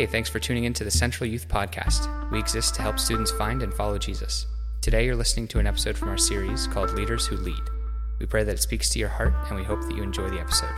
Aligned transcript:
Hey, 0.00 0.06
thanks 0.06 0.30
for 0.30 0.38
tuning 0.38 0.64
in 0.64 0.72
to 0.72 0.82
the 0.82 0.90
Central 0.90 1.28
Youth 1.28 1.46
Podcast. 1.46 2.08
We 2.30 2.38
exist 2.38 2.74
to 2.76 2.80
help 2.80 2.98
students 2.98 3.32
find 3.32 3.62
and 3.62 3.74
follow 3.74 3.98
Jesus. 3.98 4.46
Today, 4.80 5.04
you're 5.04 5.14
listening 5.14 5.46
to 5.48 5.58
an 5.58 5.66
episode 5.66 5.94
from 5.94 6.08
our 6.08 6.16
series 6.16 6.66
called 6.66 6.92
Leaders 6.92 7.26
Who 7.26 7.36
Lead. 7.36 7.60
We 8.18 8.24
pray 8.24 8.42
that 8.44 8.54
it 8.54 8.62
speaks 8.62 8.88
to 8.88 8.98
your 8.98 9.10
heart, 9.10 9.34
and 9.50 9.58
we 9.58 9.62
hope 9.62 9.82
that 9.82 9.94
you 9.94 10.02
enjoy 10.02 10.30
the 10.30 10.40
episode. 10.40 10.70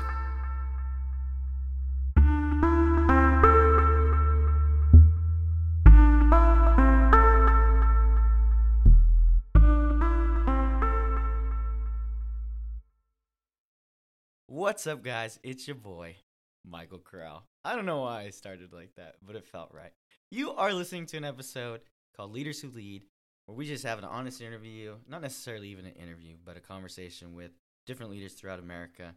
What's 14.49 14.89
up, 14.89 15.05
guys? 15.05 15.39
It's 15.45 15.69
your 15.69 15.77
boy, 15.77 16.17
Michael 16.65 16.99
Corral. 16.99 17.45
I 17.65 17.77
don't 17.77 17.87
know 17.87 18.01
why 18.01 18.23
I 18.23 18.31
started 18.31 18.73
like 18.73 18.95
that, 18.97 19.17
but 19.27 19.37
it 19.37 19.47
felt 19.47 19.73
right. 19.73 19.93
You 20.31 20.53
are 20.53 20.73
listening 20.73 21.07
to 21.07 21.17
an 21.17 21.25
episode 21.25 21.81
called 22.17 22.33
Leaders 22.33 22.61
Who 22.61 22.71
Lead, 22.71 23.05
where 23.47 23.57
we 23.57 23.67
just 23.67 23.85
have 23.85 23.99
an 23.99 24.05
honest 24.05 24.41
interview, 24.41 24.95
not 25.09 25.23
necessarily 25.23 25.69
even 25.69 25.87
an 25.87 25.93
interview, 25.93 26.37
but 26.45 26.57
a 26.57 26.61
conversation 26.61 27.35
with 27.35 27.53
different 27.87 28.13
leaders 28.13 28.35
throughout 28.35 28.59
America. 28.59 29.15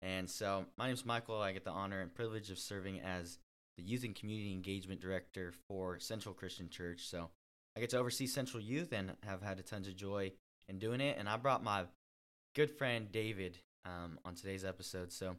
And 0.00 0.30
so, 0.30 0.66
my 0.76 0.86
name 0.86 0.94
is 0.94 1.04
Michael. 1.04 1.40
I 1.40 1.52
get 1.52 1.64
the 1.64 1.70
honor 1.70 2.00
and 2.00 2.14
privilege 2.14 2.50
of 2.50 2.58
serving 2.58 3.00
as 3.00 3.38
the 3.76 3.82
Youth 3.82 4.04
and 4.04 4.14
Community 4.14 4.52
Engagement 4.52 5.00
Director 5.00 5.52
for 5.66 5.98
Central 5.98 6.34
Christian 6.34 6.68
Church. 6.68 7.08
So, 7.08 7.30
I 7.76 7.80
get 7.80 7.90
to 7.90 7.98
oversee 7.98 8.26
Central 8.26 8.62
Youth 8.62 8.92
and 8.92 9.12
have 9.24 9.42
had 9.42 9.58
a 9.58 9.62
tons 9.62 9.88
of 9.88 9.96
joy 9.96 10.32
in 10.68 10.78
doing 10.78 11.00
it. 11.00 11.16
And 11.18 11.28
I 11.28 11.36
brought 11.36 11.64
my 11.64 11.84
good 12.54 12.70
friend 12.70 13.10
David 13.10 13.58
um, 13.84 14.18
on 14.24 14.34
today's 14.34 14.64
episode. 14.64 15.12
So, 15.12 15.36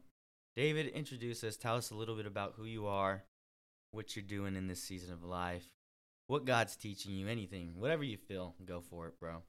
David, 0.60 0.88
introduce 0.88 1.42
us. 1.46 1.56
Tell 1.56 1.78
us 1.78 1.90
a 1.90 1.96
little 1.96 2.18
bit 2.18 2.26
about 2.26 2.56
who 2.58 2.66
you 2.66 2.86
are, 2.86 3.24
what 3.92 4.14
you're 4.14 4.26
doing 4.26 4.58
in 4.58 4.68
this 4.68 4.84
season 4.84 5.14
of 5.14 5.24
life, 5.24 5.64
what 6.28 6.44
God's 6.44 6.76
teaching 6.76 7.14
you, 7.14 7.30
anything, 7.30 7.76
whatever 7.76 8.04
you 8.04 8.18
feel. 8.18 8.56
Go 8.66 8.82
for 8.82 9.08
it, 9.08 9.18
bro. 9.22 9.44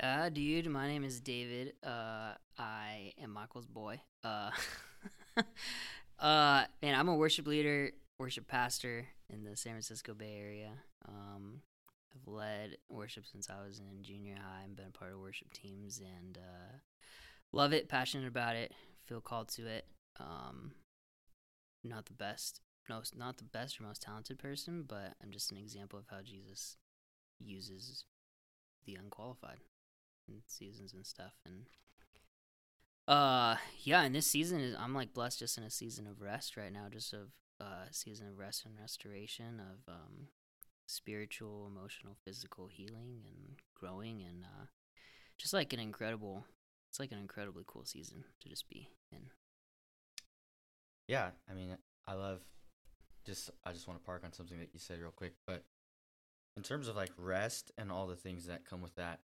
Yeah, 0.00 0.28
dude. 0.28 0.66
My 0.66 0.88
name 0.88 1.04
is 1.04 1.20
David. 1.20 1.74
Uh, 1.86 2.32
I 2.58 3.12
am 3.22 3.30
Michael's 3.30 3.68
boy. 3.68 4.00
Uh, 4.24 4.50
uh, 6.18 6.64
and 6.82 6.96
I'm 6.96 7.06
a 7.06 7.14
worship 7.14 7.46
leader, 7.46 7.92
worship 8.18 8.48
pastor 8.48 9.06
in 9.30 9.44
the 9.44 9.54
San 9.54 9.74
Francisco 9.74 10.14
Bay 10.14 10.36
Area. 10.36 10.72
Um, 11.08 11.60
I've 12.12 12.26
led 12.26 12.78
worship 12.90 13.24
since 13.24 13.48
I 13.48 13.64
was 13.64 13.78
in 13.78 14.02
junior 14.02 14.34
high 14.34 14.64
and 14.64 14.74
been 14.74 14.86
a 14.86 14.98
part 14.98 15.12
of 15.12 15.20
worship 15.20 15.52
teams 15.52 16.00
and 16.00 16.38
uh, 16.38 16.76
love 17.52 17.72
it, 17.72 17.88
passionate 17.88 18.26
about 18.26 18.56
it, 18.56 18.72
feel 19.06 19.20
called 19.20 19.48
to 19.48 19.66
it. 19.66 19.86
Um, 20.18 20.72
not 21.84 22.06
the 22.06 22.12
best, 22.12 22.60
most 22.88 23.16
not 23.16 23.38
the 23.38 23.44
best 23.44 23.80
or 23.80 23.84
most 23.84 24.02
talented 24.02 24.38
person, 24.38 24.84
but 24.86 25.14
I'm 25.22 25.30
just 25.30 25.52
an 25.52 25.58
example 25.58 25.98
of 25.98 26.06
how 26.10 26.22
Jesus 26.22 26.76
uses 27.38 28.04
the 28.86 28.94
unqualified 28.94 29.60
in 30.28 30.42
seasons 30.46 30.94
and 30.94 31.06
stuff. 31.06 31.34
And 31.44 31.66
uh, 33.06 33.56
yeah, 33.80 34.02
and 34.02 34.14
this 34.14 34.26
season 34.26 34.60
is 34.60 34.74
I'm 34.78 34.94
like 34.94 35.14
blessed 35.14 35.38
just 35.38 35.58
in 35.58 35.64
a 35.64 35.70
season 35.70 36.06
of 36.06 36.20
rest 36.20 36.56
right 36.56 36.72
now, 36.72 36.86
just 36.90 37.12
of 37.12 37.28
uh 37.58 37.86
season 37.90 38.28
of 38.28 38.38
rest 38.38 38.66
and 38.66 38.74
restoration 38.78 39.60
of 39.60 39.92
um 39.92 40.28
spiritual, 40.86 41.66
emotional, 41.66 42.16
physical 42.24 42.68
healing 42.68 43.22
and 43.26 43.56
growing 43.74 44.22
and 44.22 44.44
uh 44.44 44.66
just 45.38 45.52
like 45.52 45.72
an 45.72 45.80
incredible 45.80 46.44
it's 46.90 47.00
like 47.00 47.12
an 47.12 47.18
incredibly 47.18 47.64
cool 47.66 47.84
season 47.84 48.24
to 48.40 48.48
just 48.48 48.68
be 48.68 48.88
in. 49.12 49.30
Yeah, 51.08 51.30
I 51.48 51.54
mean, 51.54 51.76
I 52.06 52.14
love 52.14 52.40
just 53.24 53.50
I 53.64 53.72
just 53.72 53.88
want 53.88 54.00
to 54.00 54.06
park 54.06 54.22
on 54.24 54.32
something 54.32 54.58
that 54.58 54.70
you 54.72 54.78
said 54.78 55.00
real 55.00 55.10
quick, 55.10 55.34
but 55.46 55.64
in 56.56 56.62
terms 56.62 56.88
of 56.88 56.96
like 56.96 57.12
rest 57.18 57.70
and 57.76 57.92
all 57.92 58.06
the 58.06 58.16
things 58.16 58.46
that 58.46 58.64
come 58.64 58.80
with 58.80 58.94
that, 58.94 59.20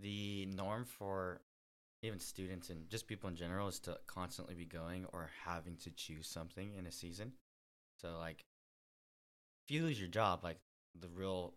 the 0.00 0.46
norm 0.46 0.84
for 0.84 1.40
even 2.02 2.20
students 2.20 2.70
and 2.70 2.88
just 2.88 3.06
people 3.06 3.28
in 3.28 3.36
general 3.36 3.68
is 3.68 3.80
to 3.80 3.98
constantly 4.06 4.54
be 4.54 4.66
going 4.66 5.06
or 5.12 5.30
having 5.44 5.76
to 5.76 5.90
choose 5.90 6.28
something 6.28 6.74
in 6.78 6.86
a 6.86 6.92
season. 6.92 7.32
So 8.00 8.16
like 8.18 8.44
if 9.66 9.74
you 9.74 9.82
lose 9.82 9.98
your 9.98 10.08
job, 10.08 10.44
like 10.44 10.58
the 11.00 11.08
real 11.08 11.54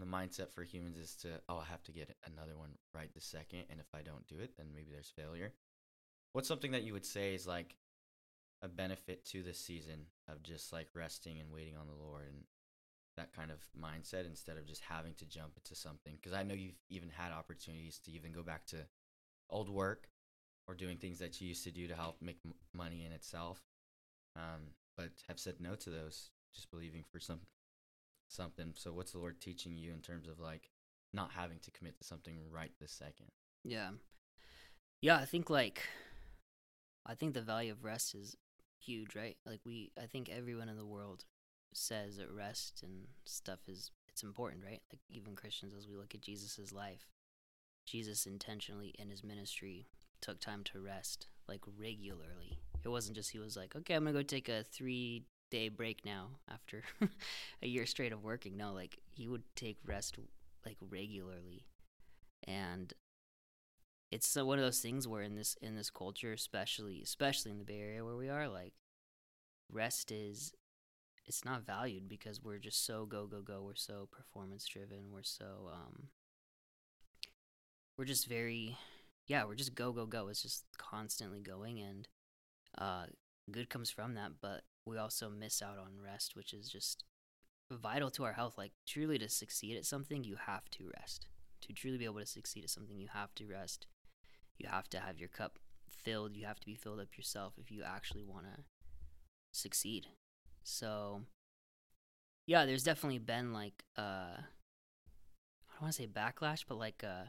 the 0.00 0.06
mindset 0.06 0.50
for 0.50 0.62
humans 0.62 0.98
is 0.98 1.14
to 1.16 1.28
oh 1.48 1.58
I 1.58 1.70
have 1.70 1.82
to 1.84 1.92
get 1.92 2.14
another 2.26 2.56
one 2.56 2.70
right 2.94 3.12
this 3.14 3.24
second 3.24 3.64
and 3.70 3.80
if 3.80 3.86
I 3.94 4.02
don't 4.02 4.26
do 4.26 4.36
it 4.40 4.56
then 4.56 4.66
maybe 4.74 4.90
there's 4.92 5.12
failure. 5.14 5.52
What's 6.32 6.48
something 6.48 6.72
that 6.72 6.84
you 6.84 6.92
would 6.92 7.06
say 7.06 7.34
is 7.34 7.46
like 7.46 7.76
a 8.62 8.68
benefit 8.68 9.24
to 9.26 9.42
this 9.42 9.58
season 9.58 10.06
of 10.28 10.42
just 10.42 10.72
like 10.72 10.88
resting 10.94 11.40
and 11.40 11.50
waiting 11.52 11.76
on 11.76 11.86
the 11.86 12.04
Lord 12.04 12.26
and 12.28 12.44
that 13.16 13.34
kind 13.34 13.50
of 13.50 13.58
mindset 13.78 14.26
instead 14.26 14.56
of 14.56 14.66
just 14.66 14.82
having 14.82 15.14
to 15.14 15.24
jump 15.24 15.52
into 15.56 15.74
something 15.74 16.14
because 16.16 16.32
I 16.32 16.42
know 16.42 16.54
you've 16.54 16.78
even 16.88 17.10
had 17.10 17.32
opportunities 17.32 17.98
to 18.04 18.12
even 18.12 18.32
go 18.32 18.42
back 18.42 18.66
to 18.66 18.76
old 19.48 19.68
work 19.68 20.08
or 20.68 20.74
doing 20.74 20.96
things 20.96 21.18
that 21.18 21.40
you 21.40 21.48
used 21.48 21.64
to 21.64 21.70
do 21.70 21.88
to 21.88 21.94
help 21.94 22.16
make 22.22 22.38
money 22.72 23.04
in 23.04 23.12
itself 23.12 23.60
um, 24.36 24.74
but 24.96 25.10
have 25.28 25.38
said 25.38 25.54
no 25.58 25.74
to 25.74 25.90
those 25.90 26.30
just 26.54 26.70
believing 26.70 27.04
for 27.10 27.18
some 27.18 27.40
something 28.30 28.72
so 28.76 28.92
what's 28.92 29.12
the 29.12 29.18
lord 29.18 29.40
teaching 29.40 29.76
you 29.76 29.92
in 29.92 30.00
terms 30.00 30.28
of 30.28 30.38
like 30.38 30.70
not 31.12 31.30
having 31.32 31.58
to 31.58 31.70
commit 31.72 31.98
to 31.98 32.04
something 32.04 32.36
right 32.50 32.72
this 32.80 32.92
second 32.92 33.26
Yeah. 33.64 33.90
Yeah, 35.02 35.16
I 35.16 35.24
think 35.24 35.48
like 35.50 35.82
I 37.06 37.14
think 37.14 37.34
the 37.34 37.40
value 37.42 37.72
of 37.72 37.84
rest 37.84 38.14
is 38.14 38.36
huge, 38.78 39.16
right? 39.16 39.36
Like 39.46 39.60
we 39.64 39.92
I 40.00 40.06
think 40.06 40.28
everyone 40.28 40.68
in 40.68 40.76
the 40.76 40.86
world 40.86 41.24
says 41.72 42.16
that 42.16 42.30
rest 42.30 42.82
and 42.82 43.06
stuff 43.24 43.60
is 43.66 43.90
it's 44.08 44.22
important, 44.22 44.62
right? 44.64 44.82
Like 44.92 45.00
even 45.08 45.36
Christians 45.36 45.74
as 45.76 45.88
we 45.88 45.96
look 45.96 46.14
at 46.14 46.20
Jesus' 46.20 46.72
life, 46.72 47.08
Jesus 47.86 48.26
intentionally 48.26 48.94
in 48.98 49.10
his 49.10 49.24
ministry 49.24 49.88
took 50.20 50.38
time 50.40 50.64
to 50.64 50.80
rest 50.80 51.28
like 51.48 51.62
regularly. 51.78 52.60
It 52.84 52.88
wasn't 52.88 53.16
just 53.16 53.30
he 53.30 53.38
was 53.38 53.56
like, 53.56 53.74
"Okay, 53.74 53.94
I'm 53.94 54.04
going 54.04 54.14
to 54.14 54.20
go 54.20 54.22
take 54.22 54.48
a 54.48 54.64
3 54.64 55.24
day 55.50 55.68
break 55.68 56.04
now 56.04 56.28
after 56.48 56.84
a 57.62 57.66
year 57.66 57.86
straight 57.86 58.12
of 58.12 58.22
working." 58.24 58.56
No, 58.56 58.72
like 58.72 58.98
he 59.10 59.28
would 59.28 59.44
take 59.56 59.78
rest 59.84 60.18
like 60.64 60.78
regularly. 60.90 61.66
And 62.46 62.92
it's 64.10 64.26
so 64.26 64.44
one 64.44 64.58
of 64.58 64.64
those 64.64 64.80
things 64.80 65.06
where 65.06 65.22
in 65.22 65.36
this 65.36 65.54
in 65.62 65.76
this 65.76 65.90
culture, 65.90 66.32
especially 66.32 67.00
especially 67.02 67.50
in 67.52 67.58
the 67.58 67.64
Bay 67.64 67.80
Area 67.80 68.04
where 68.04 68.16
we 68.16 68.28
are, 68.28 68.48
like 68.48 68.74
rest 69.72 70.12
is 70.12 70.52
it's 71.26 71.44
not 71.44 71.66
valued 71.66 72.08
because 72.08 72.42
we're 72.42 72.58
just 72.58 72.84
so 72.86 73.06
go 73.06 73.26
go 73.26 73.42
go. 73.42 73.62
We're 73.64 73.76
so 73.76 74.08
performance 74.10 74.66
driven. 74.66 75.12
We're 75.12 75.22
so 75.24 75.70
um 75.72 76.08
we're 77.96 78.04
just 78.04 78.26
very 78.26 78.76
yeah, 79.26 79.44
we're 79.44 79.54
just 79.54 79.74
go 79.74 79.92
go 79.92 80.06
go. 80.06 80.28
It's 80.28 80.42
just 80.42 80.64
constantly 80.76 81.40
going 81.40 81.80
and 81.80 82.08
uh 82.78 83.04
good 83.50 83.70
comes 83.70 83.90
from 83.90 84.14
that, 84.14 84.32
but 84.40 84.62
we 84.90 84.98
also 84.98 85.30
miss 85.30 85.62
out 85.62 85.78
on 85.78 86.02
rest, 86.04 86.34
which 86.34 86.52
is 86.52 86.68
just 86.68 87.04
vital 87.70 88.10
to 88.10 88.24
our 88.24 88.32
health. 88.32 88.58
Like 88.58 88.72
truly 88.86 89.18
to 89.18 89.28
succeed 89.28 89.76
at 89.76 89.86
something, 89.86 90.24
you 90.24 90.36
have 90.46 90.68
to 90.72 90.90
rest. 90.98 91.26
To 91.62 91.72
truly 91.72 91.98
be 91.98 92.04
able 92.04 92.20
to 92.20 92.26
succeed 92.26 92.64
at 92.64 92.70
something, 92.70 92.98
you 92.98 93.08
have 93.12 93.34
to 93.36 93.46
rest. 93.46 93.86
You 94.58 94.68
have 94.68 94.88
to 94.90 95.00
have 95.00 95.18
your 95.18 95.28
cup 95.28 95.58
filled. 95.88 96.34
You 96.34 96.46
have 96.46 96.60
to 96.60 96.66
be 96.66 96.74
filled 96.74 97.00
up 97.00 97.16
yourself 97.16 97.54
if 97.58 97.70
you 97.70 97.82
actually 97.84 98.24
want 98.24 98.46
to 98.46 98.64
succeed. 99.52 100.08
So, 100.64 101.22
yeah, 102.46 102.66
there's 102.66 102.82
definitely 102.82 103.18
been 103.18 103.52
like 103.52 103.84
uh, 103.96 104.40
I 104.40 105.74
don't 105.74 105.82
want 105.82 105.94
to 105.94 106.02
say 106.02 106.08
backlash, 106.08 106.64
but 106.68 106.78
like 106.78 107.04
uh, 107.04 107.28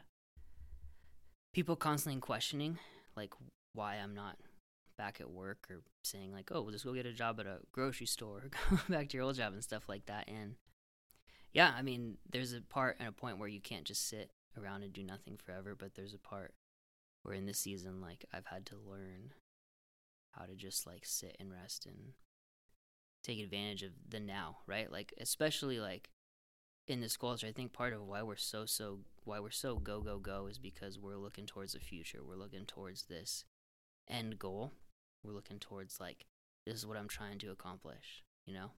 people 1.54 1.76
constantly 1.76 2.20
questioning 2.20 2.80
like 3.16 3.34
why 3.74 3.96
I'm 3.96 4.14
not 4.14 4.38
back 4.98 5.20
at 5.20 5.30
work 5.30 5.68
or 5.70 5.82
saying 6.04 6.32
like, 6.32 6.52
oh, 6.52 6.62
we'll 6.62 6.72
just 6.72 6.86
go 6.86 6.94
get 6.94 7.06
a 7.06 7.14
job 7.14 7.40
at 7.40 7.46
a 7.46 7.60
grocery 7.72 8.08
store, 8.08 8.44
or 8.46 8.50
go 8.78 8.78
back 8.90 9.10
to 9.10 9.18
your 9.18 9.26
old 9.26 9.36
job 9.36 9.54
and 9.54 9.64
stuff 9.64 9.88
like 9.90 10.06
that. 10.08 10.28
And 10.28 10.56
yeah, 11.54 11.74
I 11.78 11.82
mean, 11.82 12.18
there's 12.30 12.54
a 12.54 12.62
part 12.62 12.98
and 13.00 13.08
a 13.08 13.12
point 13.12 13.38
where 13.38 13.50
you 13.50 13.62
can't 13.62 13.86
just 13.86 14.08
sit 14.08 14.32
around 14.58 14.84
and 14.84 14.94
do 14.94 15.04
nothing 15.04 15.38
forever, 15.38 15.76
but 15.78 15.96
there's 15.96 16.14
a 16.14 16.20
part 16.20 16.54
where 17.24 17.36
in 17.36 17.46
this 17.46 17.60
season, 17.60 18.02
like, 18.02 18.26
I've 18.34 18.48
had 18.48 18.66
to 18.68 18.76
learn 18.76 19.34
how 20.32 20.46
to 20.46 20.56
just 20.56 20.88
like 20.88 21.06
sit 21.06 21.36
and 21.40 21.52
rest 21.52 21.86
and 21.86 22.14
take 23.24 23.40
advantage 23.40 23.84
of 23.84 23.92
the 24.10 24.20
now, 24.20 24.58
right? 24.66 24.92
Like, 24.92 25.14
especially 25.20 25.80
like 25.80 26.10
in 26.88 27.02
this 27.02 27.18
culture, 27.18 27.48
I 27.48 27.52
think 27.52 27.74
part 27.74 27.94
of 27.94 28.02
why 28.02 28.24
we're 28.24 28.38
so, 28.38 28.66
so, 28.66 29.00
why 29.24 29.40
we're 29.40 29.52
so 29.52 29.76
go, 29.76 30.02
go, 30.02 30.20
go 30.20 30.48
is 30.48 30.58
because 30.58 30.98
we're 30.98 31.18
looking 31.18 31.46
towards 31.46 31.74
the 31.74 31.80
future. 31.80 32.20
We're 32.24 32.36
looking 32.36 32.66
towards 32.66 33.04
this 33.04 33.46
end 34.10 34.40
goal. 34.40 34.74
We're 35.24 35.34
looking 35.34 35.60
towards 35.60 36.00
like, 36.00 36.26
this 36.66 36.76
is 36.76 36.86
what 36.86 36.98
I'm 36.98 37.08
trying 37.08 37.40
to 37.40 37.52
accomplish, 37.52 38.24
you 38.46 38.54
know? 38.54 38.72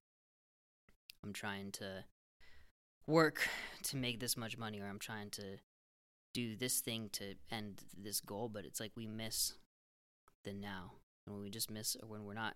I'm 1.23 1.33
trying 1.33 1.71
to 1.73 2.05
work 3.07 3.47
to 3.83 3.97
make 3.97 4.19
this 4.19 4.37
much 4.37 4.57
money 4.57 4.79
or 4.79 4.87
I'm 4.87 4.99
trying 4.99 5.29
to 5.31 5.57
do 6.33 6.55
this 6.55 6.79
thing 6.79 7.09
to 7.13 7.35
end 7.51 7.83
this 7.97 8.19
goal, 8.19 8.49
but 8.49 8.65
it's 8.65 8.79
like 8.79 8.91
we 8.95 9.07
miss 9.07 9.53
the 10.43 10.53
now. 10.53 10.93
And 11.25 11.35
when 11.35 11.43
we 11.43 11.49
just 11.49 11.71
miss 11.71 11.95
or 12.01 12.07
when 12.07 12.25
we're 12.25 12.33
not 12.33 12.55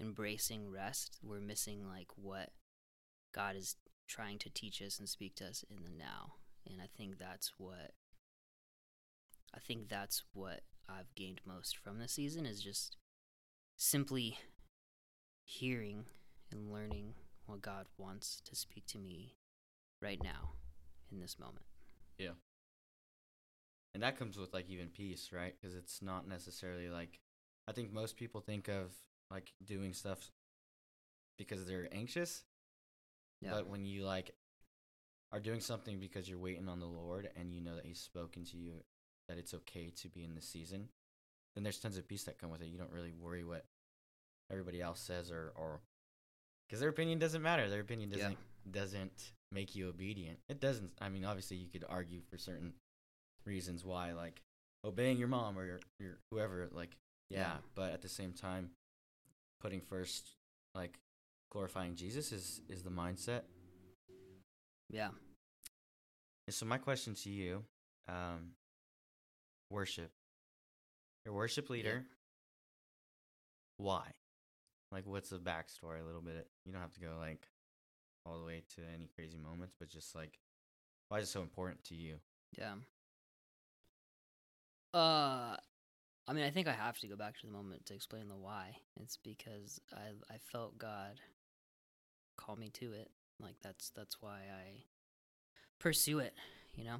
embracing 0.00 0.70
rest, 0.70 1.18
we're 1.22 1.40
missing 1.40 1.86
like 1.86 2.08
what 2.16 2.50
God 3.34 3.56
is 3.56 3.76
trying 4.08 4.38
to 4.38 4.50
teach 4.50 4.80
us 4.80 4.98
and 4.98 5.08
speak 5.08 5.34
to 5.36 5.46
us 5.46 5.64
in 5.70 5.84
the 5.84 5.90
now. 5.90 6.34
And 6.68 6.80
I 6.80 6.86
think 6.96 7.18
that's 7.18 7.52
what 7.58 7.92
I 9.54 9.58
think 9.58 9.88
that's 9.88 10.22
what 10.32 10.60
I've 10.90 11.14
gained 11.14 11.40
most 11.46 11.76
from 11.76 11.98
this 11.98 12.12
season 12.12 12.46
is 12.46 12.60
just 12.60 12.96
simply 13.76 14.38
hearing 15.44 16.04
and 16.50 16.72
learning 16.72 17.14
what 17.46 17.62
God 17.62 17.86
wants 17.98 18.40
to 18.44 18.54
speak 18.56 18.86
to 18.86 18.98
me 18.98 19.36
right 20.02 20.22
now 20.22 20.50
in 21.10 21.20
this 21.20 21.38
moment. 21.38 21.64
Yeah. 22.18 22.30
And 23.94 24.02
that 24.02 24.18
comes 24.18 24.36
with 24.38 24.52
like 24.52 24.68
even 24.68 24.88
peace, 24.88 25.30
right? 25.32 25.54
Because 25.60 25.74
it's 25.74 26.00
not 26.02 26.28
necessarily 26.28 26.88
like 26.88 27.20
I 27.68 27.72
think 27.72 27.92
most 27.92 28.16
people 28.16 28.40
think 28.40 28.68
of 28.68 28.92
like 29.30 29.52
doing 29.64 29.92
stuff 29.92 30.30
because 31.38 31.66
they're 31.66 31.88
anxious, 31.92 32.44
Yeah. 33.40 33.50
but 33.52 33.68
when 33.68 33.84
you 33.84 34.04
like 34.04 34.32
are 35.32 35.40
doing 35.40 35.60
something 35.60 36.00
because 36.00 36.28
you're 36.28 36.38
waiting 36.38 36.68
on 36.68 36.80
the 36.80 36.86
Lord 36.86 37.30
and 37.36 37.52
you 37.52 37.60
know 37.60 37.76
that 37.76 37.86
He's 37.86 38.00
spoken 38.00 38.44
to 38.46 38.56
you 38.56 38.82
that 39.30 39.38
it's 39.38 39.54
okay 39.54 39.90
to 40.02 40.08
be 40.08 40.24
in 40.24 40.34
the 40.34 40.42
season, 40.42 40.88
then 41.54 41.62
there's 41.62 41.78
tons 41.78 41.96
of 41.96 42.08
peace 42.08 42.24
that 42.24 42.38
come 42.38 42.50
with 42.50 42.62
it. 42.62 42.66
You 42.68 42.78
don't 42.78 42.90
really 42.92 43.12
worry 43.12 43.44
what 43.44 43.64
everybody 44.50 44.80
else 44.82 45.00
says 45.00 45.30
or 45.30 45.52
or 45.54 45.80
because 46.68 46.80
their 46.80 46.88
opinion 46.90 47.18
doesn't 47.20 47.42
matter. 47.42 47.68
Their 47.70 47.80
opinion 47.80 48.10
doesn't 48.10 48.36
doesn't 48.70 49.32
make 49.52 49.74
you 49.76 49.88
obedient. 49.88 50.38
It 50.48 50.60
doesn't. 50.60 50.90
I 51.00 51.08
mean, 51.08 51.24
obviously, 51.24 51.56
you 51.58 51.68
could 51.68 51.84
argue 51.88 52.20
for 52.28 52.36
certain 52.38 52.74
reasons 53.46 53.84
why, 53.84 54.12
like 54.12 54.42
obeying 54.84 55.16
your 55.18 55.28
mom 55.28 55.56
or 55.58 55.64
your, 55.64 55.80
your 55.98 56.18
whoever. 56.30 56.68
Like, 56.72 56.96
yeah, 57.30 57.38
Yeah. 57.40 57.56
but 57.74 57.92
at 57.92 58.02
the 58.02 58.08
same 58.08 58.32
time, 58.32 58.70
putting 59.60 59.80
first, 59.80 60.28
like 60.74 60.98
glorifying 61.52 61.94
Jesus 61.94 62.32
is 62.32 62.60
is 62.68 62.82
the 62.82 62.90
mindset. 62.90 63.42
yeah. 64.90 65.10
And 66.46 66.54
so 66.54 66.66
my 66.66 66.78
question 66.78 67.14
to 67.14 67.30
you, 67.30 67.64
um, 68.08 68.52
worship. 69.70 70.10
Your 71.24 71.34
worship 71.34 71.70
leader. 71.70 72.04
Why? 73.76 74.02
Like, 74.92 75.06
what's 75.06 75.30
the 75.30 75.38
backstory? 75.38 76.00
A 76.02 76.04
little 76.04 76.20
bit. 76.20 76.48
You 76.64 76.72
don't 76.72 76.82
have 76.82 76.94
to 76.94 77.00
go 77.00 77.12
like 77.18 77.46
all 78.26 78.38
the 78.38 78.44
way 78.44 78.62
to 78.76 78.82
any 78.94 79.08
crazy 79.14 79.38
moments, 79.38 79.74
but 79.78 79.88
just 79.88 80.14
like, 80.14 80.38
why 81.08 81.18
is 81.18 81.28
it 81.28 81.32
so 81.32 81.42
important 81.42 81.82
to 81.84 81.94
you? 81.94 82.16
Yeah. 82.58 82.74
Uh, 84.92 85.56
I 86.26 86.32
mean, 86.32 86.44
I 86.44 86.50
think 86.50 86.68
I 86.68 86.72
have 86.72 86.98
to 86.98 87.06
go 87.06 87.16
back 87.16 87.38
to 87.38 87.46
the 87.46 87.52
moment 87.52 87.86
to 87.86 87.94
explain 87.94 88.28
the 88.28 88.36
why. 88.36 88.76
It's 89.00 89.16
because 89.16 89.80
I 89.92 90.32
I 90.32 90.38
felt 90.38 90.78
God 90.78 91.20
call 92.36 92.56
me 92.56 92.70
to 92.74 92.92
it. 92.92 93.10
Like 93.40 93.56
that's 93.62 93.90
that's 93.90 94.20
why 94.20 94.40
I 94.52 94.84
pursue 95.78 96.18
it. 96.18 96.34
You 96.74 96.84
know, 96.84 96.96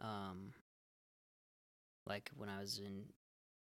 um, 0.00 0.52
like 2.06 2.30
when 2.36 2.48
I 2.48 2.60
was 2.60 2.78
in 2.78 3.04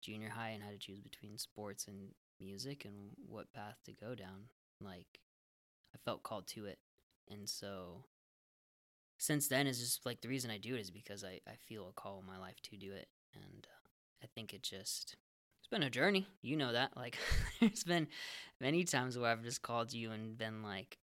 junior 0.03 0.29
high 0.31 0.51
and 0.51 0.63
had 0.63 0.73
to 0.73 0.79
choose 0.79 1.01
between 1.01 1.39
sports 1.39 1.87
and 1.89 2.11
music 2.41 2.85
and 2.85 3.11
what 3.27 3.53
path 3.53 3.77
to 3.85 3.93
go 3.93 4.15
down. 4.15 4.49
Like, 4.81 5.21
I 5.95 5.99
felt 6.05 6.23
called 6.23 6.47
to 6.49 6.67
it, 6.67 6.79
and 7.31 7.49
so 7.49 8.05
since 9.19 9.49
then 9.49 9.67
is 9.67 9.81
just 9.81 10.05
like 10.05 10.21
the 10.21 10.29
reason 10.29 10.51
I 10.51 10.59
do 10.59 10.75
it 10.75 10.81
is 10.81 10.91
because 10.91 11.25
I, 11.25 11.41
I 11.49 11.55
feel 11.67 11.89
a 11.89 12.01
call 12.01 12.21
in 12.21 12.27
my 12.27 12.39
life 12.39 12.61
to 12.65 12.77
do 12.77 12.93
it. 12.93 13.09
And 13.35 13.67
uh, 13.67 13.89
I 14.23 14.27
think 14.35 14.53
it 14.53 14.63
just, 14.63 15.17
it's 15.59 15.69
been 15.69 15.83
a 15.83 15.91
journey. 15.91 16.27
You 16.43 16.57
know 16.57 16.73
that. 16.73 16.93
Like, 16.97 17.19
there's 17.61 17.85
been 17.85 18.09
many 18.61 18.85
times 18.85 19.19
where 19.19 19.31
I've 19.31 19.43
just 19.43 19.63
called 19.63 19.93
you 19.93 20.11
and 20.13 20.37
been 20.37 20.63
like, 20.63 20.99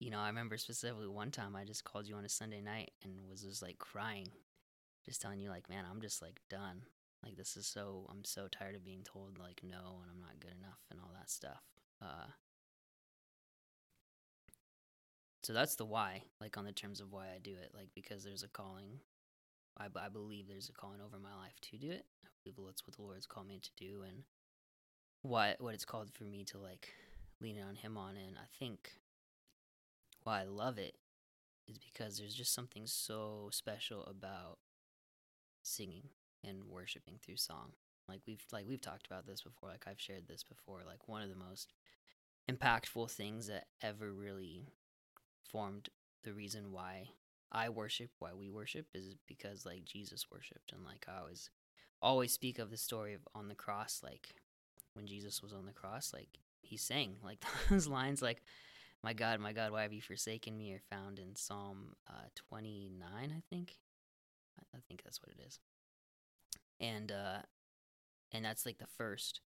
you 0.00 0.10
know, 0.10 0.18
I 0.18 0.26
remember 0.28 0.56
specifically 0.58 1.08
one 1.08 1.30
time 1.30 1.56
I 1.56 1.64
just 1.64 1.84
called 1.84 2.06
you 2.06 2.16
on 2.16 2.24
a 2.24 2.28
Sunday 2.28 2.60
night 2.60 2.90
and 3.02 3.12
was 3.30 3.42
just 3.42 3.62
like 3.62 3.78
crying, 3.78 4.28
just 5.04 5.20
telling 5.20 5.40
you, 5.40 5.50
like, 5.50 5.68
man, 5.68 5.84
I'm 5.90 6.00
just 6.00 6.22
like 6.22 6.40
done. 6.48 6.82
Like, 7.22 7.36
this 7.36 7.56
is 7.56 7.66
so, 7.66 8.06
I'm 8.10 8.24
so 8.24 8.48
tired 8.48 8.74
of 8.74 8.84
being 8.84 9.02
told, 9.02 9.38
like, 9.38 9.62
no, 9.62 10.00
and 10.02 10.10
I'm 10.10 10.20
not 10.20 10.40
good 10.40 10.54
enough 10.58 10.80
and 10.90 11.00
all 11.00 11.10
that 11.18 11.30
stuff. 11.30 11.62
Uh, 12.02 12.32
so 15.44 15.52
that's 15.52 15.74
the 15.76 15.84
why 15.84 16.22
like 16.40 16.56
on 16.56 16.64
the 16.64 16.72
terms 16.72 17.00
of 17.00 17.12
why 17.12 17.26
i 17.26 17.38
do 17.42 17.50
it 17.50 17.70
like 17.74 17.88
because 17.94 18.24
there's 18.24 18.42
a 18.42 18.48
calling 18.48 18.98
I, 19.78 19.86
I 19.96 20.08
believe 20.08 20.48
there's 20.48 20.70
a 20.70 20.72
calling 20.72 21.00
over 21.04 21.18
my 21.18 21.34
life 21.34 21.60
to 21.70 21.76
do 21.76 21.90
it 21.90 22.06
i 22.24 22.28
believe 22.42 22.56
that's 22.66 22.86
what 22.86 22.96
the 22.96 23.02
lord's 23.02 23.26
called 23.26 23.48
me 23.48 23.60
to 23.62 23.70
do 23.76 24.02
and 24.02 24.24
what 25.22 25.60
what 25.60 25.74
it's 25.74 25.84
called 25.84 26.10
for 26.14 26.24
me 26.24 26.44
to 26.44 26.58
like 26.58 26.94
lean 27.40 27.60
on 27.60 27.76
him 27.76 27.98
on 27.98 28.16
and 28.16 28.36
i 28.38 28.46
think 28.58 28.92
why 30.22 30.40
i 30.40 30.44
love 30.44 30.78
it 30.78 30.94
is 31.68 31.78
because 31.78 32.18
there's 32.18 32.34
just 32.34 32.54
something 32.54 32.86
so 32.86 33.48
special 33.52 34.02
about 34.04 34.58
singing 35.64 36.08
and 36.46 36.64
worshiping 36.68 37.18
through 37.20 37.36
song 37.36 37.72
like 38.08 38.20
we've 38.26 38.44
like 38.52 38.66
we've 38.68 38.80
talked 38.80 39.06
about 39.06 39.26
this 39.26 39.42
before 39.42 39.70
like 39.70 39.84
i've 39.88 40.00
shared 40.00 40.28
this 40.28 40.44
before 40.44 40.80
like 40.86 41.08
one 41.08 41.22
of 41.22 41.28
the 41.28 41.34
most 41.34 41.72
impactful 42.50 43.10
things 43.10 43.46
that 43.46 43.66
ever 43.82 44.12
really 44.12 44.68
formed 45.42 45.88
the 46.24 46.32
reason 46.32 46.72
why 46.72 47.08
I 47.54 47.68
worship, 47.68 48.10
why 48.18 48.30
we 48.34 48.50
worship, 48.50 48.86
is 48.94 49.14
because 49.28 49.64
like 49.64 49.84
Jesus 49.84 50.26
worshipped, 50.30 50.72
and 50.72 50.84
like 50.84 51.06
I 51.08 51.20
always, 51.20 51.50
always 52.02 52.32
speak 52.32 52.58
of 52.58 52.70
the 52.70 52.76
story 52.76 53.14
of 53.14 53.20
on 53.34 53.46
the 53.46 53.54
cross, 53.54 54.00
like 54.02 54.34
when 54.94 55.06
Jesus 55.06 55.40
was 55.40 55.52
on 55.52 55.64
the 55.64 55.72
cross, 55.72 56.12
like 56.12 56.40
he 56.62 56.76
sang 56.76 57.16
like 57.24 57.42
those 57.70 57.86
lines, 57.86 58.20
like 58.20 58.42
"My 59.02 59.12
God, 59.12 59.38
my 59.38 59.52
God, 59.52 59.70
why 59.70 59.82
have 59.82 59.92
you 59.92 60.02
forsaken 60.02 60.58
me?" 60.58 60.72
are 60.72 60.82
found 60.90 61.20
in 61.20 61.36
Psalm 61.36 61.94
uh, 62.08 62.26
twenty 62.34 62.90
nine, 62.98 63.32
I 63.36 63.42
think. 63.54 63.76
I, 64.60 64.78
think 64.88 65.02
that's 65.02 65.20
what 65.22 65.30
it 65.30 65.42
is, 65.46 65.58
and 66.80 67.10
uh, 67.10 67.42
and 68.32 68.44
that's 68.44 68.66
like 68.66 68.78
the 68.78 68.86
first 68.98 69.40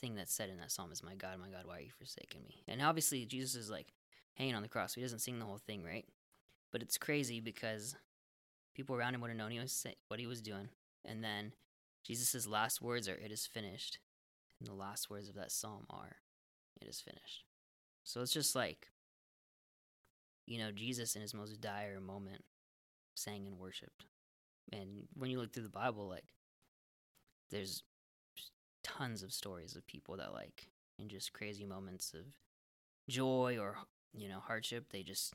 thing 0.00 0.14
that's 0.14 0.34
said 0.34 0.50
in 0.50 0.58
that 0.58 0.70
psalm 0.70 0.92
is 0.92 1.02
"My 1.02 1.14
God, 1.14 1.38
my 1.38 1.48
God, 1.48 1.66
why 1.66 1.78
are 1.78 1.82
you 1.82 1.90
forsaken 1.90 2.42
me?" 2.48 2.62
And 2.68 2.82
obviously 2.82 3.24
Jesus 3.26 3.54
is 3.54 3.70
like 3.70 3.92
hanging 4.34 4.54
on 4.54 4.62
the 4.62 4.68
cross. 4.68 4.94
So 4.94 5.00
he 5.00 5.04
doesn't 5.04 5.20
sing 5.20 5.38
the 5.38 5.44
whole 5.44 5.58
thing, 5.58 5.84
right? 5.84 6.06
But 6.70 6.82
it's 6.82 6.98
crazy 6.98 7.40
because 7.40 7.94
people 8.74 8.96
around 8.96 9.14
him 9.14 9.20
would 9.20 9.30
have 9.30 9.36
known 9.36 9.50
he 9.50 9.58
was 9.58 9.72
say- 9.72 9.96
what 10.08 10.20
he 10.20 10.26
was 10.26 10.40
doing. 10.40 10.68
And 11.04 11.22
then 11.22 11.52
Jesus' 12.04 12.46
last 12.46 12.80
words 12.80 13.08
are, 13.08 13.14
It 13.14 13.30
is 13.30 13.46
finished. 13.46 13.98
And 14.58 14.68
the 14.68 14.74
last 14.74 15.10
words 15.10 15.28
of 15.28 15.34
that 15.34 15.52
psalm 15.52 15.86
are, 15.90 16.16
It 16.80 16.88
is 16.88 17.00
finished. 17.00 17.44
So 18.04 18.20
it's 18.20 18.32
just 18.32 18.56
like, 18.56 18.88
you 20.46 20.58
know, 20.58 20.72
Jesus 20.72 21.14
in 21.14 21.22
his 21.22 21.34
most 21.34 21.60
dire 21.60 22.00
moment 22.00 22.44
sang 23.14 23.46
and 23.46 23.58
worshiped. 23.58 24.06
And 24.70 25.08
when 25.14 25.30
you 25.30 25.38
look 25.38 25.52
through 25.52 25.64
the 25.64 25.68
Bible, 25.68 26.08
like, 26.08 26.24
there's 27.50 27.82
tons 28.82 29.22
of 29.22 29.32
stories 29.32 29.76
of 29.76 29.86
people 29.86 30.16
that, 30.16 30.32
like, 30.32 30.68
in 30.98 31.08
just 31.08 31.32
crazy 31.32 31.64
moments 31.64 32.14
of 32.14 32.24
joy 33.08 33.58
or 33.60 33.76
you 34.14 34.28
know 34.28 34.38
hardship 34.38 34.86
they 34.90 35.02
just 35.02 35.34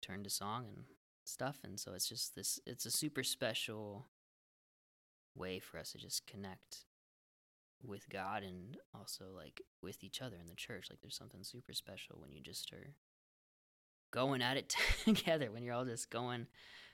turn 0.00 0.22
to 0.22 0.30
song 0.30 0.66
and 0.68 0.84
stuff. 1.24 1.58
And 1.64 1.78
so 1.80 1.92
it's 1.94 2.08
just 2.08 2.34
this 2.34 2.60
it's 2.66 2.86
a 2.86 2.90
super 2.90 3.22
special 3.22 4.06
way 5.34 5.58
for 5.58 5.78
us 5.78 5.92
to 5.92 5.98
just 5.98 6.26
connect 6.26 6.84
with 7.82 8.08
god 8.08 8.42
and 8.42 8.76
also 8.94 9.26
like 9.34 9.60
with 9.82 10.04
each 10.04 10.22
other 10.22 10.36
in 10.40 10.48
the 10.48 10.54
church. 10.54 10.88
Like 10.90 11.00
there's 11.00 11.16
something 11.16 11.42
super 11.42 11.72
special 11.72 12.16
when 12.20 12.32
you 12.32 12.40
just 12.40 12.72
are 12.72 12.94
going 14.10 14.42
at 14.42 14.56
it 14.56 14.76
together 15.04 15.50
when 15.50 15.62
you're 15.64 15.74
all 15.74 15.84
just 15.84 16.10
going 16.10 16.46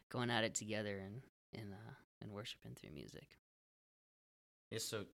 going 0.08 0.30
at 0.30 0.44
it 0.44 0.54
together 0.54 0.98
and 0.98 1.22
and 1.54 1.73
uh 1.73 1.92
and 2.23 2.33
worshiping 2.33 2.75
through 2.75 2.90
music 2.90 3.38
so 4.78 5.04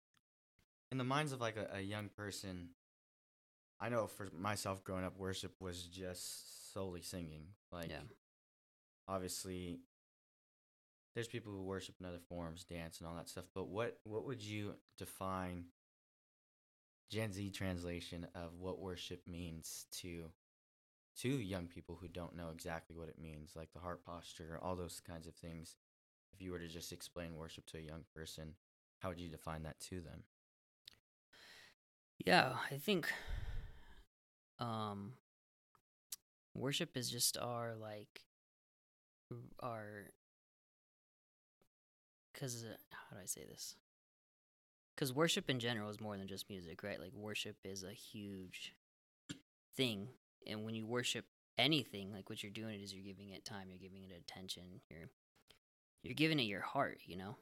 in 0.93 0.99
the 0.99 1.05
minds 1.05 1.33
of 1.33 1.41
like 1.41 1.57
a, 1.57 1.79
a 1.79 1.81
young 1.81 2.09
person. 2.09 2.69
I 3.79 3.91
know 3.91 4.07
for 4.07 4.29
myself, 4.39 4.85
growing 4.85 5.05
up, 5.05 5.19
worship 5.19 5.53
was 5.61 5.83
just 5.83 6.73
solely 6.73 7.03
singing. 7.03 7.49
Like, 7.71 7.91
yeah 7.91 7.99
obviously, 9.09 9.81
there's 11.15 11.29
people 11.29 11.53
who 11.53 11.63
worship 11.63 11.97
in 12.01 12.07
other 12.07 12.21
forms, 12.29 12.65
dance 12.65 12.99
and 12.99 13.09
all 13.09 13.17
that 13.17 13.29
stuff. 13.29 13.45
But 13.55 13.69
what 13.69 13.99
what 14.05 14.27
would 14.27 14.43
you 14.43 14.75
define 14.99 15.65
Gen 17.11 17.33
Z 17.33 17.51
translation 17.51 18.27
of 18.35 18.59
what 18.59 18.81
worship 18.81 19.27
means 19.27 19.87
to 20.01 20.31
to 21.21 21.29
young 21.29 21.67
people 21.67 21.97
who 22.01 22.09
don't 22.09 22.37
know 22.37 22.51
exactly 22.53 22.95
what 22.95 23.09
it 23.09 23.19
means, 23.21 23.53
like 23.57 23.73
the 23.73 23.81
heart 23.81 24.05
posture, 24.05 24.59
all 24.63 24.77
those 24.77 25.01
kinds 25.07 25.27
of 25.27 25.35
things? 25.35 25.77
If 26.37 26.43
you 26.43 26.53
were 26.53 26.59
to 26.59 26.69
just 26.69 26.93
explain 26.93 27.35
worship 27.35 27.65
to 27.67 27.79
a 27.79 27.81
young 27.81 28.05
person, 28.15 28.53
how 28.99 29.09
would 29.09 29.19
you 29.19 29.31
define 29.31 29.63
that 29.63 29.81
to 29.89 30.03
them? 30.03 30.25
Yeah, 32.19 32.57
I 32.71 32.77
think 32.77 33.11
um 34.59 35.15
worship 36.55 36.95
is 36.95 37.11
just 37.11 37.39
our 37.39 37.75
like 37.75 38.25
our 39.61 40.11
cuz 42.35 42.65
uh, 42.65 42.77
how 42.91 43.17
do 43.17 43.23
I 43.23 43.27
say 43.27 43.45
this? 43.47 43.77
Cuz 44.99 45.11
worship 45.11 45.49
in 45.49 45.59
general 45.59 45.89
is 45.89 46.01
more 46.01 46.19
than 46.19 46.29
just 46.29 46.51
music, 46.51 46.83
right? 46.83 47.01
Like 47.01 47.15
worship 47.15 47.57
is 47.65 47.83
a 47.83 47.93
huge 47.93 48.75
thing. 49.75 50.09
And 50.47 50.67
when 50.67 50.75
you 50.75 50.87
worship 50.87 51.25
anything, 51.57 52.13
like 52.13 52.29
what 52.29 52.43
you're 52.43 52.53
doing 52.53 52.83
is 52.83 52.93
you're 52.93 53.05
giving 53.05 53.31
it 53.31 53.47
time, 53.47 53.71
you're 53.71 53.79
giving 53.79 54.05
it 54.05 54.13
attention, 54.13 54.83
you're 54.91 55.09
you're 56.03 56.15
giving 56.15 56.39
it 56.39 56.45
your 56.45 56.61
heart, 56.61 57.01
you 57.05 57.17
know? 57.17 57.37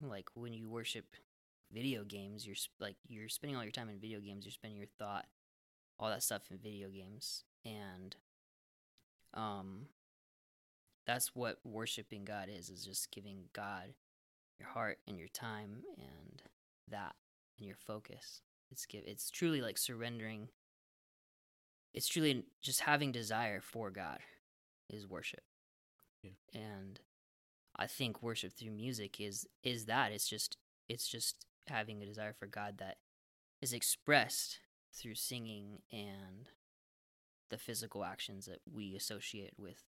Like 0.00 0.28
when 0.34 0.52
you 0.52 0.68
worship 0.68 1.06
video 1.72 2.04
games, 2.04 2.46
you're 2.46 2.56
like 2.80 2.96
you're 3.08 3.28
spending 3.28 3.56
all 3.56 3.62
your 3.62 3.72
time 3.72 3.88
in 3.88 3.98
video 3.98 4.20
games, 4.20 4.44
you're 4.44 4.52
spending 4.52 4.78
your 4.78 4.88
thought, 4.98 5.26
all 5.98 6.08
that 6.08 6.22
stuff 6.22 6.42
in 6.50 6.58
video 6.58 6.88
games. 6.88 7.44
And 7.64 8.14
um 9.34 9.86
that's 11.06 11.34
what 11.34 11.58
worshiping 11.64 12.24
God 12.24 12.48
is, 12.50 12.68
is 12.68 12.84
just 12.84 13.10
giving 13.10 13.44
God 13.54 13.94
your 14.58 14.68
heart 14.68 14.98
and 15.06 15.18
your 15.18 15.28
time 15.28 15.82
and 15.96 16.42
that 16.88 17.14
and 17.58 17.66
your 17.66 17.76
focus. 17.76 18.42
It's 18.70 18.86
give 18.86 19.04
it's 19.06 19.30
truly 19.30 19.60
like 19.60 19.78
surrendering 19.78 20.48
it's 21.94 22.06
truly 22.06 22.44
just 22.62 22.80
having 22.80 23.12
desire 23.12 23.60
for 23.60 23.90
God 23.90 24.18
is 24.88 25.06
worship. 25.06 25.42
Yeah. 26.22 26.30
And 26.54 27.00
I 27.78 27.86
think 27.86 28.22
worship 28.22 28.52
through 28.52 28.72
music 28.72 29.20
is 29.20 29.46
is 29.62 29.86
that 29.86 30.12
it's 30.12 30.28
just 30.28 30.56
it's 30.88 31.08
just 31.08 31.46
having 31.68 32.02
a 32.02 32.06
desire 32.06 32.32
for 32.32 32.46
God 32.46 32.78
that 32.78 32.96
is 33.60 33.72
expressed 33.72 34.58
through 34.94 35.14
singing 35.14 35.80
and 35.92 36.50
the 37.50 37.58
physical 37.58 38.04
actions 38.04 38.46
that 38.46 38.60
we 38.70 38.94
associate 38.96 39.54
with 39.58 39.84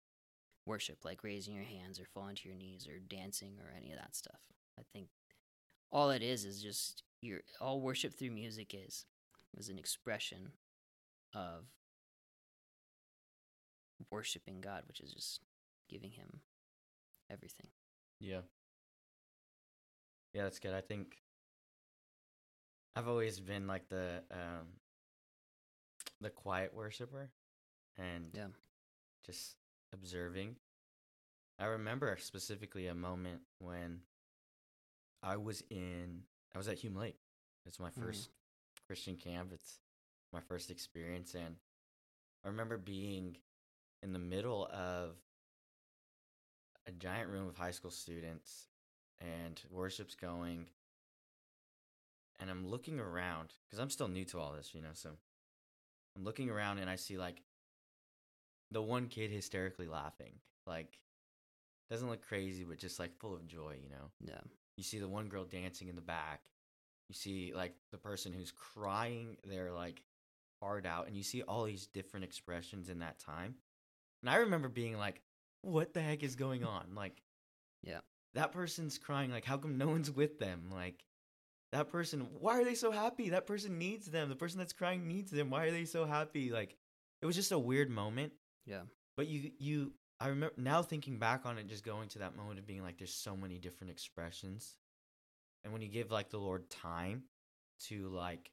worship 0.65 1.05
like 1.05 1.23
raising 1.23 1.55
your 1.55 1.65
hands 1.65 2.01
or 2.01 2.05
falling 2.05 2.35
to 2.35 2.49
your 2.49 2.57
knees 2.57 2.89
or 2.89 2.99
dancing 2.99 3.55
or 3.61 3.73
any 3.77 3.93
of 3.93 3.99
that 3.99 4.17
stuff. 4.17 4.41
I 4.79 4.83
think 4.93 5.09
all 5.93 6.11
it 6.11 6.23
is 6.23 6.45
is 6.45 6.61
just 6.61 7.05
your 7.23 7.41
all 7.61 7.81
worship 7.81 8.15
through 8.15 8.33
music 8.33 8.75
is 8.75 9.07
is 9.57 9.69
an 9.69 9.79
expression 9.79 10.53
of 11.35 11.67
worshiping 14.11 14.61
God, 14.61 14.83
which 14.87 15.01
is 15.01 15.13
just 15.13 15.41
giving 15.89 16.13
him 16.13 16.41
everything. 17.31 17.69
Yeah. 18.21 18.41
Yeah, 20.33 20.45
that's 20.45 20.59
good. 20.59 20.75
I 20.75 20.81
think 20.81 21.23
I've 22.95 23.09
always 23.09 23.41
been 23.41 23.67
like 23.67 23.89
the 23.89 24.23
um 24.31 24.67
the 26.21 26.31
quiet 26.31 26.75
worshiper 26.75 27.31
and 27.99 28.31
Yeah. 28.35 28.49
just 29.25 29.57
observing. 29.93 30.57
I 31.59 31.67
remember 31.67 32.17
specifically 32.19 32.87
a 32.87 32.95
moment 32.95 33.43
when 33.59 34.01
I 35.23 35.37
was 35.37 35.63
in 35.71 36.23
I 36.55 36.59
was 36.59 36.69
at 36.69 36.79
Hume 36.79 36.97
Lake. 36.97 37.19
It's 37.67 37.79
my 37.79 37.91
Mhm. 37.91 37.95
1st 38.03 38.31
Christian 38.87 39.17
camp. 39.17 39.53
It's 39.53 39.81
my 40.33 40.41
first 40.41 40.71
experience 40.71 41.35
and 41.35 41.57
I 42.45 42.49
remember 42.49 42.79
being 42.79 43.37
in 44.03 44.13
the 44.13 44.19
middle 44.19 44.67
of 44.67 45.17
a 46.87 46.93
giant 46.93 47.31
room 47.31 47.49
of 47.49 47.57
high 47.57 47.71
school 47.71 47.91
students 47.91 48.69
and 49.21 49.61
worship's 49.71 50.15
going 50.15 50.67
and 52.39 52.51
I'm 52.51 52.67
looking 52.67 53.01
around 53.01 53.55
because 53.67 53.81
I'm 53.81 53.91
still 53.91 54.09
new 54.09 54.25
to 54.27 54.39
all 54.39 54.53
this, 54.53 54.75
you 54.75 54.83
know, 54.83 54.91
so 54.93 55.11
I'm 56.17 56.25
looking 56.25 56.51
around 56.51 56.79
and 56.79 56.91
I 56.91 56.97
see 56.97 57.17
like 57.17 57.43
the 58.71 58.83
one 58.83 59.09
kid 59.09 59.31
hysterically 59.31 59.87
laughing. 59.87 60.35
Like 60.67 60.99
doesn't 61.91 62.09
look 62.09 62.27
crazy 62.27 62.65
but 62.65 62.79
just 62.79 62.99
like 62.99 63.17
full 63.17 63.35
of 63.35 63.47
joy, 63.47 63.77
you 63.83 63.91
know. 63.91 64.11
Yeah. 64.21 64.41
You 64.77 64.85
see 64.85 64.99
the 64.99 65.09
one 65.09 65.29
girl 65.29 65.45
dancing 65.45 65.89
in 65.89 65.97
the 65.97 66.03
back. 66.03 66.43
You 67.09 67.15
see 67.15 67.53
like 67.55 67.75
the 67.91 67.99
person 67.99 68.33
who's 68.33 68.53
crying 68.53 69.37
their 69.45 69.73
like 69.73 70.03
heart 70.61 70.87
out 70.87 71.07
and 71.07 71.17
you 71.17 71.23
see 71.23 71.43
all 71.43 71.65
these 71.65 71.87
different 71.87 72.25
expressions 72.25 72.89
in 72.89 72.99
that 72.99 73.19
time. 73.19 73.55
And 74.23 74.31
I 74.31 74.37
remember 74.37 74.69
being 74.69 74.99
like, 74.99 75.23
what 75.63 75.95
the 75.95 76.01
heck 76.03 76.23
is 76.23 76.37
going 76.37 76.65
on? 76.65 76.95
Like 76.95 77.23
Yeah. 77.83 78.01
that 78.35 78.53
person's 78.53 78.99
crying 78.99 79.31
like 79.31 79.45
how 79.45 79.57
come 79.57 79.79
no 79.79 79.89
one's 79.89 80.11
with 80.11 80.39
them? 80.39 80.71
Like 80.73 81.05
that 81.73 81.89
person 81.89 82.29
why 82.41 82.59
are 82.61 82.65
they 82.65 82.75
so 82.75 82.91
happy? 82.91 83.31
That 83.31 83.47
person 83.47 83.79
needs 83.79 84.07
them. 84.07 84.29
The 84.29 84.37
person 84.37 84.59
that's 84.59 84.73
crying 84.73 85.07
needs 85.07 85.31
them. 85.31 85.51
Why 85.51 85.65
are 85.67 85.71
they 85.71 85.85
so 85.85 86.05
happy? 86.05 86.51
Like 86.51 86.77
it 87.23 87.27
was 87.27 87.37
just 87.37 87.53
a 87.53 87.59
weird 87.59 87.91
moment. 87.91 88.33
Yeah. 88.67 88.83
But 89.17 89.27
you 89.29 89.53
you 89.59 89.93
I 90.21 90.29
remember 90.29 90.55
now 90.57 90.83
thinking 90.83 91.19
back 91.19 91.45
on 91.45 91.59
it, 91.59 91.67
just 91.67 91.85
going 91.85 92.09
to 92.11 92.21
that 92.21 92.37
moment 92.37 92.59
of 92.59 92.67
being 92.67 92.83
like, 92.83 92.97
there's 92.97 93.13
so 93.13 93.37
many 93.37 93.59
different 93.59 93.91
expressions, 93.91 94.77
and 95.63 95.75
when 95.75 95.83
you 95.83 95.89
give 95.89 96.11
like 96.11 96.31
the 96.31 96.39
Lord 96.39 96.71
time 96.71 97.25
to 97.89 98.09
like 98.09 98.51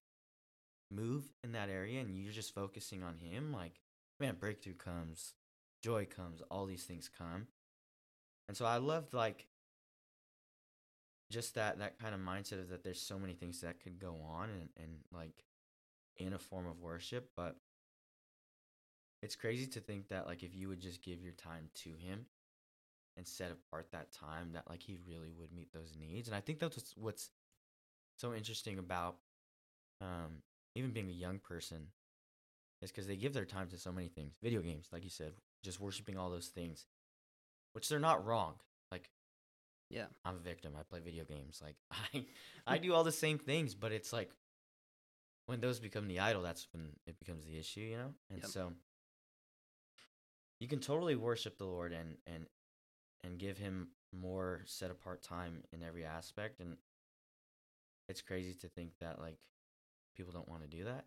move 0.92 1.24
in 1.44 1.54
that 1.54 1.70
area, 1.70 2.02
and 2.02 2.18
you're 2.18 2.34
just 2.34 2.54
focusing 2.54 3.02
on 3.02 3.18
Him, 3.18 3.54
like 3.54 3.80
man, 4.20 4.36
breakthrough 4.38 4.74
comes, 4.76 5.34
joy 5.84 6.06
comes, 6.06 6.42
all 6.50 6.66
these 6.66 6.84
things 6.84 7.10
come, 7.16 7.48
and 8.48 8.58
so 8.58 8.66
I 8.66 8.78
loved 8.78 9.14
like 9.14 9.48
just 11.32 11.56
that 11.56 11.80
that 11.80 12.00
kind 12.00 12.14
of 12.14 12.22
mindset 12.22 12.60
of 12.60 12.70
that 12.70 12.84
there's 12.84 13.02
so 13.02 13.18
many 13.18 13.34
things 13.34 13.62
that 13.62 13.80
could 13.80 14.00
go 14.00 14.18
on 14.28 14.50
and 14.50 14.70
and 14.78 14.98
like 15.12 15.44
in 16.18 16.34
a 16.34 16.40
form 16.40 16.68
of 16.68 16.80
worship, 16.80 17.32
but 17.36 17.56
it's 19.24 19.36
crazy 19.36 19.66
to 19.66 19.80
think 19.80 20.10
that 20.10 20.28
like 20.28 20.44
if 20.44 20.54
you 20.54 20.68
would 20.68 20.82
just 20.82 21.02
give 21.02 21.24
your 21.24 21.34
time 21.34 21.70
to 21.74 21.90
him 21.92 22.26
and 23.16 23.28
set 23.28 23.52
apart 23.52 23.88
that 23.92 24.12
time 24.12 24.52
that 24.54 24.70
like 24.70 24.84
he 24.84 24.98
really 25.08 25.32
would 25.32 25.54
meet 25.54 25.72
those 25.74 25.96
needs. 26.00 26.28
And 26.28 26.36
i 26.36 26.40
think 26.40 26.60
that's 26.60 26.94
what's, 26.98 27.30
so 28.18 28.34
interesting 28.34 28.78
about 28.78 29.16
um 30.02 30.44
even 30.76 30.92
being 30.92 31.10
a 31.10 31.14
young 31.14 31.40
person 31.40 31.88
is 32.82 32.92
because 32.92 33.08
they 33.08 33.16
give 33.16 33.34
their 33.34 33.46
time 33.46 33.68
to 33.70 33.78
so 33.78 33.92
many 33.92 34.08
things. 34.08 34.36
Video 34.44 34.62
games 34.62 34.90
like 34.92 35.04
you 35.04 35.10
said 35.10 35.34
just 35.64 35.80
worshiping 35.80 36.18
all 36.18 36.30
those 36.30 36.48
things 36.48 36.86
which 37.74 37.90
they're 37.90 38.00
not 38.00 38.26
wrong 38.26 38.54
like 38.92 39.10
Yeah. 39.90 40.06
i'm 40.26 40.36
a 40.36 40.40
victim 40.40 40.74
i 40.80 40.84
play 40.84 41.00
video 41.00 41.24
games 41.24 41.62
like 41.64 41.76
i 42.14 42.26
i 42.68 42.78
do 42.86 42.94
all 42.94 43.04
the 43.04 43.12
same 43.12 43.38
things 43.40 43.74
but 43.76 43.92
it's 43.92 44.12
like 44.14 44.32
when 45.46 45.60
those 45.62 45.80
become 45.80 46.08
the 46.08 46.20
idol 46.20 46.42
that's 46.42 46.68
when 46.74 46.90
it 47.08 47.18
becomes 47.20 47.46
the 47.46 47.58
issue 47.58 47.82
you 47.82 47.98
know 47.98 48.14
and 48.30 48.42
Yep. 48.42 48.52
so 48.52 48.74
you 50.60 50.68
can 50.68 50.80
totally 50.80 51.16
worship 51.16 51.58
the 51.58 51.66
lord 51.66 51.92
and 51.94 52.16
and 52.28 52.46
and 53.24 53.38
give 53.40 53.58
him 53.58 53.90
more 54.14 54.62
set 54.66 54.92
apart 54.92 55.22
time 55.24 55.64
in 55.72 55.82
every 55.82 56.06
aspect 56.06 56.60
and 56.60 56.78
it's 58.10 58.22
crazy 58.22 58.54
to 58.54 58.68
think 58.68 58.92
that 59.00 59.20
like 59.20 59.38
people 60.16 60.32
don't 60.34 60.48
want 60.50 60.62
to 60.62 60.68
do 60.68 60.84
that 60.84 61.06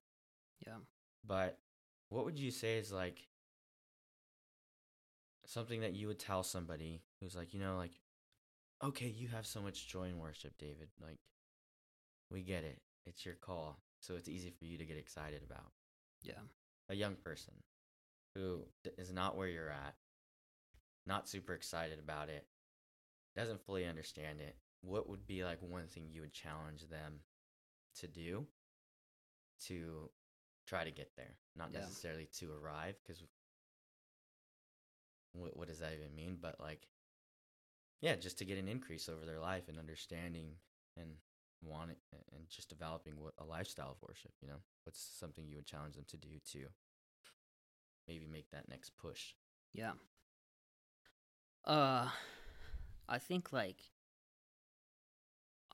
Yeah. 0.66 0.75
but 1.26 1.58
what 2.08 2.25
would 2.25 2.38
you 2.38 2.50
say 2.50 2.78
is 2.78 2.90
like 2.92 3.26
something 5.49 5.81
that 5.81 5.95
you 5.95 6.07
would 6.09 6.19
tell 6.19 6.43
somebody 6.43 7.03
who's 7.21 7.35
like 7.37 7.55
you 7.55 7.61
know 7.61 7.76
like 7.76 7.93
okay 8.83 9.07
you 9.09 9.29
have 9.29 9.47
so 9.47 9.61
much 9.61 9.88
joy 9.88 10.05
in 10.05 10.19
worship 10.19 10.57
david 10.59 10.88
like 11.00 11.19
we 12.31 12.43
get 12.43 12.65
it 12.65 12.81
it's 13.07 13.25
your 13.25 13.35
call 13.35 13.79
so 14.00 14.15
it's 14.15 14.29
easy 14.29 14.50
for 14.50 14.65
you 14.65 14.76
to 14.79 14.85
get 14.85 14.99
excited 14.99 15.43
about 15.43 15.73
Yeah. 16.23 16.41
a 16.88 16.95
young 16.95 17.15
person 17.15 17.55
who 18.35 18.67
is 18.99 19.12
not 19.12 19.37
where 19.37 19.49
you're 19.49 19.71
at, 19.71 19.95
not 21.07 21.29
super 21.29 21.55
excited 21.55 21.99
about 21.99 22.29
it, 22.29 22.47
doesn't 23.35 23.62
fully 23.65 23.87
understand 23.87 24.41
it, 24.41 24.57
what 24.83 25.09
would 25.09 25.26
be 25.26 25.43
like 25.43 25.59
one 25.62 25.87
thing 25.88 26.09
you 26.11 26.21
would 26.21 26.35
challenge 26.35 26.87
them 26.88 27.21
to 28.00 28.07
do 28.07 28.47
to 29.67 30.11
try 30.67 30.85
to 30.85 30.91
get 30.91 31.17
there? 31.17 31.37
Not 31.57 31.73
Yeah. 31.73 31.81
necessarily 31.81 32.26
to 32.38 32.53
arrive, 32.53 32.97
because 33.03 33.23
what, 35.38 35.57
what 35.57 35.69
does 35.69 35.81
that 35.81 35.93
even 35.93 36.14
mean? 36.14 36.38
But 36.40 36.57
like, 36.61 36.87
yeah, 38.00 38.16
just 38.16 38.38
to 38.38 38.45
get 38.45 38.59
an 38.59 38.69
increase 38.69 39.09
over 39.09 39.25
their 39.25 39.40
life 39.40 39.69
and 39.69 39.78
understanding 39.78 40.52
and 40.97 41.11
wanting 41.62 41.97
and 42.35 42.49
just 42.49 42.69
developing 42.69 43.14
what 43.16 43.35
a 43.38 43.45
lifestyle 43.45 43.90
of 43.90 44.09
worship, 44.09 44.33
you 44.40 44.49
know? 44.49 44.61
What's 44.85 45.00
something 45.19 45.47
you 45.49 45.57
would 45.57 45.66
challenge 45.66 45.95
them 45.95 46.05
to 46.09 46.16
do 46.16 46.28
to 46.52 46.66
maybe 48.07 48.26
make 48.26 48.50
that 48.50 48.69
next 48.69 48.97
push? 48.99 49.35
Yeah. 49.73 49.93
Uh 51.64 52.09
I 53.09 53.19
think 53.19 53.52
like 53.52 53.78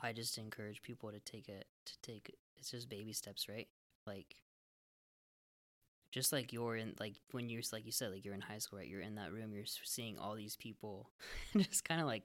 I 0.01 0.13
just 0.13 0.39
encourage 0.39 0.83
people 0.83 1.11
to 1.13 1.21
take 1.21 1.49
it 1.49 1.67
to 1.87 1.93
take 2.03 2.35
it's 2.57 2.71
just 2.71 2.89
baby 2.89 3.13
steps, 3.13 3.49
right? 3.49 3.69
Like 4.07 4.37
just 6.13 6.33
like 6.33 6.53
you're 6.53 6.77
in 6.77 6.95
like 7.01 7.15
when 7.33 7.49
you're 7.51 7.63
like 7.73 7.85
you 7.87 7.91
said 7.93 8.13
like 8.13 8.25
you're 8.25 8.35
in 8.35 8.41
high 8.41 8.59
school, 8.59 8.79
right? 8.79 8.87
You're 8.89 9.01
in 9.01 9.17
that 9.17 9.33
room, 9.33 9.53
you're 9.53 9.65
seeing 9.67 10.17
all 10.19 10.35
these 10.37 10.55
people 10.57 11.11
just 11.57 11.85
kind 11.85 12.01
of 12.01 12.07
like 12.07 12.23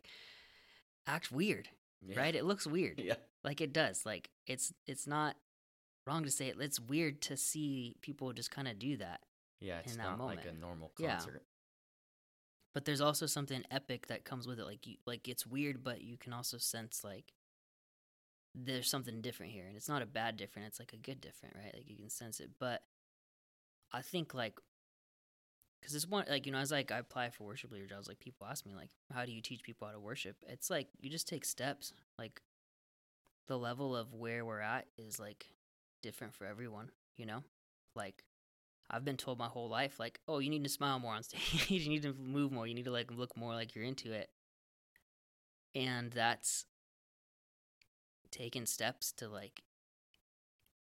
act 1.08 1.32
weird, 1.32 1.68
Yeah. 2.06 2.20
right? 2.20 2.36
It 2.36 2.46
looks 2.46 2.68
weird. 2.78 3.00
Yeah. 3.00 3.16
Like 3.44 3.62
it 3.62 3.74
does. 3.74 4.06
Like 4.06 4.30
it's 4.46 4.72
it's 4.86 5.08
not 5.08 5.36
wrong 6.06 6.24
to 6.26 6.32
say 6.32 6.48
it. 6.50 6.58
It's 6.60 6.80
weird 6.80 7.22
to 7.24 7.36
see 7.38 7.96
people 8.02 8.32
just 8.34 8.52
kind 8.52 8.68
of 8.68 8.78
do 8.78 8.98
that. 8.98 9.22
Yeah, 9.60 9.80
it's 9.80 9.94
in 9.94 9.98
that 9.98 10.18
not 10.18 10.20
like 10.28 10.42
a 10.44 10.46
moment. 10.54 10.60
normal 10.62 10.92
Yeah. 11.00 11.20
but 12.76 12.86
there's 12.86 13.02
also 13.02 13.26
something 13.26 13.64
epic 13.72 14.06
that 14.08 14.24
comes 14.24 14.46
with 14.48 14.60
it 14.60 14.66
like 14.66 14.86
you 14.86 14.98
like 15.08 15.28
it's 15.28 15.48
weird 15.48 15.84
but 15.84 16.02
you 16.02 16.16
can 16.16 16.32
also 16.32 16.58
sense 16.60 17.04
like 17.04 17.34
there's 18.54 18.88
something 18.88 19.20
different 19.22 19.52
here 19.52 19.66
and 19.66 19.76
it's 19.76 19.90
not 19.90 20.04
a 20.04 20.06
bad 20.06 20.38
different 20.38 20.68
it's 20.68 20.78
like 20.80 20.94
a 20.94 20.98
good 20.98 21.20
different 21.22 21.56
right 21.56 21.74
like 21.74 21.90
you 21.90 21.96
can 21.96 22.10
sense 22.10 22.40
it 22.40 22.52
but 22.60 22.82
I 23.92 24.02
think 24.02 24.34
like 24.34 24.60
because 25.80 25.96
it's 25.96 26.08
one 26.08 26.26
like 26.30 26.46
you 26.46 26.52
know 26.52 26.58
as 26.58 26.72
like 26.72 26.92
I 26.92 27.00
apply 27.00 27.30
for 27.30 27.46
worship 27.46 27.72
leader 27.72 27.88
jobs, 27.88 28.08
like 28.08 28.20
people 28.20 28.48
ask 28.48 28.66
me 28.66 28.76
like, 28.76 28.90
how 29.14 29.26
do 29.26 29.32
you 29.32 29.42
teach 29.42 29.64
people 29.64 29.88
how 29.88 29.94
to 29.94 30.00
worship? 30.00 30.36
It's 30.48 30.70
like 30.70 30.88
you 31.00 31.10
just 31.10 31.28
take 31.28 31.46
steps. 31.46 31.94
Like 32.18 32.42
the 33.48 33.58
level 33.58 33.96
of 33.96 34.14
where 34.14 34.44
we're 34.44 34.60
at 34.60 34.88
is 34.98 35.20
like 35.20 35.48
different 36.02 36.34
for 36.34 36.46
everyone. 36.46 36.92
You 37.16 37.26
know, 37.26 37.44
like 37.96 38.24
I've 38.90 39.06
been 39.06 39.18
told 39.18 39.38
my 39.38 39.48
whole 39.48 39.70
life 39.70 40.00
like, 40.00 40.20
oh, 40.28 40.40
you 40.40 40.50
need 40.50 40.64
to 40.64 40.70
smile 40.70 41.00
more 41.00 41.14
on 41.14 41.24
stage. 41.24 41.70
you 41.70 41.90
need 41.90 42.04
to 42.04 42.14
move 42.14 42.52
more. 42.52 42.68
You 42.68 42.76
need 42.76 42.86
to 42.86 42.92
like 42.92 43.12
look 43.12 43.36
more 43.38 43.54
like 43.54 43.76
you're 43.76 43.86
into 43.86 44.12
it. 44.12 44.30
And 45.76 46.12
that's 46.12 46.66
taking 48.32 48.66
steps 48.66 49.12
to 49.14 49.28
like 49.30 49.62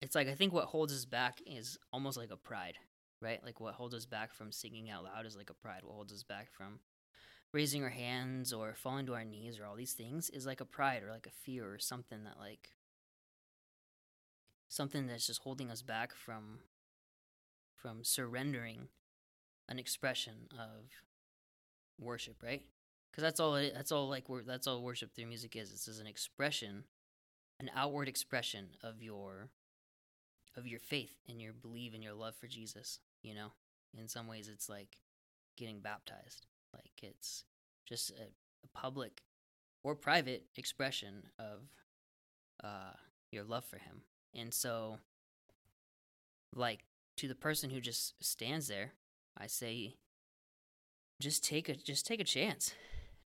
it's 0.02 0.14
like 0.16 0.28
I 0.28 0.34
think 0.34 0.52
what 0.52 0.66
holds 0.66 0.92
us 0.92 1.04
back 1.04 1.40
is 1.46 1.78
almost 1.92 2.18
like 2.18 2.32
a 2.32 2.36
pride, 2.36 2.76
right? 3.20 3.42
Like 3.44 3.60
what 3.60 3.74
holds 3.74 3.94
us 3.94 4.04
back 4.04 4.34
from 4.34 4.50
singing 4.52 4.90
out 4.90 5.04
loud 5.04 5.24
is 5.24 5.36
like 5.36 5.48
a 5.48 5.54
pride. 5.54 5.82
What 5.84 5.94
holds 5.94 6.12
us 6.12 6.24
back 6.24 6.50
from 6.50 6.80
raising 7.52 7.84
our 7.84 7.90
hands 7.90 8.52
or 8.52 8.74
falling 8.74 9.06
to 9.06 9.14
our 9.14 9.24
knees 9.24 9.58
or 9.58 9.64
all 9.64 9.76
these 9.76 9.92
things 9.92 10.28
is 10.30 10.44
like 10.44 10.60
a 10.60 10.64
pride 10.64 11.02
or 11.02 11.10
like 11.10 11.26
a 11.26 11.44
fear 11.44 11.72
or 11.72 11.78
something 11.78 12.24
that 12.24 12.38
like 12.38 12.70
something 14.68 15.06
that's 15.06 15.26
just 15.26 15.42
holding 15.42 15.70
us 15.70 15.82
back 15.82 16.14
from 16.14 16.58
from 17.76 18.02
surrendering 18.02 18.88
an 19.68 19.78
expression 19.78 20.48
of 20.52 20.84
worship, 21.98 22.42
right? 22.42 22.62
Because 23.10 23.22
that's 23.22 23.38
all 23.38 23.54
it, 23.54 23.72
that's 23.74 23.92
all 23.92 24.08
like 24.08 24.24
that's 24.46 24.66
all 24.66 24.82
worship 24.82 25.14
through 25.14 25.26
music 25.26 25.54
is. 25.54 25.70
It's 25.70 25.84
just 25.84 26.00
an 26.00 26.06
expression, 26.08 26.84
an 27.60 27.70
outward 27.76 28.08
expression 28.08 28.70
of 28.82 29.00
your 29.00 29.50
of 30.56 30.66
your 30.66 30.80
faith 30.80 31.16
and 31.28 31.40
your 31.40 31.52
belief 31.52 31.94
and 31.94 32.02
your 32.02 32.14
love 32.14 32.36
for 32.36 32.46
Jesus. 32.46 32.98
You 33.22 33.34
know, 33.34 33.52
in 33.98 34.08
some 34.08 34.26
ways, 34.26 34.48
it's 34.52 34.68
like 34.68 34.98
getting 35.56 35.80
baptized. 35.80 36.46
Like 36.72 36.92
it's 37.02 37.44
just 37.86 38.10
a, 38.10 38.24
a 38.64 38.68
public 38.74 39.22
or 39.82 39.94
private 39.94 40.46
expression 40.56 41.24
of 41.38 41.60
uh, 42.62 42.94
your 43.30 43.44
love 43.44 43.64
for 43.64 43.76
Him. 43.76 44.02
And 44.34 44.52
so, 44.52 44.98
like 46.54 46.84
to 47.16 47.28
the 47.28 47.34
person 47.34 47.70
who 47.70 47.80
just 47.80 48.14
stands 48.24 48.68
there, 48.68 48.92
I 49.36 49.46
say, 49.46 49.96
just 51.20 51.44
take 51.44 51.68
a 51.68 51.74
just 51.74 52.06
take 52.06 52.20
a 52.20 52.24
chance. 52.24 52.74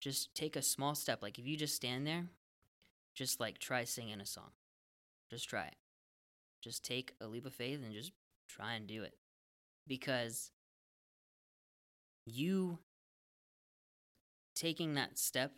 Just 0.00 0.34
take 0.34 0.56
a 0.56 0.62
small 0.62 0.94
step. 0.94 1.22
Like 1.22 1.38
if 1.38 1.46
you 1.46 1.56
just 1.56 1.74
stand 1.74 2.06
there, 2.06 2.26
just 3.14 3.40
like 3.40 3.58
try 3.58 3.84
singing 3.84 4.20
a 4.20 4.26
song. 4.26 4.50
Just 5.30 5.48
try 5.48 5.64
it. 5.64 5.76
Just 6.64 6.82
take 6.82 7.12
a 7.20 7.26
leap 7.26 7.44
of 7.44 7.52
faith 7.52 7.80
and 7.84 7.92
just 7.92 8.12
try 8.48 8.72
and 8.72 8.86
do 8.86 9.02
it. 9.02 9.12
Because 9.86 10.50
you 12.24 12.78
taking 14.56 14.94
that 14.94 15.18
step 15.18 15.52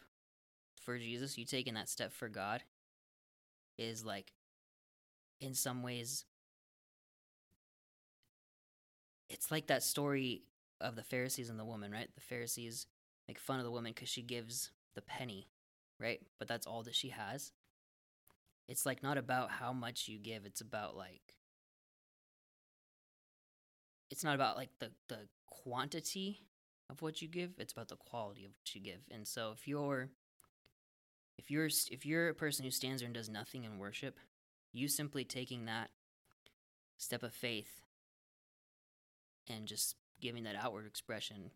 for 0.82 0.98
Jesus, 0.98 1.38
you 1.38 1.44
taking 1.44 1.74
that 1.74 1.88
step 1.88 2.12
for 2.12 2.28
God 2.28 2.64
is 3.78 4.04
like 4.04 4.32
in 5.40 5.54
some 5.54 5.84
ways 5.84 6.24
it's 9.28 9.52
like 9.52 9.68
that 9.68 9.84
story 9.84 10.42
of 10.80 10.96
the 10.96 11.04
Pharisees 11.04 11.50
and 11.50 11.58
the 11.58 11.64
woman, 11.64 11.92
right? 11.92 12.08
The 12.16 12.20
Pharisees 12.20 12.86
make 13.28 13.38
fun 13.38 13.58
of 13.58 13.64
the 13.64 13.70
woman 13.70 13.92
because 13.92 14.08
she 14.08 14.22
gives 14.22 14.70
the 14.96 15.02
penny, 15.02 15.46
right? 16.00 16.20
But 16.38 16.48
that's 16.48 16.66
all 16.66 16.82
that 16.82 16.94
she 16.96 17.10
has 17.10 17.52
it's 18.68 18.86
like 18.86 19.02
not 19.02 19.18
about 19.18 19.50
how 19.50 19.72
much 19.72 20.08
you 20.08 20.18
give 20.18 20.44
it's 20.44 20.60
about 20.60 20.96
like 20.96 21.36
it's 24.10 24.24
not 24.24 24.34
about 24.34 24.56
like 24.56 24.70
the 24.78 24.90
the 25.08 25.28
quantity 25.46 26.40
of 26.90 27.02
what 27.02 27.20
you 27.20 27.28
give 27.28 27.50
it's 27.58 27.72
about 27.72 27.88
the 27.88 27.96
quality 27.96 28.44
of 28.44 28.52
what 28.52 28.74
you 28.74 28.80
give. 28.80 29.00
And 29.10 29.26
so 29.26 29.52
if 29.54 29.66
you're 29.66 30.08
if 31.38 31.50
you're 31.50 31.66
if 31.90 32.06
you're 32.06 32.28
a 32.28 32.34
person 32.34 32.64
who 32.64 32.70
stands 32.70 33.02
there 33.02 33.06
and 33.06 33.14
does 33.14 33.28
nothing 33.28 33.64
in 33.64 33.78
worship 33.78 34.18
you 34.72 34.88
simply 34.88 35.24
taking 35.24 35.64
that 35.64 35.90
step 36.98 37.22
of 37.22 37.32
faith 37.32 37.80
and 39.48 39.66
just 39.66 39.96
giving 40.20 40.44
that 40.44 40.56
outward 40.56 40.86
expression 40.86 41.50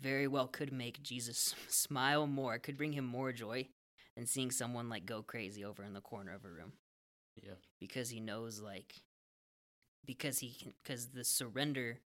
very 0.00 0.26
well 0.26 0.46
could 0.46 0.72
make 0.72 1.02
Jesus 1.02 1.54
smile 1.68 2.26
more, 2.26 2.58
could 2.58 2.76
bring 2.76 2.92
him 2.92 3.04
more 3.04 3.32
joy 3.32 3.68
and 4.16 4.28
seeing 4.28 4.50
someone 4.50 4.88
like 4.88 5.06
go 5.06 5.22
crazy 5.22 5.64
over 5.64 5.82
in 5.82 5.92
the 5.94 6.00
corner 6.00 6.34
of 6.34 6.44
a 6.44 6.48
room. 6.48 6.72
Yeah. 7.36 7.54
Because 7.78 8.10
he 8.10 8.20
knows 8.20 8.60
like 8.60 8.94
because 10.04 10.38
he 10.38 10.52
can 10.52 10.72
because 10.82 11.08
the 11.08 11.24
surrender 11.24 11.98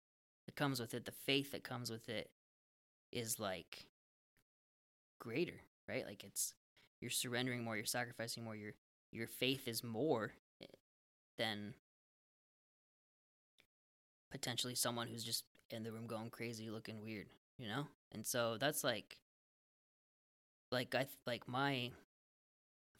that 0.46 0.56
comes 0.56 0.80
with 0.80 0.94
it, 0.94 1.04
the 1.04 1.12
faith 1.12 1.52
that 1.52 1.64
comes 1.64 1.90
with 1.90 2.08
it 2.08 2.30
is 3.12 3.38
like 3.38 3.86
greater, 5.20 5.60
right? 5.88 6.06
Like 6.06 6.24
it's 6.24 6.54
you're 7.00 7.10
surrendering 7.10 7.64
more, 7.64 7.76
you're 7.76 7.84
sacrificing 7.84 8.44
more, 8.44 8.56
your 8.56 8.72
your 9.12 9.26
faith 9.26 9.68
is 9.68 9.84
more 9.84 10.32
eh, 10.62 10.66
than 11.38 11.74
potentially 14.30 14.74
someone 14.74 15.08
who's 15.08 15.24
just 15.24 15.44
in 15.70 15.82
the 15.82 15.92
room 15.92 16.06
going 16.06 16.30
crazy 16.30 16.70
looking 16.70 17.02
weird, 17.02 17.26
you 17.58 17.68
know? 17.68 17.86
And 18.12 18.26
so 18.26 18.56
that's 18.58 18.82
like 18.82 19.18
like 20.72 20.94
I 20.94 21.06
like 21.26 21.46
my 21.46 21.90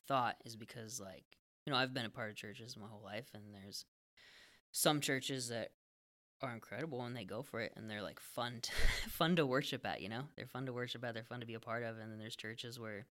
thought 0.06 0.36
is 0.44 0.54
because 0.56 1.00
like 1.00 1.24
you 1.66 1.72
know 1.72 1.78
I've 1.78 1.94
been 1.94 2.04
a 2.04 2.10
part 2.10 2.30
of 2.30 2.36
churches 2.36 2.76
my 2.76 2.86
whole 2.86 3.02
life, 3.02 3.30
and 3.34 3.42
there's 3.52 3.84
some 4.70 5.00
churches 5.00 5.48
that 5.48 5.70
are 6.42 6.52
incredible 6.52 7.02
and 7.04 7.14
they 7.14 7.24
go 7.24 7.42
for 7.42 7.60
it 7.60 7.72
and 7.76 7.88
they're 7.88 8.02
like 8.02 8.18
fun 8.18 8.58
to, 8.62 8.72
fun 9.08 9.36
to 9.36 9.46
worship 9.46 9.86
at 9.86 10.00
you 10.00 10.08
know? 10.08 10.24
They're 10.36 10.46
fun 10.46 10.66
to 10.66 10.72
worship 10.72 11.04
at 11.04 11.14
they're 11.14 11.22
fun 11.22 11.40
to 11.40 11.46
be 11.46 11.54
a 11.54 11.60
part 11.60 11.82
of 11.82 11.98
and 11.98 12.10
then 12.10 12.18
there's 12.18 12.36
churches 12.36 12.80
where 12.80 13.06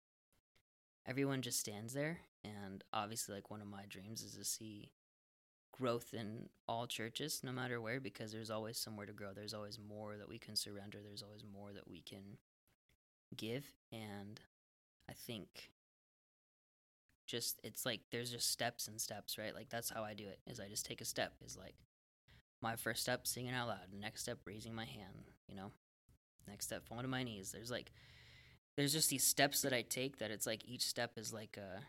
everyone 1.07 1.43
just 1.43 1.61
stands 1.61 1.95
there 1.95 2.19
and 2.45 2.83
obviously 2.93 3.35
like 3.35 3.51
one 3.51 3.61
of 3.61 3.67
my 3.67 3.85
dreams 3.89 4.23
is 4.23 4.35
to 4.37 4.45
see 4.45 4.91
growth 5.73 6.13
in 6.13 6.49
all 6.69 6.87
churches 6.87 7.41
no 7.45 7.53
matter 7.53 7.81
where 7.81 8.01
because 8.01 8.33
there's 8.33 8.51
always 8.51 8.77
somewhere 8.77 9.07
to 9.07 9.13
grow 9.13 9.33
there's 9.35 9.55
always 9.55 9.79
more 9.79 10.17
that 10.17 10.29
we 10.29 10.39
can 10.39 10.57
surrender 10.57 10.99
there's 11.03 11.23
always 11.23 11.45
more 11.55 11.73
that 11.73 11.89
we 11.89 12.03
can 12.03 12.37
give 13.37 13.65
and 13.93 14.41
I 15.11 15.15
think 15.15 15.71
just 17.27 17.61
it's 17.63 17.85
like 17.85 18.01
there's 18.11 18.31
just 18.31 18.51
steps 18.51 18.89
and 18.89 19.01
steps, 19.01 19.39
right? 19.39 19.55
Like 19.55 19.69
that's 19.69 19.91
how 19.91 20.05
I 20.05 20.15
do 20.15 20.25
it. 20.25 20.39
Is 20.47 20.61
I 20.61 20.69
just 20.69 20.87
take 20.87 21.01
a 21.01 21.05
step. 21.05 21.35
Is 21.45 21.57
like 21.57 21.75
my 22.63 22.77
first 22.77 23.03
step 23.03 23.27
singing 23.27 23.55
out 23.55 23.69
loud, 23.69 23.93
next 23.99 24.23
step 24.23 24.39
raising 24.45 24.75
my 24.75 24.85
hand, 24.85 25.31
you 25.49 25.55
know. 25.55 25.73
Next 26.49 26.67
step 26.67 26.87
falling 26.87 27.05
to 27.05 27.09
my 27.09 27.23
knees. 27.23 27.53
There's 27.53 27.71
like 27.71 27.93
there's 28.77 28.93
just 28.93 29.11
these 29.11 29.25
steps 29.25 29.63
that 29.63 29.73
I 29.73 29.83
take 29.83 30.19
that 30.19 30.31
it's 30.31 30.47
like 30.47 30.65
each 30.65 30.87
step 30.87 31.13
is 31.17 31.33
like 31.33 31.57
a 31.57 31.83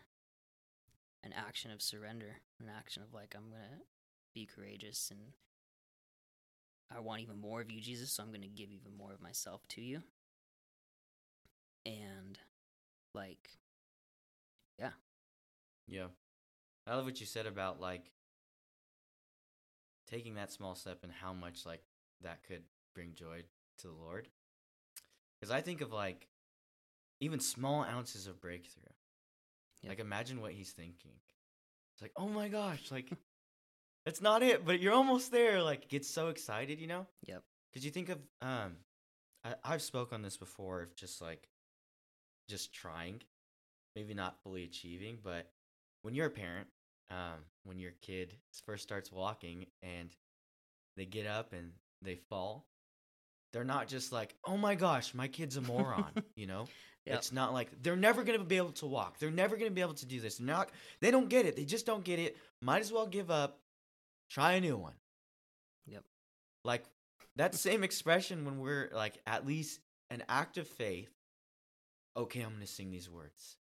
an 1.24 1.32
action 1.32 1.70
of 1.70 1.80
surrender, 1.80 2.36
an 2.60 2.68
action 2.76 3.02
of 3.02 3.14
like 3.14 3.34
I'm 3.36 3.48
going 3.48 3.62
to 3.62 3.84
be 4.34 4.46
courageous 4.46 5.10
and 5.10 5.20
I 6.94 7.00
want 7.00 7.22
even 7.22 7.40
more 7.40 7.60
of 7.60 7.70
you, 7.70 7.80
Jesus, 7.80 8.12
so 8.12 8.22
I'm 8.22 8.30
going 8.30 8.42
to 8.42 8.48
give 8.48 8.70
even 8.70 8.96
more 8.96 9.12
of 9.12 9.22
myself 9.22 9.66
to 9.68 9.80
you. 9.80 10.02
And 11.86 12.38
like, 13.14 13.50
yeah. 14.78 14.90
Yeah. 15.86 16.06
I 16.86 16.96
love 16.96 17.04
what 17.04 17.20
you 17.20 17.26
said 17.26 17.46
about 17.46 17.80
like 17.80 18.10
taking 20.10 20.34
that 20.34 20.52
small 20.52 20.74
step 20.74 21.00
and 21.02 21.12
how 21.12 21.32
much 21.32 21.64
like 21.64 21.82
that 22.22 22.42
could 22.46 22.62
bring 22.94 23.14
joy 23.14 23.42
to 23.78 23.86
the 23.86 23.92
Lord. 23.92 24.28
Because 25.40 25.52
I 25.52 25.60
think 25.60 25.80
of 25.80 25.92
like 25.92 26.28
even 27.20 27.40
small 27.40 27.84
ounces 27.84 28.26
of 28.26 28.40
breakthrough. 28.40 28.82
Yep. 29.82 29.90
Like 29.90 30.00
imagine 30.00 30.40
what 30.40 30.52
he's 30.52 30.70
thinking. 30.70 31.12
It's 31.94 32.02
like, 32.02 32.12
oh 32.16 32.28
my 32.28 32.48
gosh, 32.48 32.90
like 32.90 33.10
that's 34.04 34.20
not 34.20 34.42
it, 34.42 34.64
but 34.64 34.80
you're 34.80 34.94
almost 34.94 35.30
there. 35.30 35.62
Like 35.62 35.88
gets 35.88 36.08
so 36.08 36.28
excited, 36.28 36.80
you 36.80 36.86
know? 36.86 37.06
Yep. 37.26 37.42
Because 37.70 37.84
you 37.84 37.90
think 37.90 38.08
of 38.08 38.18
um 38.40 38.76
I, 39.44 39.54
I've 39.64 39.82
spoke 39.82 40.12
on 40.12 40.22
this 40.22 40.36
before 40.36 40.82
of 40.82 40.94
just 40.94 41.20
like 41.20 41.48
just 42.48 42.72
trying, 42.72 43.20
maybe 43.96 44.14
not 44.14 44.36
fully 44.42 44.64
achieving, 44.64 45.18
but 45.22 45.50
when 46.02 46.14
you're 46.14 46.26
a 46.26 46.30
parent, 46.30 46.66
um, 47.10 47.40
when 47.64 47.78
your 47.78 47.92
kid 48.02 48.34
first 48.66 48.82
starts 48.82 49.12
walking 49.12 49.66
and 49.82 50.10
they 50.96 51.04
get 51.04 51.26
up 51.26 51.52
and 51.52 51.72
they 52.02 52.16
fall, 52.16 52.66
they're 53.52 53.64
not 53.64 53.88
just 53.88 54.12
like, 54.12 54.34
oh 54.44 54.56
my 54.56 54.74
gosh, 54.74 55.14
my 55.14 55.28
kid's 55.28 55.56
a 55.56 55.60
moron, 55.60 56.10
you 56.36 56.46
know? 56.46 56.66
Yep. 57.06 57.16
It's 57.16 57.32
not 57.32 57.52
like 57.52 57.82
they're 57.82 57.96
never 57.96 58.22
gonna 58.22 58.44
be 58.44 58.56
able 58.56 58.72
to 58.72 58.86
walk. 58.86 59.18
They're 59.18 59.30
never 59.30 59.56
gonna 59.56 59.72
be 59.72 59.80
able 59.80 59.94
to 59.94 60.06
do 60.06 60.20
this. 60.20 60.36
They're 60.38 60.46
not 60.46 60.70
they 61.00 61.10
don't 61.10 61.28
get 61.28 61.46
it. 61.46 61.56
They 61.56 61.64
just 61.64 61.84
don't 61.84 62.04
get 62.04 62.20
it. 62.20 62.36
Might 62.60 62.80
as 62.80 62.92
well 62.92 63.06
give 63.06 63.28
up. 63.28 63.58
Try 64.30 64.52
a 64.52 64.60
new 64.60 64.76
one. 64.76 64.94
Yep. 65.86 66.04
Like 66.64 66.84
that 67.36 67.56
same 67.56 67.82
expression 67.82 68.44
when 68.44 68.60
we're 68.60 68.88
like 68.92 69.18
at 69.26 69.44
least 69.44 69.80
an 70.10 70.22
act 70.28 70.58
of 70.58 70.68
faith 70.68 71.10
okay, 72.16 72.40
I'm 72.40 72.50
going 72.50 72.60
to 72.60 72.66
sing 72.66 72.90
these 72.90 73.10
words. 73.10 73.56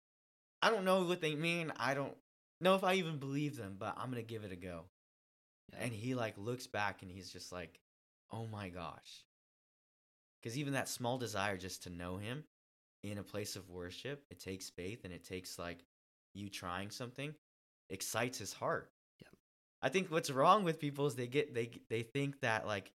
I 0.62 0.70
don't 0.70 0.86
know 0.86 1.04
what 1.04 1.22
they 1.22 1.36
mean. 1.36 1.72
I 1.78 1.94
don't 1.94 2.16
know 2.60 2.76
if 2.76 2.84
I 2.84 2.96
even 2.96 3.18
believe 3.18 3.58
them, 3.58 3.76
but 3.80 3.96
I'm 3.98 4.12
going 4.12 4.24
to 4.24 4.28
give 4.28 4.44
it 4.44 4.52
a 4.52 4.56
go. 4.56 4.86
Yeah. 5.74 5.86
And 5.86 5.94
he 5.94 6.16
like 6.16 6.38
looks 6.38 6.68
back 6.68 7.02
and 7.02 7.12
he's 7.12 7.32
just 7.32 7.52
like, 7.52 7.80
"Oh 8.32 8.46
my 8.48 8.70
gosh." 8.70 9.26
Cuz 10.44 10.58
even 10.58 10.74
that 10.74 10.90
small 10.90 11.18
desire 11.18 11.58
just 11.58 11.84
to 11.84 11.90
know 11.90 12.18
him 12.18 12.44
in 13.04 13.18
a 13.18 13.24
place 13.24 13.56
of 13.56 13.70
worship, 13.70 14.26
it 14.30 14.40
takes 14.40 14.70
faith 14.70 15.06
and 15.06 15.14
it 15.14 15.24
takes 15.24 15.58
like 15.58 15.86
you 16.34 16.50
trying 16.50 16.92
something 16.92 17.34
excites 17.90 18.38
his 18.38 18.54
heart. 18.54 18.92
Yep. 19.22 19.36
I 19.82 19.90
think 19.90 20.12
what's 20.12 20.30
wrong 20.30 20.64
with 20.64 20.80
people 20.80 21.08
is 21.08 21.16
they 21.16 21.28
get 21.28 21.54
they 21.54 21.72
they 21.90 22.04
think 22.04 22.40
that 22.42 22.66
like 22.68 22.92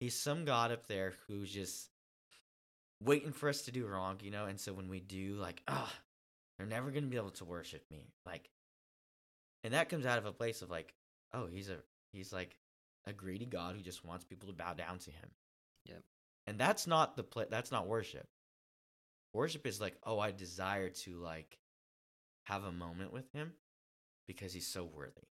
he's 0.00 0.14
some 0.14 0.44
god 0.44 0.72
up 0.72 0.86
there 0.86 1.14
who's 1.26 1.52
just 1.52 1.91
waiting 3.04 3.32
for 3.32 3.48
us 3.48 3.62
to 3.62 3.72
do 3.72 3.86
wrong, 3.86 4.18
you 4.22 4.30
know? 4.30 4.46
And 4.46 4.58
so 4.58 4.72
when 4.72 4.88
we 4.88 5.00
do 5.00 5.34
like, 5.34 5.62
ah, 5.68 5.92
they're 6.58 6.66
never 6.66 6.90
going 6.90 7.04
to 7.04 7.10
be 7.10 7.16
able 7.16 7.30
to 7.30 7.44
worship 7.44 7.84
me. 7.90 8.12
Like 8.26 8.50
and 9.64 9.74
that 9.74 9.88
comes 9.88 10.06
out 10.06 10.18
of 10.18 10.26
a 10.26 10.32
place 10.32 10.62
of 10.62 10.70
like, 10.70 10.94
oh, 11.32 11.46
he's 11.46 11.68
a 11.68 11.76
he's 12.12 12.32
like 12.32 12.56
a 13.06 13.12
greedy 13.12 13.46
god 13.46 13.74
who 13.76 13.82
just 13.82 14.04
wants 14.04 14.24
people 14.24 14.48
to 14.48 14.54
bow 14.54 14.74
down 14.74 14.98
to 14.98 15.10
him. 15.10 15.30
Yep. 15.86 16.02
And 16.46 16.58
that's 16.58 16.86
not 16.86 17.16
the 17.16 17.22
pla- 17.22 17.44
that's 17.50 17.70
not 17.70 17.86
worship. 17.86 18.26
Worship 19.32 19.66
is 19.66 19.80
like, 19.80 19.96
oh, 20.04 20.18
I 20.18 20.32
desire 20.32 20.88
to 20.88 21.16
like 21.18 21.58
have 22.44 22.64
a 22.64 22.72
moment 22.72 23.12
with 23.12 23.32
him 23.32 23.52
because 24.26 24.52
he's 24.52 24.66
so 24.66 24.84
worthy. 24.84 25.28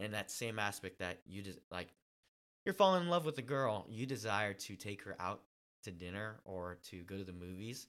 And 0.00 0.14
that 0.14 0.30
same 0.30 0.58
aspect 0.58 1.00
that 1.00 1.18
you 1.26 1.42
just 1.42 1.58
like 1.70 1.88
you're 2.64 2.74
falling 2.74 3.02
in 3.02 3.08
love 3.08 3.24
with 3.24 3.38
a 3.38 3.42
girl, 3.42 3.86
you 3.88 4.06
desire 4.06 4.54
to 4.54 4.76
take 4.76 5.02
her 5.02 5.16
out 5.18 5.42
to 5.84 5.90
dinner 5.90 6.40
or 6.44 6.78
to 6.90 7.02
go 7.02 7.16
to 7.16 7.24
the 7.24 7.32
movies 7.32 7.88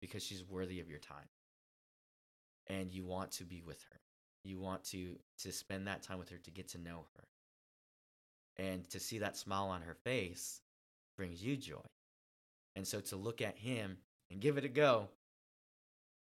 because 0.00 0.22
she's 0.22 0.44
worthy 0.44 0.80
of 0.80 0.88
your 0.88 0.98
time. 0.98 1.28
And 2.68 2.92
you 2.92 3.04
want 3.04 3.32
to 3.32 3.44
be 3.44 3.62
with 3.64 3.82
her. 3.90 4.00
You 4.44 4.58
want 4.58 4.84
to 4.84 5.16
to 5.42 5.52
spend 5.52 5.86
that 5.86 6.02
time 6.02 6.18
with 6.18 6.30
her 6.30 6.38
to 6.38 6.50
get 6.50 6.68
to 6.68 6.78
know 6.78 7.06
her. 7.16 7.24
And 8.56 8.88
to 8.90 9.00
see 9.00 9.18
that 9.18 9.36
smile 9.36 9.66
on 9.66 9.82
her 9.82 9.96
face 10.04 10.60
brings 11.16 11.42
you 11.42 11.56
joy. 11.56 11.80
And 12.76 12.86
so 12.86 13.00
to 13.00 13.16
look 13.16 13.40
at 13.40 13.56
him 13.56 13.98
and 14.30 14.40
give 14.40 14.58
it 14.58 14.64
a 14.64 14.68
go, 14.68 15.08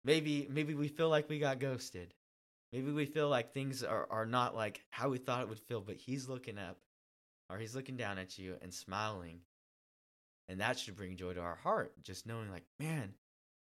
maybe 0.03 0.47
maybe 0.49 0.73
we 0.73 0.87
feel 0.87 1.09
like 1.09 1.29
we 1.29 1.39
got 1.39 1.59
ghosted. 1.59 2.13
Maybe 2.73 2.91
we 2.91 3.05
feel 3.05 3.29
like 3.29 3.53
things 3.53 3.83
are, 3.83 4.07
are 4.09 4.25
not 4.25 4.55
like 4.55 4.83
how 4.89 5.09
we 5.09 5.17
thought 5.19 5.41
it 5.41 5.49
would 5.49 5.59
feel, 5.59 5.81
but 5.81 5.95
he's 5.95 6.27
looking 6.27 6.57
up 6.57 6.77
or 7.49 7.57
he's 7.57 7.75
looking 7.75 7.95
down 7.95 8.17
at 8.17 8.37
you 8.37 8.55
and 8.61 8.73
smiling. 8.73 9.39
And 10.49 10.61
that 10.61 10.79
should 10.79 10.95
bring 10.95 11.15
joy 11.17 11.33
to 11.33 11.41
our 11.41 11.55
heart, 11.55 11.93
just 12.01 12.25
knowing, 12.25 12.49
like, 12.49 12.63
man, 12.79 13.13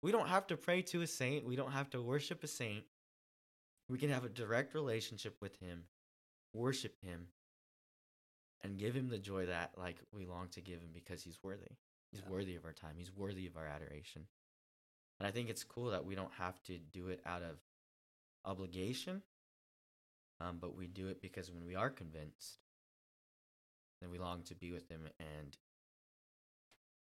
we 0.01 0.12
don't 0.12 0.29
have 0.29 0.47
to 0.47 0.57
pray 0.57 0.81
to 0.84 1.01
a 1.01 1.07
saint. 1.07 1.45
We 1.45 1.55
don't 1.55 1.73
have 1.73 1.89
to 1.91 2.01
worship 2.01 2.43
a 2.43 2.47
saint. 2.47 2.86
We 3.89 3.97
can 3.97 4.10
have 4.10 4.23
a 4.23 4.29
direct 4.29 4.73
relationship 4.73 5.36
with 5.41 5.57
him, 5.57 5.84
worship 6.53 6.95
him, 7.03 7.27
and 8.62 8.77
give 8.77 8.95
him 8.95 9.10
the 9.10 9.17
joy 9.17 9.47
that, 9.47 9.77
like, 9.77 9.97
we 10.13 10.25
long 10.25 10.47
to 10.49 10.62
give 10.62 10.79
him 10.79 10.91
because 10.93 11.23
he's 11.23 11.43
worthy. 11.43 11.75
He's 12.12 12.21
Yeah. 12.21 12.29
worthy 12.29 12.55
of 12.55 12.65
our 12.65 12.73
time, 12.73 12.97
he's 12.97 13.12
worthy 13.12 13.47
of 13.47 13.57
our 13.57 13.67
adoration. 13.67 14.27
And 15.19 15.27
I 15.27 15.31
think 15.31 15.49
it's 15.49 15.63
cool 15.63 15.91
that 15.91 16.05
we 16.05 16.15
don't 16.15 16.34
have 16.34 16.62
to 16.63 16.79
do 16.79 17.10
it 17.10 17.21
out 17.25 17.43
of 17.43 17.60
obligation, 18.45 19.23
um, 20.39 20.57
but 20.60 20.75
we 20.75 20.88
do 20.88 21.10
it 21.10 21.21
because 21.21 21.51
when 21.51 21.65
we 21.65 21.75
are 21.75 21.89
convinced, 21.89 22.60
then 23.99 24.10
we 24.10 24.17
long 24.17 24.43
to 24.43 24.55
be 24.55 24.71
with 24.71 24.89
him, 24.89 25.07
and 25.19 25.57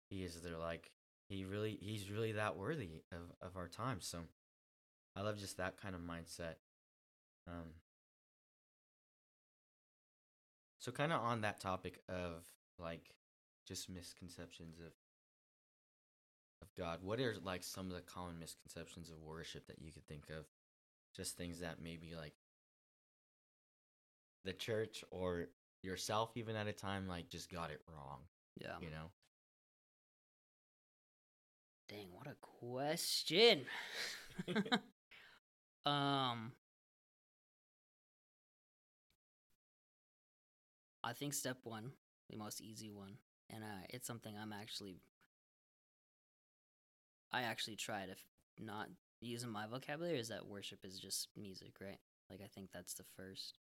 he 0.10 0.24
is 0.24 0.40
there. 0.42 0.58
Like 0.58 0.92
he 1.30 1.46
really, 1.46 1.78
he's 1.82 2.10
really 2.10 2.34
that 2.34 2.58
worthy 2.58 3.04
of 3.12 3.32
of 3.42 3.58
our 3.58 3.68
time. 3.68 4.02
So 4.02 4.20
I 5.16 5.22
love 5.22 5.38
just 5.38 5.58
that 5.58 5.82
kind 5.82 5.96
of 5.96 6.02
mindset. 6.02 6.56
Um, 7.48 7.74
so 10.80 10.92
kind 10.92 11.12
of 11.12 11.22
on 11.22 11.42
that 11.42 11.60
topic 11.60 12.00
of 12.10 12.46
like 12.80 13.12
just 13.68 13.90
misconceptions 13.90 14.80
of 14.80 14.94
of 16.62 16.74
God. 16.76 17.00
What 17.04 17.20
are 17.20 17.36
like 17.44 17.64
some 17.64 17.88
of 17.88 17.94
the 17.94 18.02
common 18.02 18.40
misconceptions 18.40 19.10
of 19.10 19.22
worship 19.22 19.68
that 19.68 19.82
you 19.82 19.92
could 19.92 20.08
think 20.08 20.30
of? 20.30 20.46
Just 21.16 21.38
things 21.38 21.60
that 21.60 21.82
maybe 21.82 22.14
like 22.16 22.34
the 24.46 24.54
church 24.54 25.04
or 25.12 25.48
yourself 25.84 26.32
even 26.36 26.56
at 26.56 26.68
a 26.68 26.74
time 26.74 27.08
like 27.08 27.30
just 27.30 27.52
got 27.52 27.70
it 27.72 27.82
wrong, 27.94 28.20
Yeah. 28.60 28.76
you 28.82 28.90
know? 28.90 29.12
Dang, 31.90 32.08
what 32.12 32.28
a 32.28 32.36
question. 32.42 33.66
um 35.86 36.52
I 41.04 41.14
think 41.14 41.34
step 41.34 41.60
1, 41.64 41.94
the 42.30 42.38
most 42.38 42.62
easy 42.62 42.90
one, 42.92 43.18
and 43.50 43.64
uh, 43.64 43.86
it's 43.90 44.08
something 44.08 44.36
I'm 44.38 44.54
actually 44.54 45.02
I 47.32 47.44
actually 47.44 47.76
try 47.78 48.06
to 48.06 48.12
f- 48.12 48.26
not 48.60 48.90
use 49.22 49.44
in 49.44 49.50
my 49.50 49.66
vocabulary 49.68 50.20
is 50.20 50.28
that 50.30 50.46
worship 50.48 50.80
is 50.84 51.00
just 51.00 51.30
music, 51.36 51.76
right? 51.82 52.00
Like 52.30 52.42
I 52.44 52.48
think 52.48 52.72
that's 52.72 52.94
the 52.94 53.04
first 53.16 53.58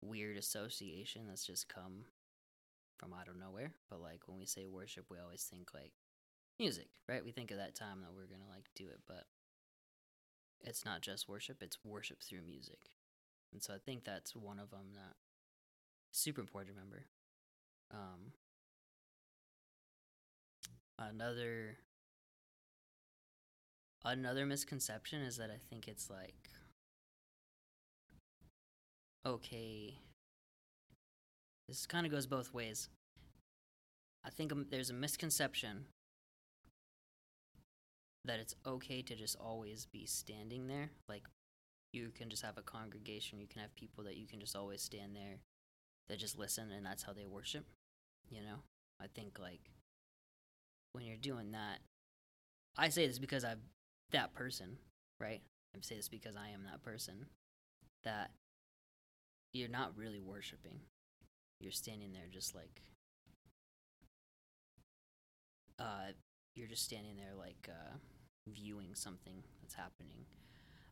weird 0.00 0.36
association 0.36 1.26
that's 1.28 1.46
just 1.46 1.68
come 1.68 2.04
from 2.98 3.12
out 3.14 3.28
of 3.28 3.36
nowhere. 3.36 3.72
But 3.90 4.00
like 4.00 4.22
when 4.28 4.38
we 4.38 4.46
say 4.46 4.66
worship, 4.66 5.06
we 5.10 5.18
always 5.18 5.44
think 5.44 5.74
like 5.74 5.92
music, 6.60 6.88
right? 7.08 7.24
We 7.24 7.32
think 7.32 7.50
of 7.50 7.56
that 7.56 7.74
time 7.74 8.02
that 8.02 8.12
we're 8.14 8.26
gonna 8.26 8.48
like 8.48 8.68
do 8.76 8.84
it, 8.84 9.00
but 9.08 9.24
it's 10.60 10.84
not 10.84 11.00
just 11.00 11.28
worship; 11.28 11.62
it's 11.62 11.78
worship 11.82 12.22
through 12.22 12.42
music. 12.46 12.90
And 13.52 13.62
so 13.62 13.74
I 13.74 13.78
think 13.78 14.04
that's 14.04 14.36
one 14.36 14.60
of 14.60 14.70
them 14.70 14.92
that 14.94 15.16
super 16.12 16.40
important 16.40 16.74
to 16.74 16.78
remember. 16.78 17.06
Um, 17.92 18.32
another 20.98 21.78
another 24.04 24.46
misconception 24.46 25.22
is 25.22 25.38
that 25.38 25.50
I 25.50 25.58
think 25.70 25.88
it's 25.88 26.10
like 26.10 26.50
okay. 29.24 29.94
This 31.66 31.86
kind 31.86 32.04
of 32.04 32.12
goes 32.12 32.26
both 32.26 32.52
ways. 32.52 32.88
I 34.24 34.30
think 34.30 34.52
um, 34.52 34.66
there's 34.70 34.90
a 34.90 34.94
misconception 34.94 35.86
that 38.24 38.38
it's 38.40 38.54
okay 38.66 39.02
to 39.02 39.14
just 39.14 39.36
always 39.40 39.86
be 39.86 40.06
standing 40.06 40.66
there. 40.66 40.90
Like, 41.08 41.24
you 41.92 42.10
can 42.14 42.30
just 42.30 42.42
have 42.42 42.58
a 42.58 42.62
congregation, 42.62 43.40
you 43.40 43.46
can 43.48 43.60
have 43.60 43.74
people 43.74 44.04
that 44.04 44.16
you 44.16 44.26
can 44.26 44.40
just 44.40 44.54
always 44.56 44.82
stand 44.82 45.16
there 45.16 45.38
that 46.08 46.18
just 46.18 46.38
listen 46.38 46.70
and 46.72 46.84
that's 46.84 47.02
how 47.02 47.12
they 47.12 47.26
worship. 47.26 47.64
You 48.28 48.42
know? 48.42 48.62
I 49.00 49.06
think, 49.14 49.38
like, 49.38 49.70
when 50.92 51.04
you're 51.04 51.16
doing 51.16 51.52
that, 51.52 51.78
I 52.76 52.88
say 52.88 53.06
this 53.06 53.18
because 53.18 53.44
I'm 53.44 53.60
that 54.12 54.34
person, 54.34 54.76
right? 55.20 55.40
I 55.74 55.78
say 55.80 55.96
this 55.96 56.08
because 56.08 56.36
I 56.36 56.50
am 56.50 56.64
that 56.64 56.82
person, 56.82 57.26
that 58.04 58.30
you're 59.52 59.68
not 59.68 59.96
really 59.96 60.20
worshiping. 60.20 60.80
You're 61.60 61.72
standing 61.72 62.12
there 62.12 62.26
just 62.30 62.54
like 62.54 62.82
uh, 65.78 66.12
you're 66.54 66.68
just 66.68 66.84
standing 66.84 67.16
there 67.16 67.34
like 67.38 67.68
uh, 67.68 67.96
viewing 68.48 68.94
something 68.94 69.42
that's 69.62 69.74
happening. 69.74 70.26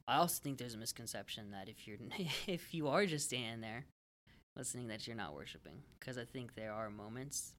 I 0.06 0.16
also 0.16 0.40
think 0.42 0.58
there's 0.58 0.74
a 0.74 0.78
misconception 0.78 1.50
that 1.50 1.68
if 1.68 1.86
you're 1.86 1.98
if 2.46 2.72
you 2.72 2.88
are 2.88 3.06
just 3.06 3.26
standing 3.26 3.60
there 3.60 3.86
listening, 4.56 4.88
that 4.88 5.06
you're 5.06 5.16
not 5.16 5.34
worshiping. 5.34 5.82
Because 5.98 6.18
I 6.18 6.24
think 6.24 6.54
there 6.54 6.72
are 6.72 6.90
moments. 6.90 7.54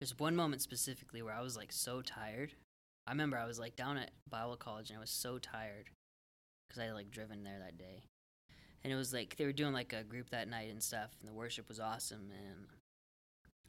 There's 0.00 0.18
one 0.18 0.34
moment 0.34 0.62
specifically 0.62 1.22
where 1.22 1.34
I 1.34 1.42
was 1.42 1.56
like 1.56 1.72
so 1.72 2.02
tired. 2.02 2.54
I 3.06 3.12
remember 3.12 3.36
I 3.36 3.46
was 3.46 3.58
like 3.58 3.76
down 3.76 3.96
at 3.98 4.10
Bible 4.28 4.56
college 4.56 4.90
and 4.90 4.96
I 4.96 5.00
was 5.00 5.10
so 5.10 5.38
tired 5.38 5.90
because 6.68 6.80
I 6.80 6.86
had 6.86 6.94
like 6.94 7.10
driven 7.10 7.44
there 7.44 7.58
that 7.58 7.78
day, 7.78 8.04
and 8.82 8.92
it 8.92 8.96
was 8.96 9.12
like 9.12 9.36
they 9.36 9.44
were 9.44 9.52
doing 9.52 9.72
like 9.72 9.92
a 9.92 10.02
group 10.02 10.30
that 10.30 10.48
night 10.48 10.70
and 10.70 10.82
stuff, 10.82 11.10
and 11.20 11.28
the 11.28 11.34
worship 11.34 11.68
was 11.68 11.78
awesome, 11.78 12.30
and 12.32 12.66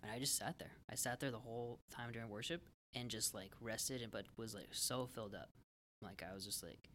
and 0.03 0.11
I 0.11 0.19
just 0.19 0.37
sat 0.37 0.59
there. 0.59 0.73
I 0.91 0.95
sat 0.95 1.19
there 1.19 1.31
the 1.31 1.39
whole 1.39 1.79
time 1.89 2.11
during 2.11 2.29
worship 2.29 2.61
and 2.93 3.09
just 3.09 3.33
like 3.33 3.51
rested 3.61 4.01
and 4.01 4.11
but 4.11 4.25
was 4.37 4.53
like 4.53 4.69
so 4.71 5.07
filled 5.07 5.33
up. 5.33 5.49
Like 6.01 6.23
I 6.29 6.33
was 6.33 6.45
just 6.45 6.61
like 6.61 6.89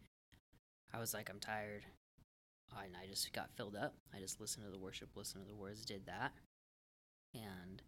I 0.93 0.99
was 0.99 1.13
like 1.13 1.29
I'm 1.29 1.39
tired. 1.39 1.83
And 2.71 2.93
I 2.95 3.07
just 3.07 3.33
got 3.33 3.49
filled 3.57 3.75
up. 3.75 3.95
I 4.15 4.19
just 4.19 4.39
listened 4.39 4.63
to 4.63 4.71
the 4.71 4.77
worship, 4.77 5.09
listened 5.15 5.43
to 5.43 5.49
the 5.49 5.55
words, 5.55 5.83
did 5.83 6.05
that. 6.05 6.33
And 7.33 7.81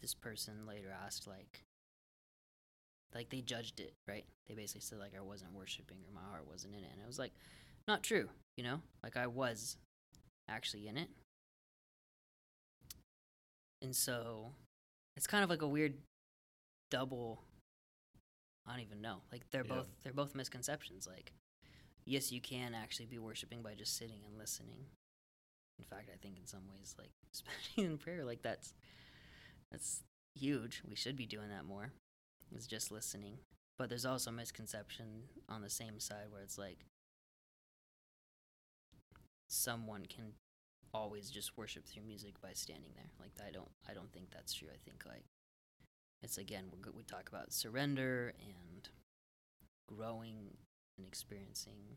this 0.00 0.14
person 0.14 0.64
later 0.66 0.94
asked 1.04 1.26
like 1.26 1.62
like 3.14 3.30
they 3.30 3.40
judged 3.40 3.80
it, 3.80 3.94
right? 4.06 4.24
They 4.46 4.54
basically 4.54 4.82
said 4.82 4.98
like 4.98 5.12
I 5.16 5.22
wasn't 5.22 5.54
worshiping 5.54 5.98
or 6.06 6.14
my 6.14 6.28
heart 6.30 6.46
wasn't 6.48 6.74
in 6.74 6.84
it. 6.84 6.90
And 6.92 7.02
it 7.02 7.06
was 7.06 7.18
like 7.18 7.32
not 7.88 8.02
true, 8.04 8.28
you 8.56 8.62
know? 8.62 8.80
Like 9.02 9.16
I 9.16 9.26
was 9.26 9.76
actually 10.48 10.86
in 10.86 10.96
it. 10.96 11.08
And 13.82 13.94
so 13.94 14.52
it's 15.16 15.26
kind 15.26 15.44
of 15.44 15.50
like 15.50 15.62
a 15.62 15.68
weird 15.68 15.94
double 16.90 17.42
I 18.66 18.72
don't 18.72 18.80
even 18.80 19.00
know. 19.00 19.22
Like 19.32 19.42
they're 19.50 19.64
Yeah. 19.64 19.74
both 19.76 19.86
they're 20.02 20.12
both 20.12 20.34
misconceptions. 20.34 21.06
Like 21.06 21.32
yes, 22.04 22.30
you 22.32 22.40
can 22.40 22.74
actually 22.74 23.06
be 23.06 23.18
worshiping 23.18 23.62
by 23.62 23.74
just 23.74 23.96
sitting 23.96 24.20
and 24.26 24.36
listening. 24.36 24.86
In 25.78 25.84
fact, 25.84 26.10
I 26.12 26.16
think 26.16 26.38
in 26.38 26.46
some 26.46 26.68
ways, 26.68 26.94
like 26.98 27.10
especially 27.32 27.84
in 27.84 27.98
prayer, 27.98 28.24
like 28.24 28.42
that's 28.42 28.74
that's 29.72 30.02
huge. 30.34 30.82
We 30.88 30.96
should 30.96 31.16
be 31.16 31.26
doing 31.26 31.48
that 31.50 31.64
more. 31.64 31.92
It's 32.54 32.66
just 32.66 32.90
listening. 32.90 33.38
But 33.78 33.88
there's 33.88 34.06
also 34.06 34.30
a 34.30 34.34
misconception 34.34 35.22
on 35.48 35.62
the 35.62 35.70
same 35.70 36.00
side 36.00 36.26
where 36.30 36.42
it's 36.42 36.58
like 36.58 36.78
someone 39.48 40.04
can 40.06 40.32
always 40.94 41.30
just 41.30 41.56
worship 41.56 41.84
through 41.86 42.02
music 42.04 42.40
by 42.40 42.52
standing 42.52 42.90
there. 42.94 43.10
Like 43.20 43.32
I 43.46 43.50
don't 43.50 43.70
I 43.88 43.94
don't 43.94 44.12
think 44.12 44.30
that's 44.30 44.52
true. 44.54 44.68
I 44.72 44.78
think 44.84 45.04
like 45.06 45.24
it's 46.22 46.38
again 46.38 46.64
we 46.72 46.78
we 46.96 47.02
talk 47.04 47.28
about 47.28 47.52
surrender 47.52 48.32
and 48.40 48.88
growing 49.88 50.56
and 50.98 51.06
experiencing 51.06 51.96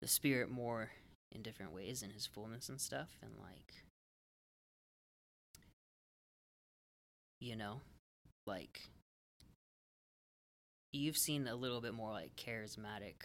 the 0.00 0.08
spirit 0.08 0.50
more 0.50 0.90
in 1.32 1.42
different 1.42 1.72
ways 1.72 2.02
in 2.02 2.10
his 2.10 2.26
fullness 2.26 2.68
and 2.68 2.80
stuff 2.80 3.08
and 3.22 3.32
like 3.40 3.84
you 7.40 7.56
know 7.56 7.80
like 8.46 8.80
you've 10.92 11.16
seen 11.16 11.46
a 11.48 11.54
little 11.54 11.80
bit 11.80 11.94
more 11.94 12.10
like 12.12 12.34
charismatic 12.36 13.22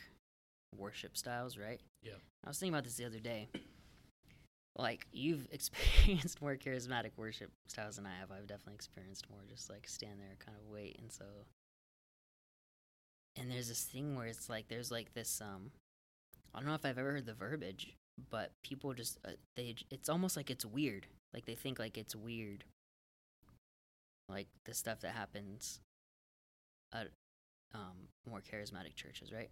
worship 0.76 1.17
styles 1.17 1.58
right 1.58 1.82
Yeah. 2.02 2.13
i 2.43 2.50
was 2.50 2.58
thinking 2.60 2.74
about 2.74 2.84
this 2.86 2.95
the 2.98 3.06
other 3.06 3.19
day 3.19 3.50
like 4.76 5.08
you've 5.12 5.48
experienced 5.52 6.42
more 6.42 6.56
charismatic 6.56 7.12
worship 7.18 7.52
styles 7.68 7.96
than 7.96 8.06
i 8.06 8.20
have. 8.20 8.32
I've 8.32 8.48
definitely 8.48 8.76
experienced 8.76 9.30
more 9.30 9.42
just 9.50 9.70
like 9.70 9.88
stand 9.88 10.20
there 10.20 10.36
kind 10.44 10.58
of 10.58 10.72
wait. 10.72 10.98
And 11.00 11.12
so 11.12 11.26
and 13.38 13.52
there's 13.52 13.68
this 13.68 13.84
thing 13.84 14.16
where 14.16 14.28
it's 14.28 14.50
like 14.50 14.68
there's 14.70 14.92
like 14.92 15.14
this 15.14 15.42
um 15.42 15.72
i 16.54 16.60
don't 16.60 16.70
know 16.70 16.74
if 16.74 16.86
i've 16.86 16.98
ever 16.98 17.12
heard 17.12 17.26
the 17.26 17.34
verbiage 17.34 17.94
but 18.30 18.52
people 18.64 18.94
just 18.94 19.18
uh, 19.26 19.32
they 19.56 19.76
it's 19.92 20.10
almost 20.10 20.38
like 20.38 20.50
it's 20.50 20.66
weird. 20.66 21.08
Like 21.34 21.46
they 21.46 21.56
think 21.56 21.80
like 21.80 21.98
it's 21.98 22.16
weird. 22.16 22.64
Like 24.30 24.48
the 24.66 24.74
stuff 24.74 25.02
that 25.02 25.12
happens 25.12 25.80
at 26.94 27.08
um 27.74 28.10
more 28.30 28.42
charismatic 28.42 28.96
churches 28.96 29.32
right? 29.32 29.50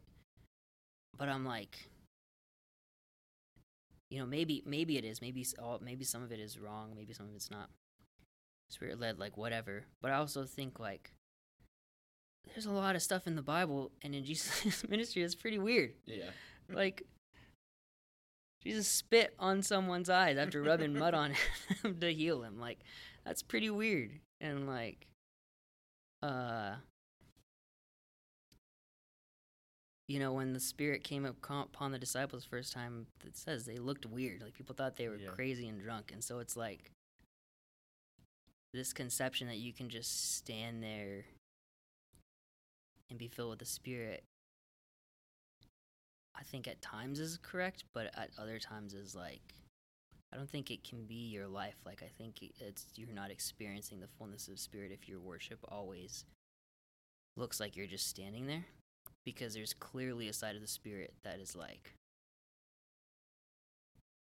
But 1.18 1.30
i'm 1.30 1.46
like 1.46 1.90
you 4.14 4.20
know 4.20 4.26
maybe 4.28 4.62
maybe 4.66 4.96
it 4.98 5.04
is 5.04 5.22
maybe 5.22 5.44
all 5.58 5.80
maybe 5.84 6.04
some 6.06 6.22
of 6.22 6.32
it 6.32 6.40
is 6.40 6.60
wrong 6.60 6.94
maybe 6.96 7.14
some 7.14 7.26
of 7.28 7.34
it's 7.34 7.50
not 7.50 7.70
spirit 8.70 9.00
led 9.00 9.18
like 9.18 9.36
whatever 9.38 9.86
but 10.02 10.12
i 10.12 10.16
also 10.16 10.46
think 10.46 10.80
like 10.80 11.12
there's 12.46 12.68
a 12.68 12.72
lot 12.72 12.96
of 12.96 13.02
stuff 13.02 13.26
in 13.26 13.36
the 13.36 13.42
bible 13.42 13.92
and 14.04 14.14
in 14.14 14.24
jesus 14.32 14.88
ministry 14.88 15.24
that's 15.24 15.34
pretty 15.34 15.58
weird 15.58 15.94
Yeah. 16.06 16.30
like 16.72 17.04
Jesus 18.64 18.88
spit 18.88 19.34
on 19.40 19.62
someone's 19.62 20.10
eyes 20.10 20.38
after 20.38 20.62
rubbing 20.62 20.98
mud 20.98 21.14
on 21.14 21.34
him 21.84 22.00
to 22.00 22.14
heal 22.14 22.44
him. 22.44 22.62
Like 22.62 22.80
that's 23.26 23.44
pretty 23.44 23.70
weird. 23.70 24.12
And 24.40 24.68
like 24.68 25.06
uh 26.22 26.76
you 30.14 30.20
know 30.20 30.32
when 30.32 30.54
the 30.54 30.60
spirit 30.60 31.04
came 31.04 31.26
upon 31.26 31.92
the 31.92 31.98
disciples 31.98 32.46
first 32.46 32.72
time 32.72 33.08
it 33.26 33.36
says 33.36 33.66
they 33.66 33.78
looked 33.78 34.06
weird 34.06 34.44
like 34.44 34.54
people 34.54 34.76
thought 34.76 34.96
they 34.96 35.08
were 35.08 35.16
Yeah. 35.16 35.30
crazy 35.30 35.68
and 35.68 35.82
drunk 35.82 36.12
and 36.12 36.24
so 36.24 36.38
it's 36.38 36.56
like 36.56 36.92
this 38.74 38.94
conception 38.94 39.48
that 39.48 39.58
you 39.58 39.74
can 39.74 39.90
just 39.90 40.36
stand 40.36 40.84
there 40.84 41.26
and 43.10 43.18
be 43.18 43.28
filled 43.28 43.50
with 43.50 43.60
the 43.60 43.66
spirit 43.66 44.24
I 46.36 46.44
think 46.44 46.68
at 46.68 46.82
times 46.82 47.20
is 47.20 47.38
correct, 47.44 47.84
but 47.94 48.08
at 48.18 48.32
other 48.40 48.58
times 48.60 48.94
is 48.96 49.16
like 49.16 49.42
I 50.32 50.36
don't 50.36 50.50
think 50.50 50.72
it 50.72 50.84
can 50.84 51.06
be 51.06 51.30
your 51.30 51.48
life. 51.48 51.76
Like 51.86 52.02
I 52.02 52.10
think 52.18 52.38
it's 52.60 52.88
you're 52.96 53.14
not 53.14 53.30
experiencing 53.30 54.00
the 54.00 54.08
fullness 54.18 54.48
of 54.48 54.58
spirit 54.60 54.92
if 54.92 55.08
your 55.08 55.20
worship 55.20 55.60
always 55.70 56.26
looks 57.38 57.60
like 57.60 57.76
you're 57.76 57.86
just 57.88 58.08
standing 58.08 58.48
there 58.48 58.66
because 59.26 59.54
there's 59.54 59.74
clearly 59.74 60.28
a 60.28 60.34
side 60.34 60.56
of 60.56 60.62
the 60.62 60.68
spirit 60.68 61.14
that 61.24 61.40
is 61.40 61.56
like 61.56 61.94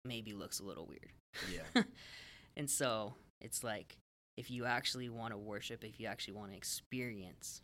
maybe 0.06 0.34
looks 0.34 0.60
a 0.60 0.63
little 0.63 0.86
weird. 0.86 1.12
Yeah. 1.52 1.84
and 2.58 2.69
so 2.69 3.13
it's 3.41 3.63
like 3.63 3.97
if 4.38 4.49
you 4.49 4.65
actually 4.65 5.10
want 5.10 5.34
to 5.34 5.38
worship, 5.38 5.84
if 5.84 5.99
you 5.99 6.08
actually 6.08 6.34
want 6.36 6.52
to 6.52 6.58
experience 6.58 7.62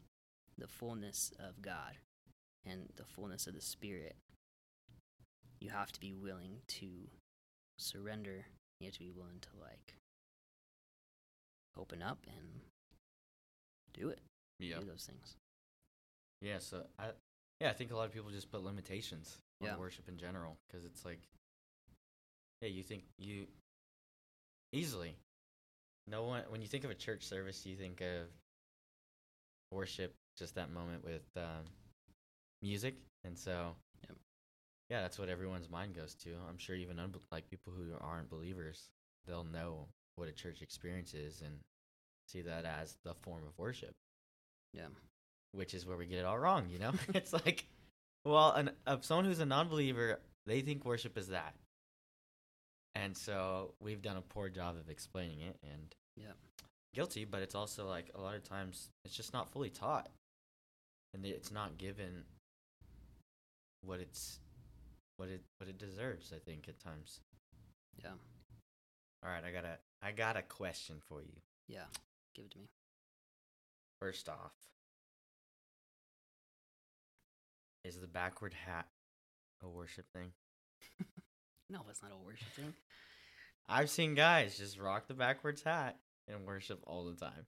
the 0.57 0.67
fullness 0.67 1.31
of 1.39 1.61
God 1.61 1.97
and 2.65 2.89
the 2.97 3.05
fullness 3.05 3.47
of 3.47 3.53
the 3.53 3.61
Spirit, 3.61 4.15
you 5.61 5.69
have 5.69 5.91
to 5.93 5.99
be 5.99 6.13
willing 6.13 6.57
to 6.67 6.87
surrender. 7.79 8.45
You 8.79 8.87
have 8.87 8.93
to 8.95 8.99
be 8.99 9.11
willing 9.11 9.39
to 9.41 9.49
like 9.61 9.95
open 11.77 12.01
up 12.01 12.19
and 12.27 12.61
do 13.93 14.09
it. 14.09 14.19
Yeah. 14.59 14.79
Do 14.79 14.85
those 14.85 15.07
things. 15.09 15.35
Yeah. 16.45 16.59
So 16.59 16.85
I, 16.99 17.05
yeah, 17.59 17.69
I 17.69 17.73
think 17.73 17.91
a 17.91 17.95
lot 17.95 18.05
of 18.05 18.13
people 18.13 18.29
just 18.29 18.51
put 18.51 18.63
limitations 18.63 19.35
on 19.61 19.67
Yeah. 19.67 19.77
worship 19.77 20.07
in 20.07 20.17
general 20.17 20.57
because 20.67 20.85
it's 20.85 21.03
like, 21.03 21.19
yeah, 22.61 22.69
you 22.69 22.83
think 22.83 23.03
you 23.17 23.47
easily. 24.71 25.15
No 26.07 26.23
one 26.23 26.43
when 26.49 26.61
you 26.61 26.67
think 26.67 26.83
of 26.83 26.91
a 26.91 26.95
church 26.95 27.23
service, 27.23 27.65
you 27.65 27.75
think 27.75 28.01
of 28.01 28.27
worship, 29.71 30.13
just 30.37 30.53
that 30.55 30.69
moment 30.69 31.03
with 31.03 31.25
um, 31.35 31.65
music, 32.61 32.95
and 33.23 33.37
so 33.37 33.75
Yep. 34.07 34.17
yeah, 34.89 35.01
that's 35.01 35.17
what 35.17 35.29
everyone's 35.29 35.69
mind 35.69 35.95
goes 35.95 36.13
to. 36.15 36.35
I'm 36.47 36.59
sure 36.59 36.75
even 36.75 36.97
unbe- 36.97 37.25
like 37.31 37.49
people 37.49 37.73
who 37.73 37.95
aren't 37.99 38.29
believers, 38.29 38.91
they'll 39.25 39.43
know 39.43 39.87
what 40.15 40.27
a 40.29 40.31
church 40.31 40.61
experience 40.61 41.15
is 41.15 41.41
and 41.41 41.59
see 42.27 42.41
that 42.41 42.65
as 42.65 42.97
the 43.03 43.15
form 43.15 43.43
of 43.47 43.57
worship 43.57 43.95
Yeah. 44.73 44.89
Which 45.55 45.73
is 45.73 45.85
where 45.85 45.97
we 45.97 46.05
get 46.05 46.19
it 46.19 46.25
all 46.25 46.37
wrong. 46.37 46.67
You 46.69 46.79
know, 46.79 46.91
it's 47.13 47.33
like, 47.33 47.65
well, 48.23 48.51
an, 48.51 48.71
uh, 48.85 48.97
someone 49.01 49.25
who's 49.25 49.39
a 49.39 49.45
non-believer, 49.45 50.19
they 50.45 50.61
think 50.61 50.85
worship 50.85 51.17
is 51.17 51.27
that, 51.29 51.55
and 52.93 53.15
so 53.15 53.73
we've 53.79 54.01
done 54.01 54.17
a 54.17 54.21
poor 54.21 54.49
job 54.49 54.75
of 54.77 54.89
explaining 54.89 55.41
it, 55.41 55.57
and 55.63 55.95
Yeah. 56.15 56.31
guilty. 56.93 57.25
But 57.25 57.41
it's 57.41 57.55
also 57.55 57.87
like 57.87 58.11
a 58.15 58.21
lot 58.21 58.35
of 58.35 58.43
times 58.43 58.89
it's 59.03 59.15
just 59.15 59.33
not 59.33 59.51
fully 59.51 59.69
taught, 59.69 60.09
and 61.13 61.25
it's 61.25 61.51
not 61.51 61.77
given 61.77 62.23
what 63.81 63.99
it's 63.99 64.39
what 65.17 65.29
it 65.29 65.41
what 65.59 65.69
it 65.69 65.77
deserves. 65.77 66.33
I 66.35 66.39
think 66.39 66.67
at 66.67 66.79
times. 66.79 67.19
Yeah. 68.03 68.11
All 69.23 69.29
right, 69.31 69.43
I 69.43 69.51
got 69.51 69.65
a 69.65 69.77
I 70.01 70.11
got 70.11 70.37
a 70.37 70.41
question 70.41 70.97
for 71.07 71.21
you. 71.21 71.33
Yeah. 71.67 71.85
Give 72.35 72.45
it 72.45 72.51
to 72.51 72.59
me. 72.59 72.65
First 74.01 74.27
off, 74.29 74.51
is 77.85 77.99
the 77.99 78.07
backward 78.07 78.53
hat 78.53 78.87
a 79.63 79.69
worship 79.69 80.05
thing? 80.13 80.31
No, 81.67 81.79
it's 81.89 82.03
not 82.03 82.11
a 82.11 82.23
worship 82.23 82.47
thing. 82.55 82.73
I've 83.67 83.89
seen 83.89 84.13
guys 84.13 84.55
just 84.55 84.79
rock 84.79 85.07
the 85.07 85.15
backwards 85.15 85.63
hat 85.63 85.97
and 86.27 86.45
worship 86.45 86.79
all 86.85 87.05
the 87.05 87.15
time. 87.15 87.47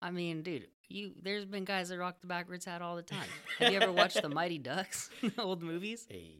I 0.00 0.10
mean, 0.10 0.42
dude, 0.42 0.68
you 0.88 1.12
there's 1.22 1.44
been 1.44 1.66
guys 1.66 1.90
that 1.90 1.98
rock 1.98 2.22
the 2.22 2.26
backwards 2.26 2.64
hat 2.64 2.80
all 2.80 2.96
the 2.96 3.02
time. 3.02 3.28
Have 3.58 3.70
you 3.70 3.78
ever 3.78 3.92
watched 3.92 4.22
the 4.22 4.28
Mighty 4.40 4.56
Ducks, 4.56 5.10
old 5.38 5.62
movies? 5.62 6.06
Hey. 6.08 6.38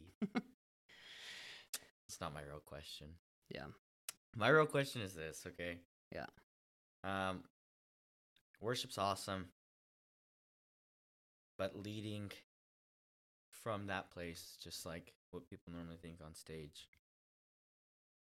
it's 2.07 2.19
not 2.19 2.33
my 2.33 2.41
real 2.41 2.61
question. 2.65 3.09
Yeah. 3.53 3.65
My 4.35 4.47
real 4.47 4.65
question 4.65 5.03
is 5.03 5.13
this, 5.13 5.45
okay? 5.45 5.77
Yeah. 6.11 6.25
Um 7.03 7.43
worship's 8.59 8.97
awesome. 8.97 9.45
But 11.59 11.75
leading 11.83 12.31
from 13.63 13.87
that 13.87 14.11
place, 14.11 14.57
just 14.63 14.85
like 14.85 15.13
what 15.31 15.49
people 15.49 15.73
normally 15.73 15.97
think 16.01 16.17
on 16.25 16.33
stage, 16.33 16.89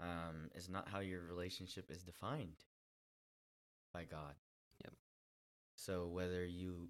um, 0.01 0.51
is 0.55 0.69
not 0.69 0.89
how 0.89 1.01
your 1.01 1.23
relationship 1.23 1.91
is 1.91 2.03
defined 2.03 2.65
by 3.93 4.05
God. 4.05 4.35
Yep. 4.85 4.95
So 5.77 6.07
whether 6.07 6.45
you 6.45 6.89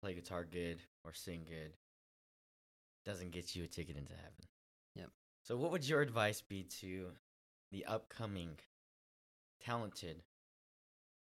play 0.00 0.14
guitar 0.14 0.44
good 0.44 0.78
or 1.04 1.12
sing 1.12 1.44
good 1.48 1.72
doesn't 3.04 3.30
get 3.30 3.54
you 3.54 3.64
a 3.64 3.68
ticket 3.68 3.96
into 3.96 4.12
heaven. 4.14 4.44
Yep. 4.94 5.10
So 5.42 5.56
what 5.56 5.70
would 5.70 5.88
your 5.88 6.02
advice 6.02 6.40
be 6.40 6.64
to 6.80 7.08
the 7.70 7.84
upcoming 7.86 8.56
talented 9.64 10.22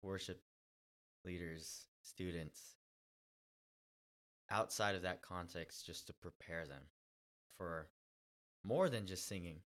worship 0.02 0.40
leaders, 1.24 1.86
students 2.02 2.79
outside 4.50 4.94
of 4.94 5.02
that 5.02 5.22
context 5.22 5.86
just 5.86 6.06
to 6.06 6.12
prepare 6.12 6.66
them 6.66 6.82
for 7.58 7.88
more 8.64 8.88
than 8.88 9.06
just 9.06 9.28
singing? 9.28 9.60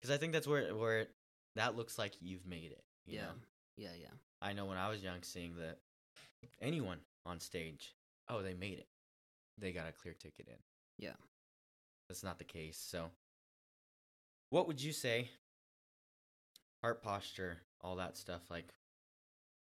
Because 0.00 0.14
I 0.14 0.18
think 0.18 0.32
that's 0.32 0.46
where 0.46 0.74
where 0.74 1.00
it, 1.00 1.10
that 1.54 1.76
looks 1.76 1.98
like 1.98 2.12
you've 2.20 2.46
made 2.46 2.72
it. 2.72 2.84
You 3.06 3.16
yeah. 3.16 3.22
know? 3.22 3.32
Yeah, 3.76 3.88
yeah. 4.00 4.12
I 4.42 4.52
know 4.52 4.66
when 4.66 4.78
I 4.78 4.88
was 4.88 5.02
young, 5.02 5.22
seeing 5.22 5.56
that 5.56 5.78
anyone 6.60 6.98
on 7.24 7.40
stage, 7.40 7.94
oh, 8.28 8.42
they 8.42 8.54
made 8.54 8.78
it. 8.78 8.88
They 9.58 9.72
got 9.72 9.88
a 9.88 9.92
clear 9.92 10.14
ticket 10.14 10.48
in. 10.48 10.56
Yeah. 10.98 11.14
that's 12.08 12.22
not 12.22 12.38
the 12.38 12.44
case. 12.44 12.78
So, 12.78 13.10
what 14.50 14.66
would 14.66 14.82
you 14.82 14.92
say? 14.92 15.30
Heart 16.82 17.02
posture, 17.02 17.58
all 17.80 17.96
that 17.96 18.16
stuff. 18.16 18.42
Like, 18.50 18.72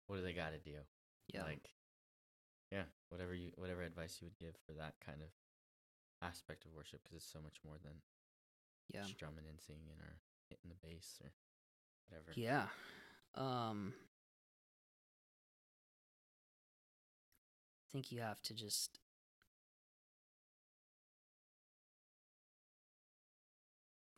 what 0.07 0.17
do 0.17 0.23
they 0.23 0.33
got 0.33 0.51
to 0.51 0.59
do? 0.59 0.77
Yeah. 1.33 1.43
Like, 1.43 1.69
whatever 3.13 3.35
you, 3.35 3.51
whatever 3.55 3.83
advice 3.83 4.17
you 4.19 4.25
would 4.25 4.39
give 4.39 4.55
for 4.65 4.73
that 4.73 4.95
kind 5.05 5.21
of 5.21 5.29
aspect 6.27 6.65
of 6.65 6.73
worship, 6.73 7.01
because 7.03 7.17
it's 7.17 7.31
so 7.31 7.39
much 7.43 7.57
more 7.63 7.75
than 7.83 7.93
yeah. 8.91 9.01
just 9.01 9.19
drumming 9.19 9.45
and 9.47 9.61
singing 9.61 10.01
or 10.01 10.17
hitting 10.49 10.69
the 10.69 10.87
bass 10.87 11.21
or 11.23 11.31
whatever. 12.09 12.33
Yeah. 12.35 12.65
Um 13.35 13.93
I 17.85 17.93
think 17.93 18.11
you 18.11 18.21
have 18.21 18.41
to 18.41 18.55
just 18.55 18.99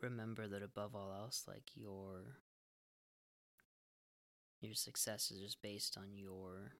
remember 0.01 0.47
that 0.47 0.63
above 0.63 0.95
all 0.95 1.11
else 1.11 1.43
like 1.47 1.71
your 1.75 2.37
your 4.61 4.73
success 4.73 5.31
is 5.31 5.41
just 5.41 5.61
based 5.61 5.97
on 5.97 6.15
your 6.15 6.71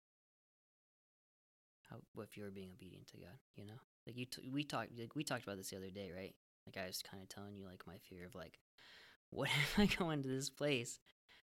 how 1.89 1.98
if 2.21 2.38
you're 2.38 2.52
being 2.52 2.71
obedient 2.74 3.08
to 3.08 3.17
God, 3.17 3.38
you 3.56 3.65
know? 3.65 3.80
Like 4.06 4.17
you 4.17 4.26
t- 4.26 4.50
we 4.52 4.63
talked 4.63 4.98
like 4.98 5.15
we 5.15 5.24
talked 5.24 5.43
about 5.43 5.58
this 5.58 5.69
the 5.69 5.78
other 5.78 5.89
day, 5.89 6.12
right? 6.15 6.36
Like 6.65 6.84
I 6.84 6.88
was 6.88 7.02
kind 7.02 7.21
of 7.21 7.30
telling 7.30 7.56
you 7.56 7.65
like 7.65 7.88
my 7.88 7.98
fear 8.10 8.26
of 8.26 8.36
like 8.36 8.60
what 9.30 9.50
if 9.50 9.80
I 9.80 9.86
go 9.86 10.12
into 10.12 10.30
this 10.30 10.50
place 10.50 11.00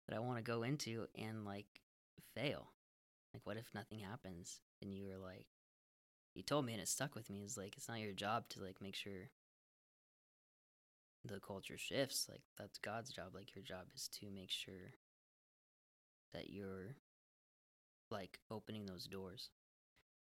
that 0.09 0.17
I 0.17 0.21
want 0.21 0.39
to 0.39 0.43
go 0.43 0.63
into 0.63 1.07
and 1.17 1.45
like 1.45 1.67
fail? 2.35 2.69
Like, 3.33 3.43
what 3.45 3.57
if 3.57 3.67
nothing 3.75 4.01
happens? 4.01 4.61
And 4.83 4.95
you 4.95 5.07
were 5.07 5.17
like, 5.17 5.47
you 6.35 6.43
told 6.43 6.67
me 6.67 6.73
and 6.73 6.83
it 6.83 6.89
stuck 6.89 7.15
with 7.15 7.31
me. 7.31 7.43
Is 7.43 7.57
like, 7.57 7.77
it's 7.77 7.89
not 7.89 8.01
your 8.01 8.13
job 8.13 8.49
to 8.51 8.61
like 8.63 8.83
make 8.83 8.95
sure 8.95 9.31
the 11.25 11.41
culture 11.41 11.79
shifts. 11.79 12.27
Like, 12.29 12.43
that's 12.59 12.79
God's 12.79 13.11
job. 13.11 13.35
Like, 13.35 13.55
your 13.55 13.65
job 13.65 13.87
is 13.95 14.09
to 14.21 14.31
make 14.31 14.51
sure 14.51 14.95
that 16.33 16.51
you're 16.51 16.97
like 18.11 18.39
opening 18.51 18.87
those 18.87 19.05
doors. 19.07 19.51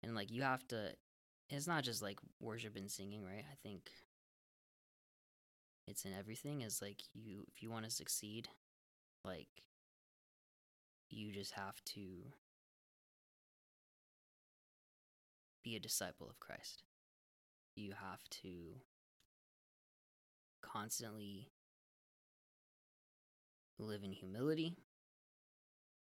And 0.02 0.14
like, 0.14 0.30
you 0.30 0.42
have 0.42 0.66
to, 0.68 0.92
it's 1.50 1.66
not 1.66 1.84
just 1.84 2.02
like 2.02 2.18
worship 2.40 2.76
and 2.76 2.90
singing, 2.90 3.24
right? 3.24 3.44
I 3.50 3.56
think 3.62 3.90
it's 5.88 6.04
in 6.04 6.12
everything 6.12 6.60
is 6.60 6.82
like 6.82 7.02
you 7.14 7.44
if 7.48 7.62
you 7.62 7.70
want 7.70 7.84
to 7.86 7.90
succeed 7.90 8.46
like 9.24 9.48
you 11.08 11.32
just 11.32 11.52
have 11.52 11.82
to 11.86 12.00
be 15.64 15.76
a 15.76 15.80
disciple 15.80 16.28
of 16.28 16.38
Christ 16.38 16.82
you 17.74 17.92
have 17.92 18.20
to 18.42 18.74
constantly 20.62 21.48
live 23.78 24.02
in 24.04 24.12
humility 24.12 24.76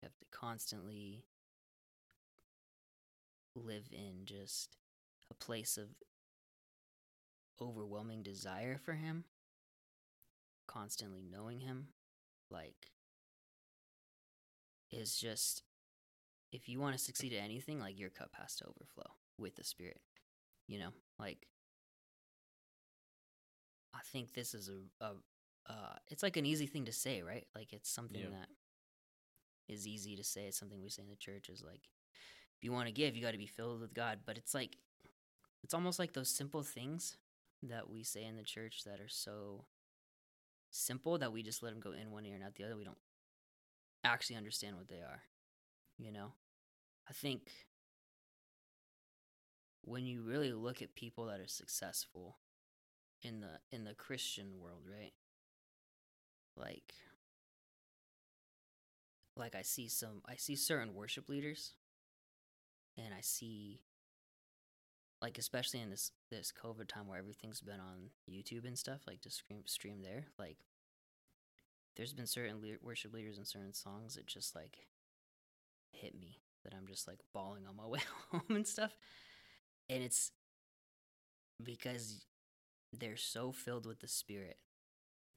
you 0.01 0.07
have 0.07 0.17
to 0.17 0.27
constantly 0.33 1.25
live 3.59 3.89
in 3.93 4.25
just 4.25 4.77
a 5.31 5.35
place 5.35 5.77
of 5.77 5.89
overwhelming 7.61 8.23
desire 8.23 8.79
for 8.79 8.93
him 8.95 9.25
constantly 10.67 11.23
knowing 11.23 11.61
him 11.61 11.89
like 12.51 12.91
is 14.91 15.17
just 15.17 15.63
if 16.53 16.69
you 16.69 16.79
want 16.81 16.97
to 16.97 17.03
succeed 17.03 17.33
at 17.33 17.43
anything 17.43 17.81
like 17.81 17.99
your 17.99 18.11
cup 18.11 18.31
has 18.39 18.55
to 18.57 18.65
overflow 18.65 19.11
with 19.39 19.57
the 19.57 19.65
spirit 19.65 20.01
you 20.67 20.79
know? 20.79 20.91
Like 21.19 21.47
i 23.95 24.01
think 24.13 24.35
this 24.35 24.55
is 24.55 24.69
a, 24.69 25.05
a 25.05 25.09
uh 25.71 25.97
it's 26.09 26.23
like 26.23 26.37
an 26.37 26.47
easy 26.47 26.67
thing 26.67 26.85
to 26.85 26.93
say 26.93 27.23
right? 27.23 27.47
Like 27.55 27.73
it's 27.73 27.91
something 27.91 28.21
Yeah. 28.21 28.29
that 28.31 28.49
is 29.69 29.87
easy 29.87 30.17
to 30.17 30.25
say. 30.25 30.47
It's 30.47 30.59
something 30.59 30.81
we 30.83 30.89
say 30.89 31.03
in 31.03 31.09
the 31.09 31.17
church 31.17 31.49
is 31.51 31.63
like 31.63 31.83
if 32.59 32.65
you 32.65 32.73
want 32.73 32.87
to 32.87 32.93
give 32.93 33.17
you 33.17 33.23
got 33.23 33.33
to 33.33 33.39
be 33.39 33.47
filled 33.47 33.81
with 33.81 33.95
god 33.95 34.19
but 34.27 34.37
it's 34.37 34.55
like 34.55 34.77
it's 35.63 35.75
almost 35.75 35.99
like 35.99 36.13
those 36.13 36.29
simple 36.29 36.63
things 36.63 37.17
that 37.63 37.91
we 37.91 38.03
say 38.03 38.25
in 38.25 38.37
the 38.37 38.43
church 38.43 38.85
that 38.85 39.01
are 39.01 39.09
so 39.09 39.65
simple 40.71 41.19
that 41.19 41.33
we 41.33 41.43
just 41.43 41.63
let 41.63 41.73
them 41.73 41.81
go 41.81 41.93
in 41.93 42.11
one 42.11 42.25
ear 42.27 42.35
and 42.35 42.45
out 42.45 42.55
the 42.55 42.65
other. 42.65 42.77
We 42.77 42.85
don't 42.85 42.97
actually 44.05 44.37
understand 44.37 44.77
what 44.77 44.89
they 44.89 44.97
are. 44.97 45.23
You 45.99 46.13
know? 46.13 46.33
I 47.09 47.13
think 47.13 47.51
when 49.83 50.07
you 50.07 50.23
really 50.23 50.53
look 50.53 50.83
at 50.83 50.95
people 50.95 51.27
that 51.27 51.41
are 51.41 51.49
successful 51.49 52.37
in 53.23 53.41
the 53.41 53.59
in 53.73 53.85
the 53.85 53.95
Christian 53.95 54.61
world, 54.61 54.83
right? 54.89 55.13
Like 56.57 56.95
like 59.37 59.55
I 59.55 59.63
see 59.63 59.89
some 59.89 60.23
I 60.27 60.37
see 60.37 60.55
certain 60.55 60.95
worship 60.95 61.29
leaders 61.29 61.73
and 62.99 63.15
I 63.15 63.21
see 63.21 63.81
like 65.21 65.39
especially 65.39 65.81
in 65.81 65.91
this 65.91 66.13
this 66.31 66.53
COVID 66.53 66.89
time 66.89 67.09
where 67.09 67.19
everything's 67.19 67.61
been 67.61 67.81
on 67.81 68.11
YouTube 68.31 68.67
and 68.67 68.79
stuff, 68.79 69.01
like 69.07 69.21
to 69.23 69.31
stream 69.31 69.63
stream 69.67 70.03
there, 70.03 70.27
like 70.39 70.59
there's 71.97 72.13
been 72.13 72.27
certain 72.27 72.61
le- 72.61 72.79
worship 72.81 73.13
leaders 73.13 73.39
and 73.39 73.47
certain 73.47 73.75
songs 73.75 74.15
that 74.15 74.27
just 74.27 74.55
like 74.55 74.87
hit 75.93 76.19
me 76.19 76.39
that 76.65 76.75
I'm 76.75 76.87
just 76.87 77.09
like 77.09 77.19
bawling 77.35 77.67
on 77.69 77.77
my 77.77 77.87
way 77.87 78.01
home 78.31 78.57
and 78.57 78.67
stuff, 78.67 78.95
and 79.89 80.03
it's 80.03 80.31
because 81.63 82.25
they're 82.93 83.17
so 83.17 83.53
filled 83.53 83.87
with 83.87 84.01
the 84.01 84.09
Spirit, 84.09 84.59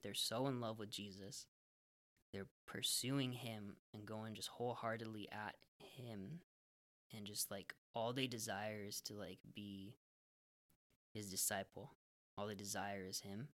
they're 0.04 0.14
so 0.14 0.48
in 0.48 0.62
love 0.62 0.78
with 0.78 0.92
Jesus, 0.92 1.48
they're 2.32 2.48
pursuing 2.68 3.32
Him 3.32 3.78
and 3.94 4.06
going 4.06 4.36
just 4.36 4.50
wholeheartedly 4.50 5.28
at 5.32 5.56
Him 5.80 6.42
and 7.16 7.26
just 7.26 7.52
like 7.52 7.74
all 7.94 8.14
they 8.14 8.28
desire 8.28 8.84
is 8.88 9.02
to 9.02 9.14
like 9.14 9.40
be 9.54 9.96
his 11.14 11.30
disciple. 11.30 11.92
All 12.38 12.48
they 12.48 12.56
desire 12.56 13.06
is 13.08 13.20
him. 13.22 13.50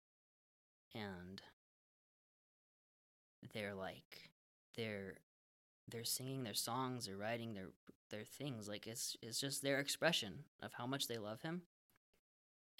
And 0.95 1.41
they're 3.53 3.73
like 3.75 4.31
they're 4.75 5.15
they're 5.89 6.03
singing 6.03 6.43
their 6.43 6.53
songs 6.53 7.05
they're 7.05 7.17
writing 7.17 7.53
their 7.53 7.67
their 8.09 8.23
things. 8.23 8.67
Like 8.67 8.87
it's 8.87 9.15
it's 9.21 9.39
just 9.39 9.61
their 9.61 9.79
expression 9.79 10.43
of 10.61 10.73
how 10.73 10.85
much 10.87 11.07
they 11.07 11.17
love 11.17 11.41
him. 11.41 11.61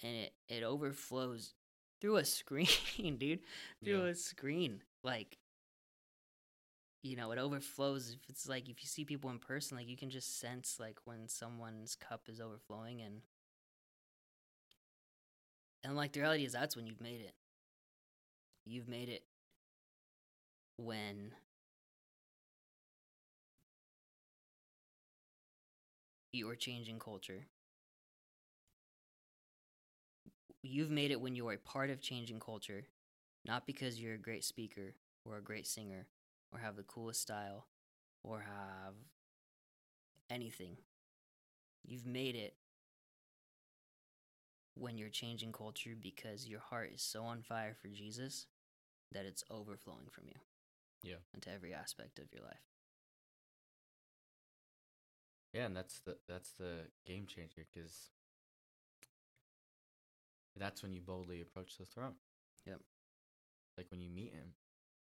And 0.02 0.14
it 0.16 0.32
it 0.48 0.62
overflows 0.62 1.54
through 2.00 2.16
a 2.16 2.24
screen 2.24 3.16
dude. 3.18 3.40
Through 3.84 4.04
Yeah. 4.04 4.10
a 4.10 4.14
screen. 4.14 4.82
Like 5.02 5.38
you 7.02 7.16
know 7.16 7.30
it 7.30 7.38
overflows 7.38 8.10
if 8.10 8.28
it's 8.28 8.48
like 8.48 8.68
if 8.68 8.82
you 8.82 8.88
see 8.88 9.04
people 9.04 9.30
in 9.30 9.38
person 9.38 9.76
like 9.76 9.88
you 9.88 9.96
can 9.96 10.10
just 10.10 10.40
sense 10.40 10.78
like 10.80 10.98
when 11.04 11.28
someone's 11.28 11.94
cup 11.96 12.22
is 12.28 12.40
overflowing 12.40 13.00
and 13.00 13.22
and 15.84 15.96
like 15.96 16.12
the 16.12 16.20
reality 16.20 16.44
is 16.44 16.52
that's 16.52 16.76
when 16.76 16.86
you've 16.86 17.00
made 17.00 17.20
it. 17.20 17.34
You've 18.64 18.88
made 18.88 19.08
it 19.08 19.24
when 20.78 21.32
you 26.32 26.48
are 26.48 26.56
changing 26.56 26.98
culture. 26.98 27.46
You've 30.62 30.90
made 30.90 31.10
it 31.10 31.20
when 31.20 31.34
you 31.34 31.48
are 31.48 31.54
a 31.54 31.58
part 31.58 31.90
of 31.90 32.00
changing 32.00 32.38
culture 32.40 32.86
not 33.44 33.66
because 33.66 34.00
you're 34.00 34.14
a 34.14 34.18
great 34.18 34.44
speaker 34.44 34.94
or 35.24 35.36
a 35.38 35.42
great 35.42 35.66
singer 35.66 36.06
or 36.52 36.58
have 36.58 36.76
the 36.76 36.82
coolest 36.82 37.20
style 37.20 37.66
or 38.22 38.40
have 38.40 38.94
anything. 40.30 40.76
You've 41.84 42.06
made 42.06 42.34
it 42.34 42.54
when 44.74 44.96
you're 44.96 45.08
changing 45.08 45.52
culture 45.52 45.94
because 46.00 46.48
your 46.48 46.60
heart 46.60 46.90
is 46.94 47.02
so 47.02 47.24
on 47.24 47.42
fire 47.42 47.74
for 47.80 47.88
Jesus 47.88 48.46
that 49.12 49.24
it's 49.24 49.44
overflowing 49.50 50.06
from 50.10 50.24
you. 50.26 50.36
Yeah. 51.02 51.16
Into 51.34 51.50
every 51.50 51.74
aspect 51.74 52.18
of 52.18 52.26
your 52.32 52.42
life. 52.44 52.58
Yeah, 55.54 55.64
and 55.64 55.76
that's 55.76 56.00
the 56.00 56.16
that's 56.28 56.52
the 56.52 56.88
game 57.06 57.26
changer 57.26 57.62
because 57.72 58.10
that's 60.56 60.82
when 60.82 60.92
you 60.92 61.00
boldly 61.00 61.40
approach 61.40 61.78
the 61.78 61.86
throne. 61.86 62.14
Yep. 62.66 62.80
Like 63.76 63.86
when 63.90 64.00
you 64.00 64.10
meet 64.10 64.34
him. 64.34 64.52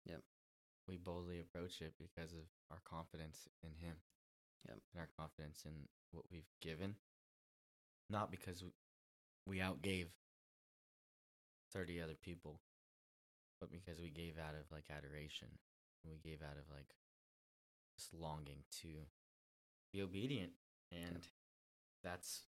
Yep. 0.04 0.20
We 0.88 0.96
boldly 0.96 1.40
approach 1.40 1.80
it 1.80 1.94
because 1.98 2.32
of 2.32 2.46
our 2.70 2.80
confidence 2.88 3.48
in 3.62 3.70
him. 3.70 3.96
Yep. 4.68 4.78
And 4.92 5.00
our 5.00 5.08
confidence 5.18 5.62
in 5.64 5.72
what 6.12 6.24
we've 6.30 6.50
given. 6.60 6.94
Not 8.08 8.30
because 8.30 8.62
we, 8.62 8.70
we 9.46 9.58
outgave 9.58 10.06
30 11.72 12.00
other 12.00 12.14
people, 12.14 12.60
but 13.60 13.70
because 13.70 14.00
we 14.00 14.10
gave 14.10 14.36
out 14.38 14.54
of 14.54 14.70
like 14.70 14.84
adoration. 14.90 15.48
We 16.04 16.18
gave 16.22 16.42
out 16.42 16.56
of 16.56 16.70
like 16.70 16.94
just 17.98 18.14
longing 18.14 18.62
to 18.82 18.88
be 19.92 20.02
obedient. 20.02 20.52
And 20.92 21.26
that's 22.04 22.42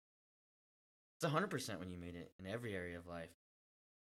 it's 1.17 1.25
a 1.25 1.29
hundred 1.29 1.51
percent 1.51 1.81
when 1.81 1.91
you 1.91 1.99
made 1.99 2.15
it 2.15 2.31
in 2.39 2.47
every 2.47 2.75
area 2.75 2.97
of 2.97 3.07
life. 3.07 3.35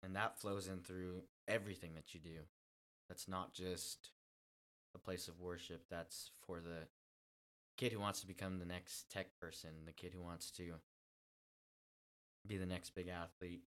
And 0.03 0.15
that 0.17 0.39
flows 0.41 0.69
in 0.69 0.79
through 0.79 1.23
everything 1.49 1.95
that 1.95 2.15
you 2.15 2.21
do. 2.21 2.39
That's 3.09 3.29
not 3.29 3.53
just 3.53 4.11
a 4.95 4.99
place 4.99 5.29
of 5.29 5.41
worship, 5.41 5.85
that's 5.91 6.31
for 6.47 6.61
the 6.61 6.87
kid 7.77 7.93
who 7.93 8.01
wants 8.01 8.21
to 8.21 8.27
become 8.27 8.59
the 8.59 8.67
next 8.67 9.11
tech 9.11 9.29
person, 9.41 9.71
the 9.87 9.93
kid 9.93 10.13
who 10.15 10.23
wants 10.23 10.51
to 10.51 10.75
be 12.47 12.57
the 12.57 12.67
next 12.67 12.95
big 12.95 13.09
athlete, 13.09 13.63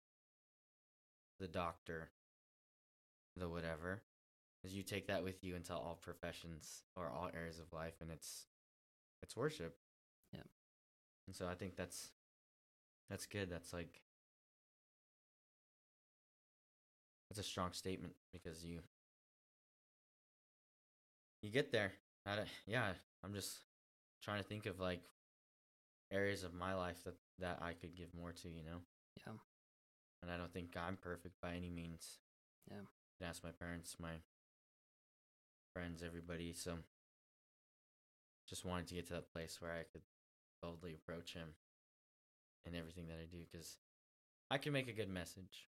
the 1.38 1.48
doctor, 1.48 2.10
the 3.36 3.48
whatever. 3.48 4.02
Is 4.64 4.74
you 4.74 4.82
take 4.82 5.06
that 5.06 5.22
with 5.22 5.44
you 5.44 5.54
into 5.54 5.72
all 5.72 5.98
professions 6.02 6.82
or 6.96 7.08
all 7.08 7.30
areas 7.34 7.60
of 7.60 7.72
life 7.72 7.94
and 8.00 8.10
it's 8.10 8.46
it's 9.22 9.36
worship. 9.36 9.76
Yeah. 10.32 10.40
And 11.26 11.36
so 11.36 11.46
I 11.46 11.54
think 11.54 11.76
that's 11.76 12.10
that's 13.08 13.26
good. 13.26 13.50
That's 13.50 13.72
like 13.72 14.00
that's 17.28 17.38
a 17.38 17.48
strong 17.48 17.72
statement 17.72 18.14
because 18.32 18.64
you 18.64 18.80
you 21.43 21.51
get 21.51 21.72
there. 21.72 21.93
Yeah, 22.66 22.93
I'm 23.24 23.32
just 23.32 23.59
trying 24.22 24.43
to 24.43 24.49
think 24.49 24.66
of 24.66 24.80
like 24.80 25.01
areas 26.12 26.45
of 26.45 26.55
my 26.55 26.74
life 26.74 27.03
that 27.05 27.14
that 27.39 27.59
I 27.62 27.72
could 27.72 27.97
give 27.97 28.14
more 28.14 28.32
to, 28.32 28.49
you 28.49 28.64
know. 28.64 28.80
Yeah. 29.26 29.34
And 30.22 30.30
I 30.30 30.36
don't 30.36 30.53
think 30.53 30.76
I'm 30.76 30.97
perfect 30.97 31.41
by 31.41 31.55
any 31.55 31.70
means. 31.70 32.18
Yeah. 32.70 32.82
I 33.22 33.28
ask 33.28 33.43
my 33.45 33.51
parents, 33.51 33.97
my 34.01 34.20
friends, 35.72 36.03
everybody. 36.05 36.53
So 36.53 36.78
just 38.49 38.64
wanted 38.64 38.89
to 38.89 38.95
get 38.95 39.07
to 39.09 39.14
that 39.14 39.32
place 39.32 39.59
where 39.61 39.72
I 39.72 39.84
could 39.93 40.03
boldly 40.61 40.95
approach 40.95 41.34
him 41.34 41.49
in 42.66 42.74
everything 42.74 43.07
that 43.09 43.18
I 43.20 43.26
do 43.30 43.39
because 43.51 43.76
I 44.51 44.59
can 44.59 44.72
make 44.72 44.89
a 44.89 44.93
good 44.93 45.09
message. 45.09 45.68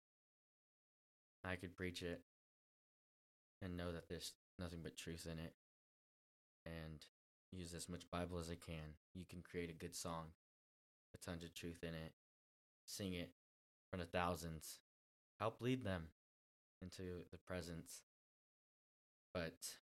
I 1.44 1.56
could 1.56 1.76
preach 1.76 2.02
it 2.02 2.20
and 3.60 3.76
know 3.76 3.92
that 3.92 4.08
there's 4.08 4.32
nothing 4.58 4.80
but 4.82 4.96
truth 4.96 5.26
in 5.30 5.38
it 5.38 5.54
and 6.64 7.04
use 7.50 7.74
as 7.74 7.88
much 7.88 8.10
Bible 8.10 8.38
as 8.38 8.50
I 8.50 8.54
can. 8.54 8.96
You 9.14 9.24
can 9.28 9.42
create 9.42 9.70
a 9.70 9.74
good 9.74 9.94
song, 9.94 10.26
a 11.14 11.18
tons 11.18 11.42
of 11.42 11.54
truth 11.54 11.82
in 11.82 11.94
it, 11.94 12.12
sing 12.86 13.14
it 13.14 13.30
in 13.30 13.90
front 13.90 14.02
of 14.02 14.10
thousands, 14.10 14.78
help 15.38 15.60
lead 15.60 15.84
them 15.84 16.04
into 16.80 17.24
the 17.30 17.38
presence. 17.38 18.02
But 19.34 19.76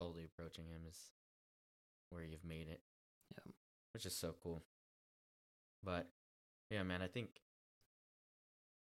boldly 0.00 0.24
approaching 0.24 0.64
Him 0.66 0.82
is 0.88 0.98
where 2.10 2.24
you've 2.24 2.44
made 2.44 2.68
it. 2.68 2.80
Yeah. 3.32 3.52
Which 3.92 4.06
is 4.06 4.16
so 4.16 4.34
cool. 4.42 4.62
But 5.82 6.08
yeah, 6.70 6.82
man, 6.82 7.02
I 7.02 7.06
think 7.06 7.28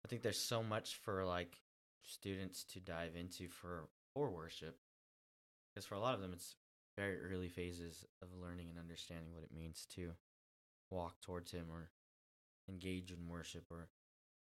I 0.06 0.08
think 0.08 0.22
there's 0.22 0.40
so 0.40 0.64
much 0.64 0.96
for 0.96 1.26
like 1.26 1.58
students 2.04 2.64
to 2.74 2.80
dive 2.80 3.16
into 3.16 3.48
for 3.48 3.88
for 4.20 4.30
worship. 4.30 4.76
Because 5.74 5.86
for 5.86 5.96
a 5.96 6.00
lot 6.00 6.14
of 6.14 6.20
them 6.20 6.34
it's 6.34 6.56
very 6.98 7.18
early 7.22 7.48
phases 7.48 8.04
of 8.22 8.28
learning 8.42 8.68
and 8.70 8.78
understanding 8.78 9.34
what 9.34 9.46
it 9.46 9.56
means 9.56 9.88
to 9.96 10.12
walk 10.92 11.22
towards 11.22 11.52
him 11.54 11.68
or 11.72 11.90
engage 12.68 13.12
in 13.12 13.30
worship 13.30 13.64
or 13.72 13.88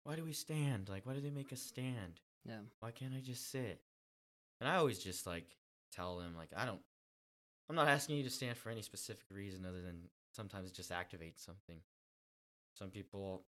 why 0.03 0.15
do 0.15 0.23
we 0.23 0.33
stand? 0.33 0.87
Like 0.87 1.07
why 1.07 1.13
do 1.13 1.21
they 1.21 1.31
make 1.31 1.51
us 1.51 1.61
stand? 1.61 2.21
Yeah. 2.47 2.59
Why 2.79 2.91
can't 2.91 3.15
I 3.15 3.21
just 3.21 3.49
sit? 3.51 3.81
And 4.61 4.69
I 4.69 4.75
always 4.75 4.99
just 4.99 5.25
like 5.25 5.47
tell 5.91 6.17
them 6.17 6.35
like 6.37 6.49
I 6.55 6.65
don't 6.65 6.81
I'm 7.67 7.75
not 7.75 7.87
asking 7.87 8.17
you 8.17 8.23
to 8.23 8.29
stand 8.29 8.57
for 8.57 8.69
any 8.69 8.83
specific 8.83 9.25
reason 9.31 9.65
other 9.65 9.81
than 9.81 10.09
sometimes 10.31 10.69
it 10.69 10.75
just 10.75 10.91
activates 10.91 11.43
something. 11.43 11.77
Some 12.77 12.89
people 12.89 13.45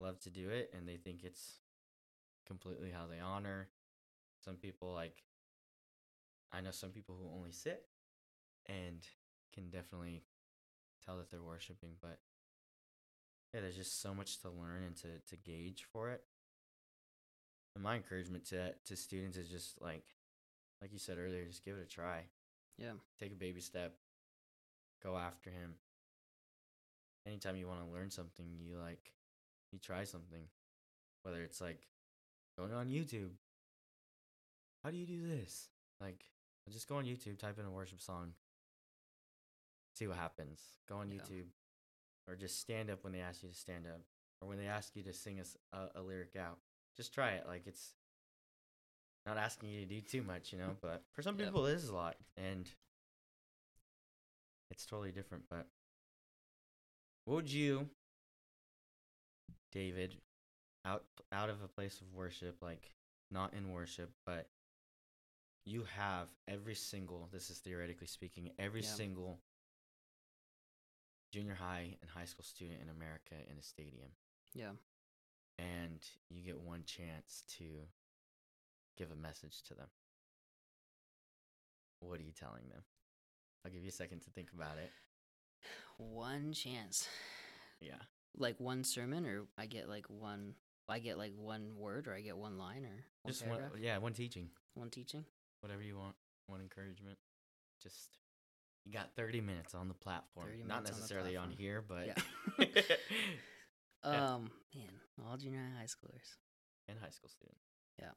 love 0.00 0.20
to 0.20 0.30
do 0.30 0.50
it 0.50 0.72
and 0.76 0.86
they 0.86 0.98
think 0.98 1.24
it's 1.24 1.54
completely 2.46 2.92
how 2.92 3.06
they 3.10 3.18
honor. 3.18 3.66
Some 4.44 4.54
people 4.54 4.92
like 4.92 5.24
I 6.52 6.60
know 6.60 6.70
some 6.70 6.90
people 6.90 7.16
who 7.18 7.36
only 7.36 7.52
sit 7.52 7.84
and 8.66 9.06
can 9.54 9.70
definitely 9.70 10.22
tell 11.04 11.16
that 11.16 11.30
they're 11.30 11.42
worshiping, 11.42 11.92
but 12.00 12.18
yeah, 13.52 13.60
there's 13.60 13.76
just 13.76 14.00
so 14.00 14.14
much 14.14 14.40
to 14.40 14.48
learn 14.48 14.82
and 14.86 14.96
to, 14.96 15.08
to 15.28 15.36
gauge 15.36 15.84
for 15.92 16.10
it. 16.10 16.22
And 17.74 17.82
my 17.82 17.96
encouragement 17.96 18.44
to 18.46 18.74
to 18.84 18.96
students 18.96 19.38
is 19.38 19.48
just 19.48 19.80
like 19.80 20.04
like 20.80 20.92
you 20.92 20.98
said 20.98 21.18
earlier, 21.18 21.44
just 21.44 21.64
give 21.64 21.76
it 21.76 21.82
a 21.82 21.94
try. 21.94 22.20
Yeah. 22.78 22.92
Take 23.18 23.32
a 23.32 23.36
baby 23.36 23.60
step. 23.60 23.94
Go 25.02 25.16
after 25.16 25.50
him. 25.50 25.74
Anytime 27.26 27.56
you 27.56 27.68
want 27.68 27.80
to 27.80 27.94
learn 27.94 28.10
something, 28.10 28.46
you 28.58 28.76
like 28.76 29.12
you 29.70 29.78
try 29.78 30.04
something. 30.04 30.42
Whether 31.22 31.42
it's 31.42 31.60
like 31.60 31.86
going 32.58 32.72
on 32.72 32.88
YouTube. 32.88 33.30
How 34.82 34.90
do 34.90 34.96
you 34.96 35.06
do 35.06 35.26
this? 35.26 35.68
Like 36.00 36.24
just 36.70 36.88
go 36.88 36.96
on 36.96 37.04
YouTube, 37.04 37.38
type 37.38 37.58
in 37.58 37.66
a 37.66 37.70
worship 37.70 38.00
song. 38.00 38.32
See 39.96 40.06
what 40.06 40.16
happens. 40.16 40.60
Go 40.88 40.96
on 40.96 41.10
Yeah. 41.10 41.20
YouTube 41.20 41.46
or 42.28 42.36
just 42.36 42.60
stand 42.60 42.88
up 42.90 43.02
when 43.04 43.12
they 43.12 43.20
ask 43.20 43.42
you 43.42 43.48
to 43.48 43.54
stand 43.54 43.86
up 43.86 44.00
or 44.40 44.48
when 44.48 44.58
they 44.58 44.66
ask 44.66 44.94
you 44.96 45.02
to 45.02 45.12
sing 45.12 45.40
a 45.72 45.88
a 45.94 46.00
lyric 46.02 46.36
out. 46.36 46.58
Just 46.96 47.12
try 47.12 47.32
it. 47.32 47.46
Like 47.46 47.66
it's 47.66 47.94
not 49.26 49.36
asking 49.38 49.70
you 49.70 49.80
to 49.80 49.86
do 49.86 50.00
too 50.00 50.22
much, 50.22 50.52
you 50.52 50.58
know, 50.58 50.76
but 50.80 51.04
for 51.12 51.22
some 51.22 51.36
people 51.36 51.66
it 51.66 51.74
is 51.74 51.88
a 51.88 51.94
lot 51.94 52.16
and 52.36 52.68
it's 54.70 54.86
totally 54.86 55.12
different, 55.12 55.44
but 55.50 55.66
would 57.26 57.50
you 57.52 57.88
David 59.70 60.16
out 60.84 61.04
out 61.30 61.50
of 61.50 61.62
a 61.62 61.68
place 61.68 62.00
of 62.00 62.12
worship 62.14 62.56
like 62.62 62.94
not 63.30 63.54
in 63.54 63.70
worship, 63.72 64.10
but 64.26 64.48
you 65.64 65.84
have 65.84 66.28
every 66.48 66.74
single 66.74 67.28
this 67.32 67.50
is 67.50 67.58
theoretically 67.58 68.06
speaking, 68.06 68.52
every 68.58 68.82
Yeah. 68.82 68.88
single 68.88 69.40
junior 71.30 71.54
high 71.54 71.96
and 72.00 72.10
high 72.10 72.24
school 72.26 72.44
student 72.44 72.80
in 72.82 72.88
America 72.90 73.34
in 73.50 73.56
a 73.58 73.62
stadium 73.62 74.10
Yeah. 74.54 74.76
and 75.58 76.04
you 76.28 76.42
get 76.42 76.60
one 76.60 76.84
chance 76.84 77.42
to 77.58 77.88
give 78.96 79.10
a 79.10 79.16
message 79.16 79.62
to 79.64 79.74
them. 79.74 79.90
What 82.00 82.20
are 82.20 82.24
you 82.24 82.32
telling 82.32 82.68
them? 82.68 82.84
I'll 83.64 83.70
give 83.70 83.82
you 83.82 83.88
a 83.88 83.92
second 83.92 84.20
to 84.22 84.30
think 84.30 84.52
about 84.52 84.76
it. 84.78 84.92
One 85.96 86.52
chance. 86.52 87.08
Yeah. 87.80 88.02
Like 88.34 88.58
one 88.58 88.82
sermon, 88.84 89.24
or 89.26 89.46
I 89.56 89.66
get 89.66 89.88
like 89.88 90.06
one. 90.10 90.54
I 90.88 90.98
get 90.98 91.16
like 91.16 91.32
one 91.36 91.76
word, 91.76 92.08
or 92.08 92.14
I 92.14 92.20
get 92.22 92.36
one 92.36 92.58
line, 92.58 92.84
or 92.84 93.04
one 93.22 93.32
Just 93.32 93.46
one 93.46 93.70
yeah, 93.78 93.98
one 93.98 94.12
teaching. 94.14 94.50
one 94.74 94.90
teaching. 94.90 95.24
Whatever 95.62 95.82
you 95.82 95.96
want. 95.96 96.16
One 96.46 96.60
encouragement. 96.60 97.18
Just 97.82 98.18
you 98.84 98.92
got 98.92 99.14
30 99.16 99.40
minutes 99.40 99.74
on 99.74 99.88
the 99.88 99.94
platform. 99.94 100.48
Not 100.66 100.82
minutes 100.82 100.90
on 100.90 100.96
necessarily 100.98 101.36
on, 101.36 101.50
here, 101.50 101.82
but 101.86 102.06
Yeah. 102.06 102.14
Yeah. 104.04 104.34
Um, 104.34 104.50
man, 104.74 104.90
all 105.24 105.36
junior 105.36 105.60
high, 105.60 105.82
high 105.82 105.84
schoolers. 105.86 106.34
and 106.88 106.98
high 106.98 107.10
school 107.10 107.28
students. 107.28 107.62
Yeah. 108.00 108.10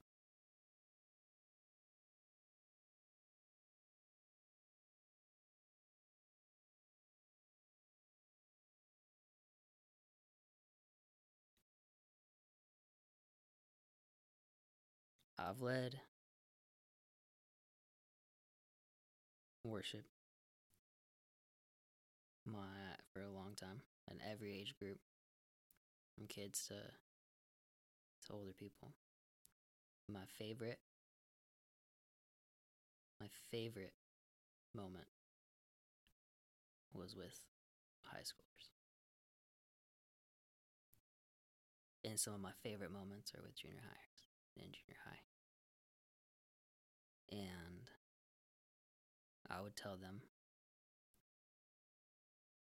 I've 15.38 15.62
led 15.62 16.00
worship 19.70 20.06
my 22.46 22.96
for 23.12 23.22
a 23.22 23.30
long 23.32 23.54
time 23.56 23.82
in 24.10 24.18
every 24.32 24.54
age 24.58 24.76
group, 24.80 25.00
from 26.16 26.28
kids 26.28 26.66
to 26.68 26.76
to 28.26 28.34
older 28.34 28.54
people. 28.54 28.94
My 30.12 30.26
favorite, 30.38 30.80
my 33.20 33.28
favorite 33.52 33.94
moment 34.74 35.08
was 36.94 37.16
with 37.16 37.40
high 38.04 38.22
schoolers. 38.24 38.70
And 42.06 42.20
some 42.20 42.34
of 42.36 42.40
my 42.40 42.52
favorite 42.64 42.92
moments 42.92 43.34
are 43.36 43.42
with 43.42 43.56
junior 43.58 43.82
highers 43.82 44.28
and 44.64 44.72
junior 44.72 45.00
high. 45.06 45.20
And 47.32 47.90
I 49.50 49.62
would 49.62 49.76
tell 49.76 49.98
them 49.98 50.22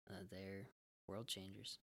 uh, 0.09 0.23
they're 0.31 0.69
world 1.09 1.27
changers. 1.27 1.79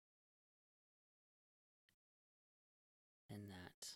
And 3.30 3.50
that 3.50 3.88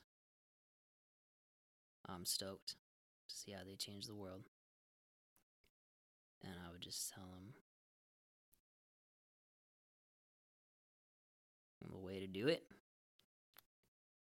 I'm 2.07 2.25
stoked 2.25 2.75
to 3.27 3.35
see 3.35 3.51
how 3.51 3.63
they 3.65 3.75
change 3.75 4.07
the 4.07 4.15
world. 4.15 4.43
And 6.43 6.53
I 6.65 6.71
would 6.71 6.81
just 6.81 7.11
tell 7.13 7.27
them 7.27 7.53
the 11.89 11.97
way 11.97 12.19
to 12.19 12.27
do 12.27 12.47
it 12.47 12.63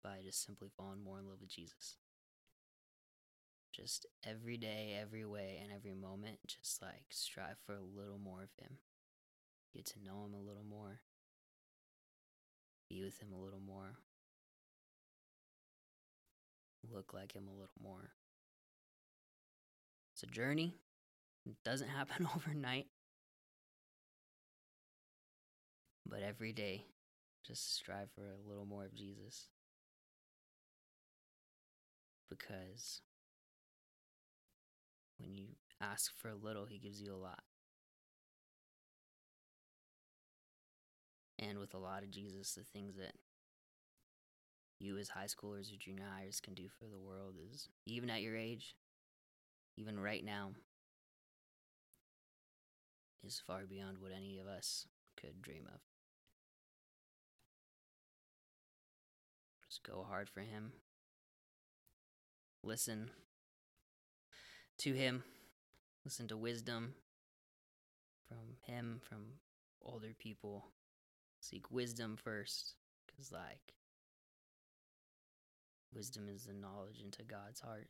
by 0.03 0.17
just 0.23 0.45
simply 0.45 0.69
falling 0.77 1.03
more 1.03 1.19
in 1.19 1.27
love 1.27 1.41
with 1.41 1.49
Jesus. 1.49 1.97
Just 3.75 4.05
every 4.23 4.55
day, 4.55 4.97
every 5.01 5.25
way, 5.25 5.59
and 5.61 5.69
every 5.73 5.93
moment, 5.93 6.37
just 6.47 6.81
like 6.81 7.07
strive 7.09 7.57
for 7.65 7.73
a 7.73 7.81
little 7.81 8.17
more 8.17 8.43
of 8.43 8.49
Him. 8.57 8.77
Get 9.75 9.85
to 9.87 10.03
know 10.03 10.23
Him 10.25 10.33
a 10.33 10.39
little 10.39 10.63
more. 10.63 11.01
Be 12.89 13.03
with 13.03 13.19
Him 13.21 13.33
a 13.33 13.43
little 13.43 13.59
more. 13.59 13.97
Look 16.89 17.13
like 17.13 17.33
Him 17.33 17.49
a 17.49 17.51
little 17.51 17.69
more. 17.83 18.11
It's 20.13 20.23
a 20.23 20.27
journey. 20.27 20.75
It 21.45 21.55
doesn't 21.65 21.89
happen 21.97 22.29
overnight. 22.33 22.87
But 26.07 26.21
every 26.21 26.53
day, 26.53 26.85
just 27.45 27.75
strive 27.75 28.09
for 28.15 28.21
a 28.21 28.47
little 28.47 28.65
more 28.65 28.85
of 28.85 28.95
Jesus. 28.95 29.47
Because 32.29 33.01
when 35.19 35.35
you 35.35 35.47
ask 35.81 36.11
for 36.17 36.29
a 36.29 36.35
little, 36.35 36.65
He 36.65 36.77
gives 36.77 37.01
you 37.01 37.13
a 37.13 37.17
lot. 37.17 37.43
And 41.37 41.59
with 41.59 41.73
a 41.73 41.79
lot 41.79 42.03
of 42.03 42.11
Jesus, 42.11 42.53
the 42.53 42.63
things 42.63 42.95
that 42.97 43.13
you 44.79 44.97
as 44.97 45.09
high 45.09 45.25
schoolers 45.25 45.71
or 45.71 45.77
junior 45.77 46.05
highers 46.05 46.41
can 46.41 46.53
do 46.53 46.67
for 46.67 46.85
the 46.85 46.99
world 46.99 47.35
is 47.51 47.69
even 47.85 48.09
at 48.09 48.21
your 48.21 48.35
age, 48.35 48.75
even 49.77 49.99
right 49.99 50.23
now, 50.23 50.51
is 53.25 53.41
far 53.45 53.65
beyond 53.65 53.97
what 53.99 54.11
any 54.15 54.39
of 54.39 54.47
us 54.47 54.87
could 55.19 55.41
dream 55.41 55.63
of. 55.73 55.79
Just 59.67 59.83
go 59.83 60.05
hard 60.07 60.29
for 60.29 60.41
Him. 60.41 60.73
Listen 62.63 63.09
to 64.79 64.93
Him. 64.93 65.23
Listen 66.03 66.27
to 66.27 66.37
wisdom 66.37 66.93
from 68.27 68.55
Him, 68.61 68.99
from 69.07 69.25
older 69.83 70.13
people. 70.17 70.65
Seek 71.39 71.71
wisdom 71.71 72.17
first, 72.17 72.73
because, 73.05 73.31
like, 73.31 73.73
wisdom 75.93 76.27
is 76.27 76.45
the 76.45 76.53
knowledge 76.53 77.01
into 77.03 77.23
God's 77.23 77.59
heart. 77.59 77.87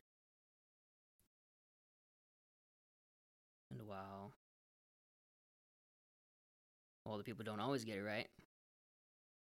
And 3.71 3.87
while 3.87 4.33
all 7.05 7.17
the 7.17 7.23
people 7.23 7.43
don't 7.43 7.59
always 7.59 7.83
get 7.83 7.97
it 7.97 8.03
right, 8.03 8.27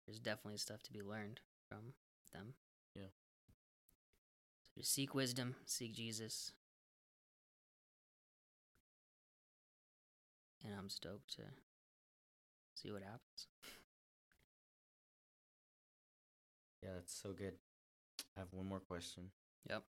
there's 0.07 0.21
definitely 0.21 0.59
stuff 0.59 0.83
to 0.85 0.93
be 0.93 1.03
learned 1.03 1.41
from 1.69 1.95
them. 2.33 2.55
Yeah. 2.95 3.11
So 4.65 4.81
just 4.81 4.95
seek 4.95 5.15
wisdom, 5.15 5.57
seek 5.65 5.95
Jesus. 5.95 6.53
And 10.67 10.75
I'm 10.77 10.89
stoked 10.89 11.37
to 11.37 11.43
see 12.75 12.91
what 12.91 13.03
happens. 13.03 13.47
Yeah, 16.83 16.91
that's 16.95 17.15
so 17.15 17.31
good. 17.31 17.55
I 18.37 18.41
have 18.41 18.49
one 18.51 18.67
more 18.67 18.81
question. 18.81 19.31
Yep. 19.71 19.85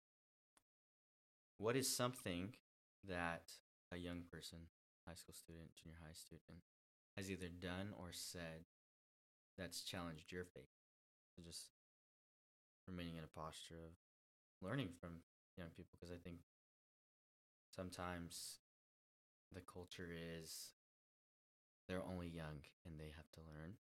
What 1.58 1.76
is 1.76 1.90
something 1.90 2.54
that 3.08 3.52
a 3.92 3.98
young 3.98 4.22
person, 4.32 4.60
high 5.08 5.16
school 5.16 5.34
student, 5.34 5.70
junior 5.82 5.98
high 6.00 6.14
student, 6.14 6.62
has 7.16 7.32
either 7.32 7.50
done 7.50 7.94
or 7.98 8.10
said 8.12 8.70
that's 9.58 9.82
challenged 9.82 10.32
your 10.32 10.46
faith? 10.46 10.70
So 11.36 11.42
just 11.44 11.72
remaining 12.88 13.18
in 13.18 13.24
a 13.24 13.40
posture 13.40 13.82
of 13.84 13.98
learning 14.62 14.90
from 15.02 15.22
young 15.58 15.70
people 15.76 15.98
because 16.00 16.14
I 16.14 16.22
think 16.24 16.38
sometimes 17.76 18.60
the 19.54 19.62
culture 19.62 20.10
is 20.40 20.74
they're 21.88 22.04
only 22.10 22.28
young 22.28 22.62
and 22.86 23.00
they 23.00 23.12
have 23.16 23.32
to 23.34 23.40
learn. 23.42 23.74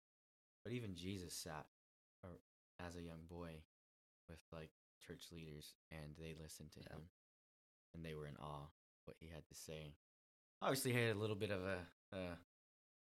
But 0.64 0.74
even 0.74 0.96
Jesus 0.96 1.34
sat 1.34 1.66
or 2.24 2.30
as 2.86 2.96
a 2.96 3.02
young 3.02 3.26
boy 3.30 3.52
with 4.30 4.40
like 4.52 4.70
church 5.06 5.26
leaders 5.32 5.74
and 5.92 6.16
they 6.20 6.34
listened 6.42 6.72
to 6.74 6.80
Yeah. 6.80 6.96
him 6.96 7.02
and 7.94 8.04
they 8.06 8.14
were 8.14 8.28
in 8.28 8.36
awe 8.38 8.68
what 9.06 9.18
he 9.20 9.28
had 9.28 9.46
to 9.48 9.56
say. 9.56 9.94
Obviously 10.62 10.94
he 10.94 11.00
had 11.00 11.16
a 11.16 11.20
little 11.20 11.36
bit 11.36 11.52
of 11.52 11.62
a, 11.64 11.78
a 12.16 12.38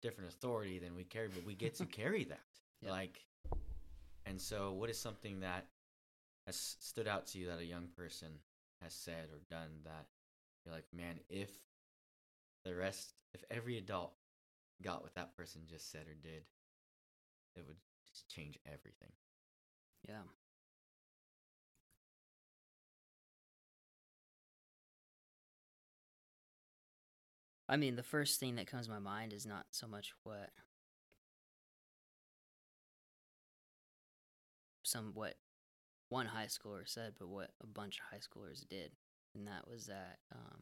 different 0.02 0.30
authority 0.30 0.80
than 0.80 0.96
we 0.96 1.04
carry, 1.04 1.30
but 1.30 1.46
we 1.46 1.56
get 1.56 1.76
to 1.76 1.86
carry 2.02 2.24
that. 2.26 2.40
Yeah. 2.82 2.92
Like 2.92 3.20
and 4.26 4.40
so 4.40 4.72
what 4.72 4.90
is 4.90 4.98
something 4.98 5.42
that 5.42 5.66
has 6.48 6.56
stood 6.80 7.08
out 7.08 7.28
to 7.28 7.38
you 7.40 7.48
that 7.48 7.60
a 7.60 7.66
young 7.66 7.88
person 7.96 8.28
has 8.82 8.94
said 8.94 9.30
or 9.32 9.40
done 9.50 9.70
that 9.86 10.06
you're 10.66 10.74
like, 10.76 10.86
man, 10.94 11.20
if 11.30 11.50
the 12.64 12.76
rest, 12.76 13.14
if 13.34 13.44
every 13.52 13.78
adult 13.78 14.14
got 14.82 15.04
what 15.04 15.16
that 15.16 15.36
person 15.36 15.62
just 15.68 15.92
said 15.92 16.08
or 16.08 16.16
did, 16.16 16.44
it 17.56 17.66
would 17.68 17.78
just 18.10 18.30
change 18.30 18.58
everything. 18.66 19.12
Yeah. 20.08 20.24
I 27.70 27.78
mean, 27.78 27.96
the 27.96 28.04
first 28.04 28.40
thing 28.40 28.56
that 28.56 28.68
comes 28.68 28.86
to 28.88 28.92
my 28.92 29.00
mind 29.00 29.34
is 29.34 29.46
not 29.46 29.66
so 29.72 29.88
much 29.88 30.14
what 30.24 30.50
some 34.84 35.12
what 35.14 35.36
one 36.10 36.26
high 36.28 36.46
schooler 36.46 36.88
said, 36.88 37.14
but 37.18 37.30
what 37.30 37.52
a 37.62 37.68
bunch 37.68 38.00
of 38.00 38.06
high 38.12 38.22
schoolers 38.22 38.68
did, 38.68 38.92
and 39.34 39.48
that 39.48 39.68
was 39.68 39.88
that 39.88 40.20
um, 40.34 40.62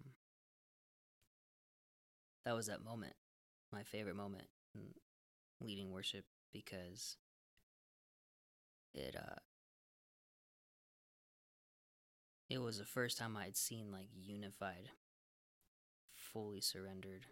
that 2.46 2.56
was 2.56 2.68
that 2.68 2.84
moment, 2.84 3.14
my 3.72 3.84
favorite 3.84 4.16
moment 4.16 4.48
in 4.76 4.82
leading 5.60 5.92
worship 5.92 6.26
because 6.52 7.18
it 8.94 9.16
uh 9.16 9.40
it 12.50 12.62
was 12.62 12.78
the 12.78 12.86
first 12.86 13.18
time 13.18 13.38
I 13.38 13.46
had 13.46 13.56
seen 13.56 13.92
like 13.92 14.10
unified, 14.14 14.90
fully 16.14 16.60
surrendered, 16.60 17.26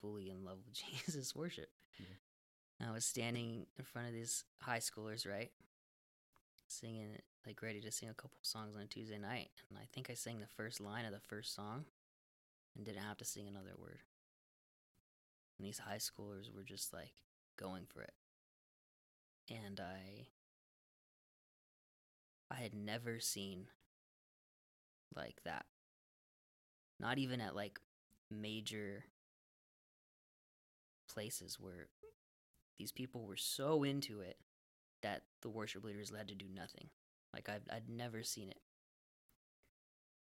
fully 0.00 0.28
in 0.28 0.44
love 0.44 0.58
with 0.66 0.74
Jesus 1.04 1.36
worship. 1.36 1.68
Yeah. 1.98 2.88
I 2.88 2.92
was 2.92 3.04
standing 3.04 3.66
in 3.78 3.84
front 3.84 4.08
of 4.08 4.14
these 4.14 4.44
high 4.60 4.80
schoolers, 4.80 5.26
right? 5.26 5.50
Singing, 6.66 7.16
like 7.46 7.62
ready 7.62 7.80
to 7.80 7.92
sing 7.92 8.08
a 8.08 8.14
couple 8.14 8.36
songs 8.42 8.76
on 8.76 8.82
a 8.82 8.86
Tuesday 8.86 9.18
night. 9.18 9.50
And 9.70 9.78
I 9.78 9.86
think 9.92 10.10
I 10.10 10.14
sang 10.14 10.40
the 10.40 10.46
first 10.46 10.80
line 10.80 11.04
of 11.04 11.12
the 11.12 11.20
first 11.20 11.54
song 11.54 11.84
and 12.76 12.84
didn't 12.84 13.02
have 13.02 13.16
to 13.18 13.24
sing 13.24 13.46
another 13.46 13.72
word. 13.78 14.00
And 15.58 15.66
these 15.66 15.78
high 15.78 15.96
schoolers 15.96 16.54
were 16.54 16.64
just 16.64 16.92
like 16.92 17.12
going 17.58 17.86
for 17.86 18.02
it. 18.02 18.12
And 19.50 19.80
I 19.80 20.26
I 22.50 22.56
had 22.56 22.74
never 22.74 23.18
seen 23.18 23.66
like 25.14 25.42
that. 25.44 25.66
Not 27.00 27.18
even 27.18 27.40
at 27.40 27.56
like 27.56 27.80
major 28.30 29.04
places 31.08 31.58
where 31.58 31.88
these 32.78 32.92
people 32.92 33.24
were 33.24 33.36
so 33.36 33.82
into 33.82 34.20
it 34.20 34.38
that 35.02 35.22
the 35.42 35.48
worship 35.48 35.84
leaders 35.84 36.12
had 36.16 36.28
to 36.28 36.34
do 36.34 36.46
nothing. 36.52 36.88
Like 37.34 37.48
I'd, 37.48 37.62
I'd 37.70 37.88
never 37.88 38.22
seen 38.22 38.48
it. 38.48 38.60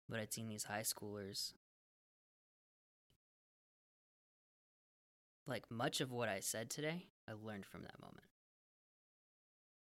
But 0.08 0.20
I'd 0.20 0.32
seen 0.32 0.48
these 0.48 0.64
high 0.64 0.82
schoolers. 0.82 1.52
Like 5.46 5.70
much 5.70 6.00
of 6.00 6.12
what 6.12 6.28
I 6.28 6.40
said 6.40 6.70
today, 6.70 7.06
I 7.28 7.32
learned 7.32 7.66
from 7.66 7.82
that 7.82 8.00
moment. 8.00 8.26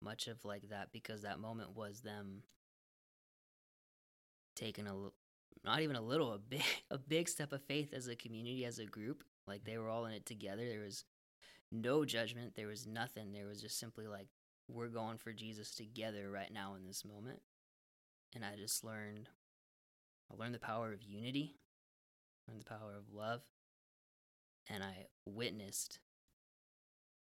Much 0.02 0.26
of 0.26 0.44
like 0.44 0.68
that 0.70 0.90
because 0.92 1.22
that 1.22 1.38
moment 1.38 1.76
was 1.76 2.00
them 2.00 2.42
taking 4.56 4.86
a 4.86 4.94
not 5.64 5.80
even 5.80 5.96
a 5.96 6.00
little 6.02 6.32
a 6.32 6.38
big 6.38 6.64
a 6.90 6.98
big 6.98 7.28
step 7.28 7.52
of 7.52 7.62
faith 7.62 7.92
as 7.92 8.08
a 8.08 8.16
community 8.16 8.64
as 8.64 8.78
a 8.78 8.86
group. 8.86 9.24
Like 9.46 9.64
they 9.64 9.78
were 9.78 9.88
all 9.88 10.06
in 10.06 10.12
it 10.12 10.26
together. 10.26 10.68
There 10.68 10.80
was 10.80 11.04
no 11.70 12.04
judgment. 12.04 12.54
There 12.54 12.66
was 12.66 12.86
nothing. 12.86 13.32
There 13.32 13.46
was 13.46 13.60
just 13.60 13.78
simply 13.78 14.06
like 14.06 14.28
we're 14.68 14.88
going 14.88 15.18
for 15.18 15.32
jesus 15.32 15.74
together 15.74 16.30
right 16.30 16.52
now 16.52 16.74
in 16.74 16.86
this 16.86 17.04
moment. 17.04 17.40
And 18.34 18.44
i 18.44 18.56
just 18.56 18.84
learned 18.84 19.28
i 20.30 20.34
learned 20.36 20.54
the 20.54 20.58
power 20.58 20.92
of 20.92 21.02
unity 21.02 21.56
learned 22.48 22.62
the 22.62 22.70
power 22.70 22.94
of 22.96 23.12
love 23.14 23.42
and 24.68 24.82
i 24.82 25.06
witnessed 25.26 25.98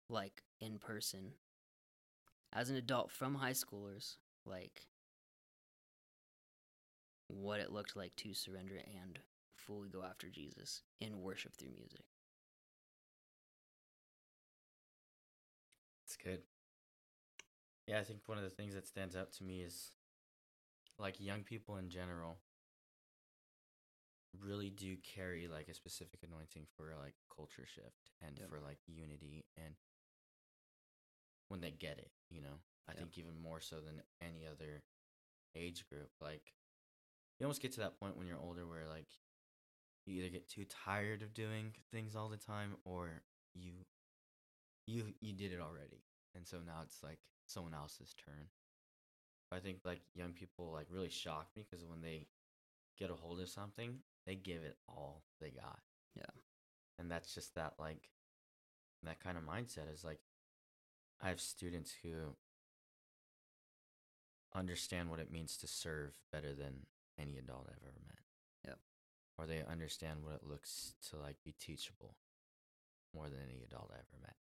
like 0.10 0.44
in 0.60 0.78
person 0.80 1.32
as 2.54 2.70
an 2.70 2.76
adult 2.76 3.12
from 3.12 3.36
high 3.36 3.52
schoolers 3.52 4.16
like 4.46 4.88
what 7.28 7.60
it 7.60 7.72
looked 7.72 7.96
like 7.96 8.16
to 8.16 8.34
surrender 8.34 8.76
and 9.02 9.20
fully 9.56 9.90
go 9.90 10.04
after 10.04 10.30
Jesus 10.30 10.82
in 11.00 11.22
worship 11.22 11.54
through 11.56 11.72
music. 11.78 12.06
It's 16.06 16.16
good. 16.16 16.42
Yeah, 17.86 18.00
I 18.00 18.04
think 18.04 18.22
one 18.28 18.38
of 18.38 18.44
the 18.44 18.50
things 18.50 18.74
that 18.76 18.88
stands 18.88 19.16
out 19.16 19.34
to 19.34 19.44
me 19.44 19.62
is 19.62 19.92
like 20.98 21.20
young 21.20 21.44
people 21.44 21.78
in 21.78 21.90
general 21.90 22.38
really 24.40 24.70
do 24.70 24.98
carry 24.98 25.48
like 25.48 25.68
a 25.68 25.74
specific 25.74 26.20
anointing 26.24 26.66
for 26.76 26.94
like 27.02 27.16
culture 27.34 27.66
shift 27.66 28.12
and 28.22 28.38
Yep. 28.40 28.50
for 28.50 28.60
like 28.60 28.80
unity 28.88 29.46
and 29.58 29.76
when 31.50 31.62
they 31.62 31.72
get 31.72 31.98
it, 31.98 32.12
you 32.30 32.42
know. 32.42 32.60
I 32.88 32.94
Yep. 32.94 33.00
think 33.02 33.18
even 33.18 33.40
more 33.42 33.60
so 33.60 33.78
than 33.82 34.02
any 34.22 34.46
other 34.48 34.84
age 35.56 35.88
group. 35.90 36.10
Like 36.22 36.54
you 37.40 37.46
almost 37.46 37.62
get 37.62 37.72
to 37.74 37.80
that 37.82 38.00
point 38.00 38.18
when 38.18 38.28
you're 38.28 38.40
older 38.40 38.66
where 38.66 38.88
like 38.88 39.08
you 40.06 40.16
either 40.22 40.30
get 40.30 40.48
too 40.48 40.66
tired 40.66 41.22
of 41.22 41.34
doing 41.34 41.74
things 41.92 42.16
all 42.16 42.30
the 42.30 42.38
time 42.38 42.78
or 42.86 43.22
you 43.54 43.86
you 44.86 45.14
you 45.22 45.34
did 45.34 45.52
it 45.52 45.60
already. 45.62 46.04
And 46.36 46.48
so 46.48 46.58
now 46.66 46.82
it's 46.84 47.04
like 47.04 47.20
someone 47.46 47.74
else's 47.74 48.14
turn. 48.14 48.48
I 49.52 49.60
think 49.60 49.80
like 49.86 50.02
young 50.14 50.34
people 50.34 50.72
like 50.74 50.88
really 50.92 51.10
shock 51.10 51.48
me 51.56 51.66
because 51.70 51.86
when 51.86 52.02
they 52.02 52.28
get 52.98 53.12
a 53.12 53.14
hold 53.16 53.40
of 53.40 53.50
something, 53.50 54.00
they 54.28 54.36
give 54.36 54.62
it 54.64 54.78
all 54.88 55.24
they 55.42 55.50
got. 55.50 55.80
Yeah. 56.16 56.30
And 57.00 57.10
that's 57.10 57.34
just 57.34 57.56
that 57.56 57.74
like 57.80 58.10
that 59.04 59.24
kind 59.24 59.38
of 59.38 59.44
mindset 59.44 59.92
is 59.92 60.04
like 60.04 60.20
I 61.22 61.30
have 61.30 61.40
students 61.40 61.94
who 62.04 62.36
understand 64.54 65.10
what 65.10 65.20
it 65.20 65.32
means 65.32 65.58
to 65.58 65.68
serve 65.68 66.12
better 66.32 66.54
than 66.54 66.86
any 67.20 67.38
adult 67.38 67.68
I've 67.70 67.84
ever 67.84 68.00
met. 68.06 68.20
Yep. 68.68 68.80
Or 69.38 69.46
they 69.46 69.64
understand 69.70 70.20
what 70.24 70.36
it 70.36 70.48
looks 70.48 70.94
to 71.10 71.18
like 71.18 71.38
be 71.44 71.54
teachable 71.60 72.16
more 73.16 73.30
than 73.30 73.40
any 73.44 73.64
adult 73.64 73.92
I 73.92 73.96
ever 73.96 74.22
met. 74.22 74.36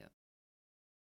Yep. 0.00 0.10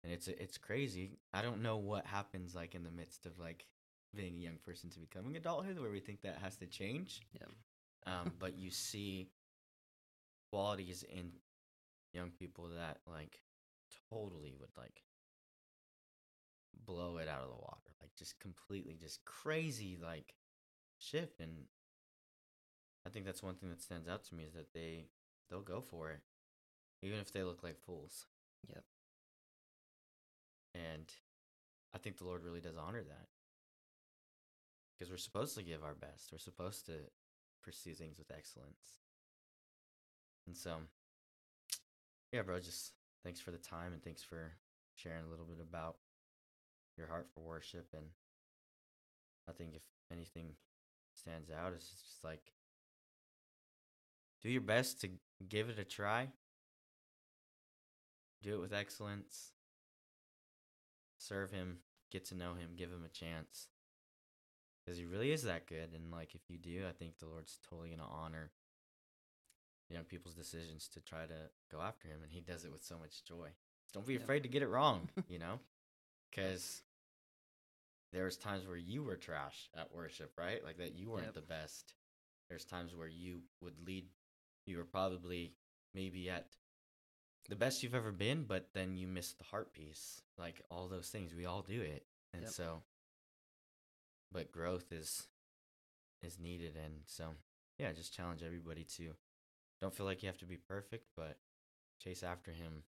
And 0.04 0.12
it's 0.12 0.28
it's 0.28 0.58
crazy. 0.58 1.18
I 1.32 1.42
don't 1.42 1.62
know 1.62 1.76
what 1.76 2.06
happens 2.06 2.54
like 2.54 2.74
in 2.74 2.82
the 2.82 2.90
midst 2.90 3.24
of 3.26 3.38
like 3.38 3.66
being 4.14 4.34
a 4.36 4.42
young 4.42 4.58
person 4.64 4.90
to 4.90 4.98
becoming 4.98 5.36
adulthood 5.36 5.78
where 5.78 5.90
we 5.90 6.00
think 6.00 6.22
that 6.22 6.38
has 6.42 6.56
to 6.56 6.66
change. 6.66 7.20
Yep. 7.34 7.50
Um, 8.06 8.32
but 8.38 8.56
you 8.56 8.70
see 8.70 9.28
qualities 10.50 11.04
in 11.08 11.32
young 12.12 12.30
people 12.30 12.68
that 12.76 12.98
like 13.06 13.40
totally 14.10 14.54
would 14.58 14.70
like 14.76 15.02
blow 16.84 17.18
it 17.18 17.28
out 17.28 17.42
of 17.42 17.48
the 17.48 17.54
water 17.54 17.90
like 18.00 18.10
just 18.16 18.38
completely 18.38 18.96
just 19.00 19.24
crazy 19.24 19.98
like 20.02 20.34
shift 20.98 21.40
and 21.40 21.50
i 23.06 23.10
think 23.10 23.24
that's 23.26 23.42
one 23.42 23.54
thing 23.54 23.68
that 23.68 23.82
stands 23.82 24.08
out 24.08 24.24
to 24.24 24.34
me 24.34 24.44
is 24.44 24.54
that 24.54 24.72
they 24.72 25.06
they'll 25.50 25.60
go 25.60 25.80
for 25.80 26.10
it 26.10 26.20
even 27.02 27.18
if 27.18 27.30
they 27.32 27.42
look 27.42 27.62
like 27.62 27.78
fools. 27.78 28.26
Yep. 28.68 28.84
and 30.74 31.12
i 31.94 31.98
think 31.98 32.16
the 32.18 32.24
lord 32.24 32.42
really 32.44 32.60
does 32.60 32.76
honor 32.76 33.02
that. 33.02 33.26
Because 34.98 35.10
we're 35.10 35.18
supposed 35.18 35.54
to 35.56 35.62
give 35.62 35.84
our 35.84 35.94
best. 35.94 36.32
We're 36.32 36.38
supposed 36.38 36.86
to 36.86 36.92
pursue 37.66 37.92
things 37.92 38.16
with 38.18 38.30
excellence. 38.30 39.00
And 40.46 40.56
so 40.56 40.76
yeah 42.32 42.42
bro 42.42 42.60
just 42.60 42.92
thanks 43.24 43.40
for 43.40 43.50
the 43.50 43.58
time 43.58 43.92
and 43.92 44.02
thanks 44.02 44.22
for 44.22 44.52
sharing 44.94 45.24
a 45.24 45.28
little 45.28 45.44
bit 45.44 45.58
about 45.60 45.96
your 46.96 47.08
heart 47.08 47.26
for 47.34 47.40
worship. 47.40 47.88
And 47.92 48.06
i 49.48 49.52
think 49.52 49.74
if 49.74 49.82
anything 50.12 50.52
stands 51.14 51.50
out 51.50 51.72
it's 51.74 51.88
just 51.88 52.22
like 52.22 52.52
do 54.42 54.50
your 54.50 54.60
best 54.60 55.00
to 55.00 55.08
give 55.48 55.68
it 55.68 55.78
a 55.78 55.84
try. 55.84 56.28
Do 58.42 58.54
it 58.54 58.60
with 58.60 58.72
excellence. 58.72 59.50
Serve 61.18 61.50
him. 61.50 61.78
Get 62.12 62.26
to 62.26 62.36
know 62.36 62.54
him. 62.54 62.76
Give 62.76 62.90
him 62.90 63.02
a 63.04 63.08
chance 63.08 63.68
because 64.86 64.98
he 64.98 65.04
really 65.04 65.32
is 65.32 65.42
that 65.42 65.66
good 65.66 65.90
and 65.94 66.12
like 66.12 66.34
if 66.34 66.48
you 66.48 66.56
do 66.56 66.84
i 66.88 66.92
think 66.92 67.18
the 67.18 67.26
lord's 67.26 67.58
totally 67.68 67.90
to 67.90 68.02
honor 68.02 68.50
young 69.90 70.04
people's 70.04 70.34
decisions 70.34 70.88
to 70.88 71.00
try 71.00 71.26
to 71.26 71.50
go 71.70 71.80
after 71.80 72.08
him 72.08 72.18
and 72.22 72.32
he 72.32 72.40
does 72.40 72.64
it 72.64 72.72
with 72.72 72.84
so 72.84 72.96
much 72.98 73.24
joy 73.24 73.48
don't 73.92 74.06
be 74.06 74.14
Yep. 74.14 74.22
afraid 74.22 74.42
to 74.42 74.48
get 74.48 74.62
it 74.62 74.68
wrong 74.68 75.08
you 75.28 75.38
know 75.38 75.58
because 76.30 76.82
there 78.12 78.24
was 78.24 78.36
times 78.36 78.66
where 78.66 78.76
you 78.76 79.02
were 79.02 79.16
trash 79.16 79.68
at 79.76 79.92
worship 79.94 80.32
right 80.38 80.64
like 80.64 80.78
that 80.78 80.94
you 80.96 81.10
weren't 81.10 81.26
Yep. 81.26 81.34
the 81.34 81.40
best 81.42 81.94
there's 82.48 82.64
times 82.64 82.94
where 82.94 83.08
you 83.08 83.40
would 83.60 83.74
lead 83.86 84.06
you 84.66 84.76
were 84.78 84.84
probably 84.84 85.52
maybe 85.94 86.28
at 86.30 86.46
the 87.48 87.56
best 87.56 87.82
you've 87.82 87.94
ever 87.94 88.12
been 88.12 88.44
but 88.44 88.68
then 88.74 88.96
you 88.96 89.06
missed 89.06 89.38
the 89.38 89.44
heart 89.44 89.72
piece 89.72 90.20
like 90.38 90.60
all 90.70 90.88
those 90.88 91.08
things 91.10 91.32
we 91.34 91.46
all 91.46 91.62
do 91.62 91.80
it 91.80 92.04
and 92.34 92.42
Yep. 92.42 92.52
so 92.52 92.82
but 94.32 94.52
growth 94.52 94.92
is 94.92 95.26
is 96.22 96.38
needed 96.38 96.76
and 96.82 96.94
so 97.06 97.24
yeah 97.78 97.92
just 97.92 98.14
challenge 98.14 98.42
everybody 98.44 98.84
to 98.84 99.12
don't 99.80 99.94
feel 99.94 100.06
like 100.06 100.22
you 100.22 100.28
have 100.28 100.38
to 100.38 100.46
be 100.46 100.56
perfect 100.56 101.06
but 101.16 101.36
chase 102.02 102.22
after 102.22 102.50
him. 102.50 102.82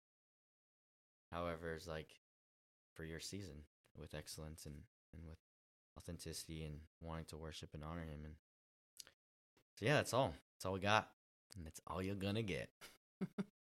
However 1.33 1.75
is 1.75 1.87
like 1.87 2.09
for 2.95 3.05
your 3.05 3.21
season 3.21 3.63
with 3.97 4.15
excellence 4.15 4.67
and 4.67 4.77
and 5.15 5.23
with 5.27 5.39
authenticity 5.97 6.65
and 6.65 6.81
wanting 7.01 7.25
to 7.27 7.37
worship 7.37 7.71
and 7.75 7.83
honor 7.85 8.03
him 8.03 8.25
and 8.25 8.35
so 9.79 9.87
yeah 9.87 9.95
that's 9.95 10.15
all. 10.15 10.35
That's 10.55 10.67
all 10.67 10.73
we 10.73 10.81
got 10.81 11.11
and 11.57 11.67
that's 11.67 11.81
all 11.87 12.03
you're 12.03 12.15
gonna 12.15 12.43
get 12.43 12.71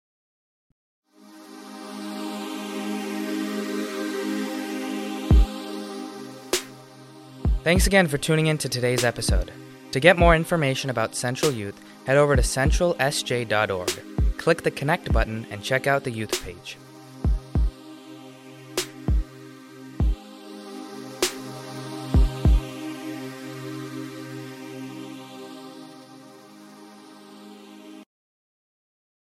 Thanks 7.64 7.88
again 7.88 8.09
for 8.09 8.18
tuning 8.18 8.47
in 8.47 8.57
to 8.57 8.68
today's 8.68 9.05
episode. 9.05 9.49
To 9.93 10.01
get 10.01 10.18
more 10.18 10.36
information 10.36 10.89
about 10.89 11.16
Central 11.16 11.49
Youth, 11.49 11.80
head 12.05 12.18
over 12.18 12.36
to 12.36 12.41
centralsj.org. 12.41 14.38
Click 14.38 14.64
the 14.64 14.72
Connect 14.72 15.14
button 15.14 15.47
and 15.49 15.64
check 15.64 15.88
out 15.88 16.03
the 16.03 16.11
youth 16.11 16.43
page. 16.43 16.78